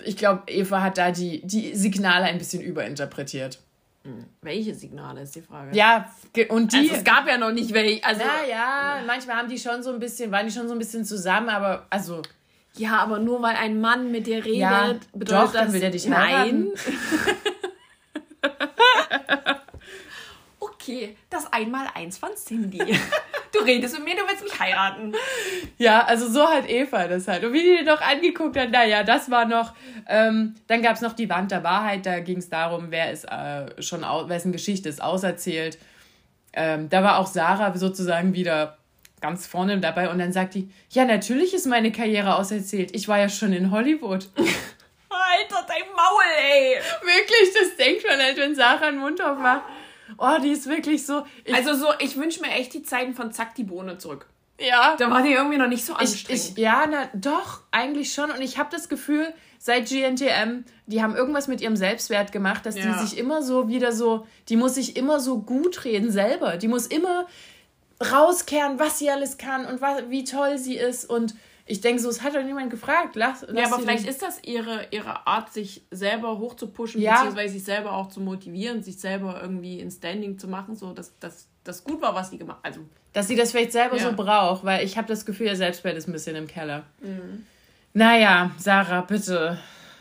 [0.05, 3.61] ich glaube, Eva hat da die, die Signale ein bisschen überinterpretiert.
[4.05, 4.25] Hm.
[4.43, 5.77] Welche Signale ist die Frage?
[5.77, 6.11] Ja,
[6.49, 6.79] und die.
[6.79, 8.03] Also es gab ja noch nicht welche.
[8.05, 11.05] Also, naja, manchmal haben die schon so ein bisschen, waren die schon so ein bisschen
[11.05, 12.23] zusammen, aber also.
[12.77, 15.83] Ja, aber nur weil ein Mann mit dir redet, ja, bedeutet doch, dann das, will
[15.83, 16.69] er dich nein.
[20.61, 22.79] okay, das Einmaleins von Cindy.
[23.51, 25.15] Du redest mit mir, du willst mich heiraten.
[25.79, 27.45] Ja, also so hat Eva das halt.
[27.45, 29.73] Und wie die den noch angeguckt hat, naja, das war noch.
[30.07, 33.25] Ähm, dann gab es noch die Wand der Wahrheit, da ging es darum, wer ist
[33.25, 35.79] äh, schon, wessen Geschichte ist auserzählt.
[36.53, 38.77] Ähm, da war auch Sarah sozusagen wieder
[39.21, 42.95] ganz vorne dabei und dann sagt die, ja, natürlich ist meine Karriere auserzählt.
[42.95, 44.29] Ich war ja schon in Hollywood.
[44.39, 46.77] Alter, dein Maul, ey!
[47.03, 49.63] Wirklich, das denkt man halt, wenn Sarah einen Mund aufmacht.
[50.17, 51.25] Oh, die ist wirklich so.
[51.53, 54.27] also so, ich wünsche mir echt die Zeiten von Zack die Bohne zurück.
[54.61, 54.97] Ja.
[54.97, 56.43] Da war die irgendwie noch nicht so anstrengend.
[56.43, 58.31] Ich, ich, ja, na, doch, eigentlich schon.
[58.31, 62.77] Und ich habe das Gefühl, seit GNTM, die haben irgendwas mit ihrem Selbstwert gemacht, dass
[62.77, 62.87] ja.
[62.87, 66.57] die sich immer so wieder so, die muss sich immer so gut reden selber.
[66.57, 67.27] Die muss immer
[68.01, 71.05] rauskehren, was sie alles kann und was, wie toll sie ist.
[71.05, 71.35] Und
[71.67, 73.17] ich denke so, es hat doch niemand gefragt.
[73.17, 77.15] Lass, lass ja, aber vielleicht ist das ihre, ihre Art, sich selber hochzupushen, ja.
[77.15, 81.13] beziehungsweise sich selber auch zu motivieren, sich selber irgendwie in Standing zu machen, so dass
[81.69, 82.67] das gut war, was sie gemacht hat.
[82.67, 82.81] Also,
[83.13, 84.11] dass sie das vielleicht selber ja.
[84.11, 86.85] so braucht, weil ich habe das Gefühl, ihr Selbstwert ist ein bisschen im Keller.
[87.01, 87.47] Mhm.
[87.95, 89.59] Naja, Sarah, bitte.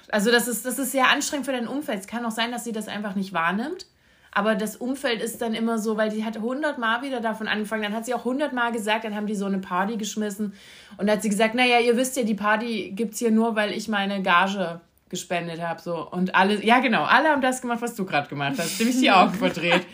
[0.09, 1.99] Also das ist, das ist sehr anstrengend für dein Umfeld.
[1.99, 3.85] Es kann auch sein, dass sie das einfach nicht wahrnimmt.
[4.31, 7.83] Aber das Umfeld ist dann immer so, weil die hat hundertmal wieder davon angefangen.
[7.83, 10.53] Dann hat sie auch hundertmal gesagt, dann haben die so eine Party geschmissen.
[10.97, 13.55] Und dann hat sie gesagt, naja, ihr wisst ja, die Party gibt es hier nur,
[13.55, 15.81] weil ich meine Gage gespendet habe.
[15.81, 16.09] So.
[16.09, 18.79] Und alle, ja genau, alle haben das gemacht, was du gerade gemacht hast.
[18.79, 19.85] Nämlich die Augen verdreht.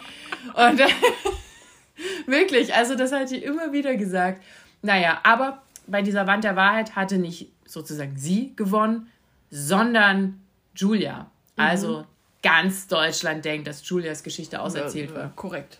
[0.55, 0.81] Und
[2.25, 4.43] wirklich, also das hat sie immer wieder gesagt.
[4.81, 9.07] Naja, aber bei dieser Wand der Wahrheit hatte nicht sozusagen sie gewonnen,
[9.49, 10.41] sondern
[10.75, 11.29] Julia.
[11.55, 12.12] Also mhm
[12.43, 15.35] ganz Deutschland denkt, dass Julias Geschichte auserzählt ja, wird.
[15.35, 15.79] Korrekt.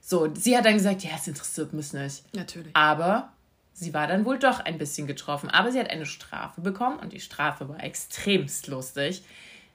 [0.00, 2.22] So, sie hat dann gesagt, ja, es interessiert mich nicht.
[2.34, 2.74] Natürlich.
[2.74, 3.32] Aber
[3.74, 5.50] sie war dann wohl doch ein bisschen getroffen.
[5.50, 9.22] Aber sie hat eine Strafe bekommen und die Strafe war extremst lustig.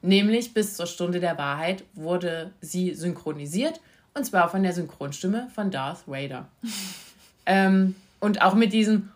[0.01, 3.79] Nämlich bis zur Stunde der Wahrheit wurde sie synchronisiert
[4.13, 6.47] und zwar von der Synchronstimme von Darth Vader.
[7.45, 9.11] ähm, und auch mit diesem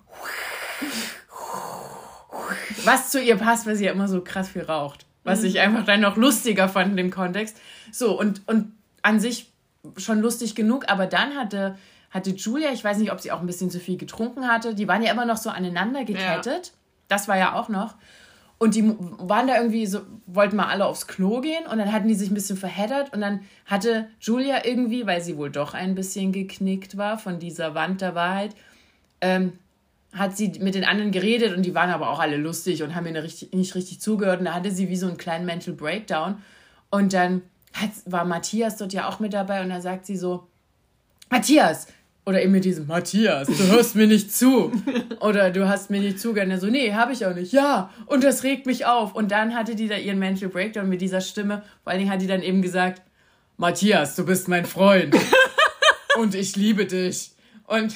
[2.83, 5.04] was zu ihr passt, weil sie ja immer so krass viel raucht.
[5.25, 7.57] Was ich einfach dann noch lustiger fand in dem Kontext.
[7.91, 8.71] So, und, und
[9.01, 9.51] an sich
[9.97, 11.77] schon lustig genug, aber dann hatte,
[12.11, 14.87] hatte Julia, ich weiß nicht, ob sie auch ein bisschen zu viel getrunken hatte, die
[14.87, 16.67] waren ja immer noch so aneinander gekettet.
[16.67, 16.73] Ja.
[17.07, 17.95] Das war ja auch noch.
[18.57, 22.07] Und die waren da irgendwie so, wollten mal alle aufs Klo gehen und dann hatten
[22.07, 25.93] die sich ein bisschen verheddert und dann hatte Julia irgendwie, weil sie wohl doch ein
[25.93, 28.55] bisschen geknickt war von dieser Wand der Wahrheit,
[29.19, 29.53] ähm,
[30.15, 33.03] hat sie mit den anderen geredet und die waren aber auch alle lustig und haben
[33.03, 34.39] mir richtig, nicht richtig zugehört.
[34.39, 36.37] Und da hatte sie wie so einen kleinen Mental Breakdown.
[36.89, 37.41] Und dann
[37.73, 40.47] hat, war Matthias dort ja auch mit dabei und da sagt sie so,
[41.29, 41.87] Matthias,
[42.25, 44.71] oder eben mit diesem Matthias, du hörst mir nicht zu.
[45.19, 46.47] Oder du hast mir nicht zugehört.
[46.47, 47.53] Und er so, nee, habe ich auch nicht.
[47.53, 49.13] Ja, und das regt mich auf.
[49.13, 51.61] Und dann hatte die da ihren Mental Breakdown mit dieser Stimme.
[51.83, 53.03] Vor allen Dingen hat die dann eben gesagt,
[53.57, 55.15] Matthias, du bist mein Freund.
[56.17, 57.31] und ich liebe dich.
[57.67, 57.95] Und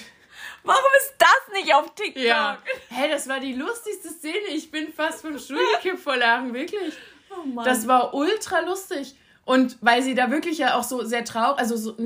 [0.69, 2.23] Warum ist das nicht auf TikTok?
[2.23, 2.57] Ja.
[2.89, 4.53] Hey, das war die lustigste Szene.
[4.53, 6.93] Ich bin fast vom Stuhl gekippt vor Lachen, wirklich.
[7.31, 7.65] Oh Mann.
[7.65, 9.15] Das war ultra lustig.
[9.45, 11.97] Und weil sie da wirklich ja auch so sehr traurig, also so,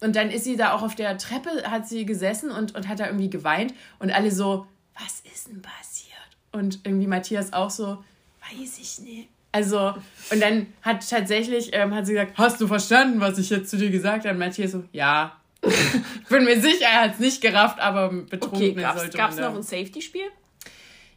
[0.00, 3.00] und dann ist sie da auch auf der Treppe, hat sie gesessen und, und hat
[3.00, 6.12] da irgendwie geweint und alle so, was ist denn passiert?
[6.52, 8.04] Und irgendwie Matthias auch so,
[8.50, 9.28] weiß ich nicht.
[9.50, 9.94] Also,
[10.30, 13.76] und dann hat tatsächlich, ähm, hat sie gesagt, hast du verstanden, was ich jetzt zu
[13.76, 14.34] dir gesagt habe?
[14.34, 18.56] Und Matthias so, ja, ich bin mir sicher, er hat es nicht gerafft, aber betrunken
[18.56, 20.28] okay, gab's, sollte Gab es noch ein Safety-Spiel?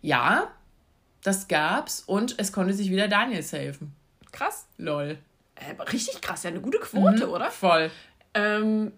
[0.02, 0.52] Ja,
[1.24, 3.96] das gab's und es konnte sich wieder Daniels helfen.
[4.32, 4.68] Krass.
[4.78, 5.18] Lol.
[5.56, 7.50] Äh, richtig krass, ja, eine gute Quote, mhm, oder?
[7.50, 7.90] Voll.
[8.34, 8.92] Ähm,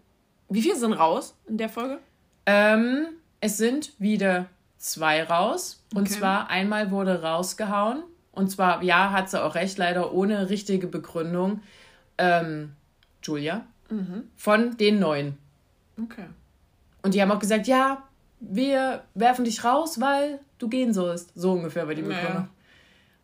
[0.50, 2.00] wie viele sind raus in der Folge?
[2.46, 3.08] Ähm,
[3.40, 4.48] es sind wieder
[4.78, 5.84] zwei raus.
[5.94, 6.20] Und okay.
[6.20, 8.04] zwar einmal wurde rausgehauen.
[8.32, 11.62] Und zwar, ja, hat sie auch recht, leider ohne richtige Begründung.
[12.18, 12.74] Ähm,
[13.24, 13.66] Julia.
[13.90, 14.24] Mhm.
[14.36, 15.38] Von den neuen.
[16.02, 16.26] Okay.
[17.02, 18.04] Und die haben auch gesagt, ja,
[18.40, 21.32] wir werfen dich raus, weil du gehen sollst.
[21.36, 22.02] So ungefähr war die.
[22.02, 22.50] Naja.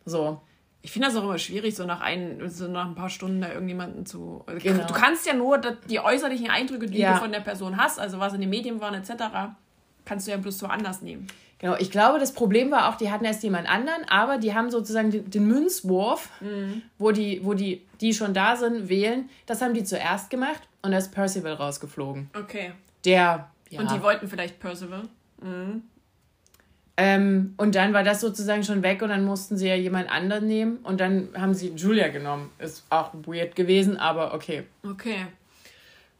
[0.04, 0.40] So.
[0.82, 3.50] Ich finde das auch immer schwierig, so nach, ein, so nach ein paar Stunden da
[3.50, 4.42] irgendjemanden zu.
[4.46, 4.86] Also genau.
[4.86, 7.14] Du kannst ja nur die äußerlichen Eindrücke, die ja.
[7.14, 9.54] du von der Person hast, also was in den Medien waren, etc.,
[10.04, 11.26] kannst du ja bloß so anders nehmen.
[11.64, 14.70] Genau, ich glaube, das Problem war auch, die hatten erst jemand anderen, aber die haben
[14.70, 16.82] sozusagen den, den Münzwurf, mhm.
[16.98, 19.30] wo, die, wo die, die schon da sind, wählen.
[19.46, 22.28] Das haben die zuerst gemacht und da ist Percival rausgeflogen.
[22.38, 22.72] Okay.
[23.06, 23.48] Der.
[23.70, 23.80] Ja.
[23.80, 25.04] Und die wollten vielleicht Percival.
[25.40, 25.84] Mhm.
[26.98, 30.46] Ähm, und dann war das sozusagen schon weg und dann mussten sie ja jemand anderen
[30.46, 32.50] nehmen und dann haben sie Julia genommen.
[32.58, 34.64] Ist auch weird gewesen, aber okay.
[34.86, 35.28] Okay.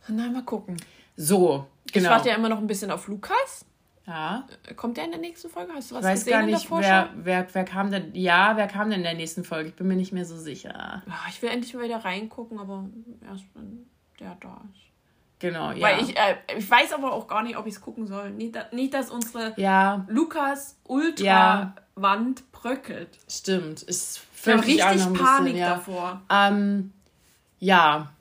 [0.08, 0.78] Na, mal gucken.
[1.18, 2.06] So, genau.
[2.06, 3.66] Ich warte ja immer noch ein bisschen auf Lukas.
[4.06, 4.46] Ja.
[4.66, 5.72] Äh, kommt der in der nächsten Folge?
[5.74, 8.14] Hast du was ich weiß gar nicht, wer, wer, wer kam denn.
[8.14, 9.70] Ja, wer kam denn in der nächsten Folge?
[9.70, 11.02] Ich bin mir nicht mehr so sicher.
[11.28, 12.88] Ich will endlich mal wieder reingucken, aber
[13.26, 13.86] erst wenn
[14.20, 14.84] der da ist.
[15.40, 15.82] Genau, ja.
[15.82, 18.30] Weil ich, äh, ich weiß aber auch gar nicht, ob ich es gucken soll.
[18.30, 20.04] Nicht, nicht, dass unsere ja.
[20.08, 22.46] Lukas Ultra-Wand ja.
[22.52, 23.18] bröckelt.
[23.28, 23.82] Stimmt.
[23.82, 25.74] Ist ich richtig Panik bisschen, ja.
[25.74, 26.22] davor.
[26.30, 26.92] Ähm,
[27.58, 28.13] ja.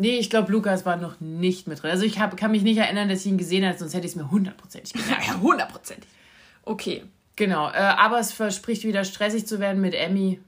[0.00, 1.90] Nee, ich glaube, Lukas war noch nicht mit drin.
[1.90, 4.12] Also ich hab, kann mich nicht erinnern, dass ich ihn gesehen habe, sonst hätte ich
[4.12, 5.26] es mir hundertprozentig gesagt.
[5.26, 6.08] ja, hundertprozentig.
[6.62, 7.04] Okay.
[7.36, 10.40] Genau, äh, aber es verspricht wieder stressig zu werden mit Emmy.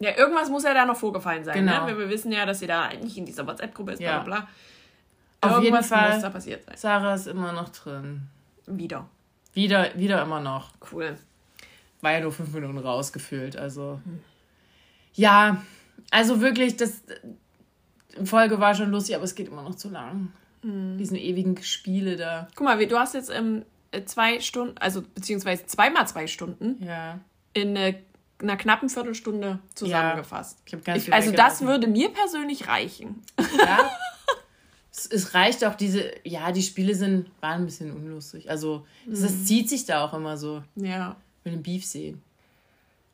[0.00, 1.64] Ja, irgendwas muss ja da noch vorgefallen sein.
[1.64, 1.70] Ne?
[1.70, 1.86] Genau.
[1.86, 1.96] Ne?
[1.96, 4.18] Wir wissen ja, dass sie da eigentlich in dieser WhatsApp-Gruppe ist, ja.
[4.18, 4.48] bla bla
[5.40, 6.76] Auf irgendwas jeden Fall muss da passiert sein.
[6.76, 8.22] Sarah ist immer noch drin.
[8.66, 9.08] Wieder.
[9.54, 10.70] Wieder, wieder immer noch.
[10.90, 11.16] Cool.
[12.00, 14.00] War ja nur fünf Minuten rausgefühlt, also.
[14.04, 14.20] Hm.
[15.14, 15.62] Ja,
[16.10, 17.02] also wirklich, das,
[18.24, 20.32] Folge war schon lustig, aber es geht immer noch zu lang.
[20.62, 20.98] Mhm.
[20.98, 22.48] Diesen ewigen Spiele da.
[22.54, 23.64] Guck mal, du hast jetzt ähm,
[24.06, 27.18] zwei Stunden, also beziehungsweise zweimal zwei Stunden ja.
[27.52, 27.94] in äh,
[28.40, 30.58] einer knappen Viertelstunde zusammengefasst.
[30.58, 33.22] Ja, ich hab ganz viel also das würde mir persönlich reichen.
[33.58, 33.90] Ja.
[34.92, 38.50] es, es, reicht auch diese, ja, die Spiele sind, waren ein bisschen unlustig.
[38.50, 39.22] Also es, mhm.
[39.22, 40.62] das zieht sich da auch immer so.
[40.74, 41.16] Ja.
[41.44, 42.22] Mit dem Beef sehen.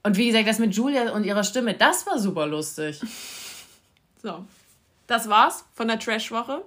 [0.03, 3.01] Und wie gesagt, das mit Julia und ihrer Stimme, das war super lustig.
[4.21, 4.45] So,
[5.09, 6.65] das war's von der Trash-Woche.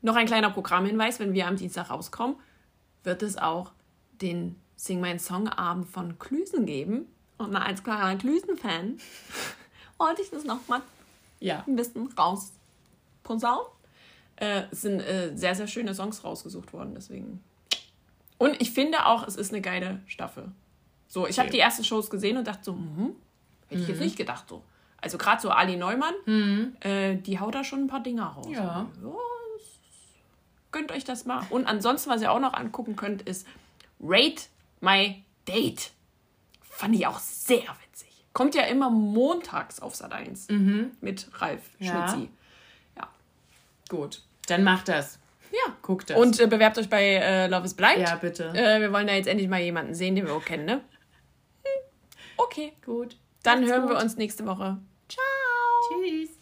[0.00, 2.36] Noch ein kleiner Programmhinweis, wenn wir am Dienstag rauskommen,
[3.02, 3.72] wird es auch
[4.22, 7.06] den Sing Mein Song Abend von Klüsen geben.
[7.36, 8.98] Und als klarer Klüsen-Fan
[9.98, 10.80] wollte ich das nochmal
[11.40, 11.64] ja.
[11.66, 13.66] ein bisschen rausposaunen.
[14.36, 17.42] Äh, es sind äh, sehr, sehr schöne Songs rausgesucht worden, deswegen.
[18.38, 20.52] Und ich finde auch, es ist eine geile Staffel.
[21.08, 21.40] So, ich okay.
[21.40, 23.16] habe die ersten Shows gesehen und dachte so, mhm,
[23.66, 24.04] hätte ich jetzt mhm.
[24.04, 24.62] nicht gedacht so.
[25.00, 26.76] Also gerade so Ali Neumann, mhm.
[26.80, 28.48] äh, die haut da schon ein paar Dinger raus.
[28.50, 28.62] Ja.
[28.62, 28.86] ja
[30.72, 31.44] gönnt euch das mal.
[31.50, 33.46] Und ansonsten, was ihr auch noch angucken könnt, ist
[34.00, 34.42] Rate
[34.80, 35.90] My Date.
[36.62, 38.24] Fand ich auch sehr witzig.
[38.32, 40.48] Kommt ja immer montags auf Sat 1
[41.00, 42.08] mit Ralf Ja.
[42.08, 42.30] Schnitzi.
[42.96, 43.08] Ja.
[43.88, 44.22] Gut.
[44.46, 45.18] Dann macht das.
[45.50, 45.74] Ja.
[45.82, 46.18] Guckt das.
[46.18, 47.98] Und äh, bewerbt euch bei äh, Love is Blind.
[47.98, 48.52] Ja, bitte.
[48.54, 50.74] Äh, wir wollen da jetzt endlich mal jemanden sehen, den wir auch kennen, ne?
[50.74, 50.82] Hm.
[52.36, 52.72] Okay.
[52.84, 53.16] Gut.
[53.48, 54.02] Dann hören wir gut.
[54.02, 54.78] uns nächste Woche.
[55.08, 56.00] Ciao.
[56.02, 56.37] Tschüss.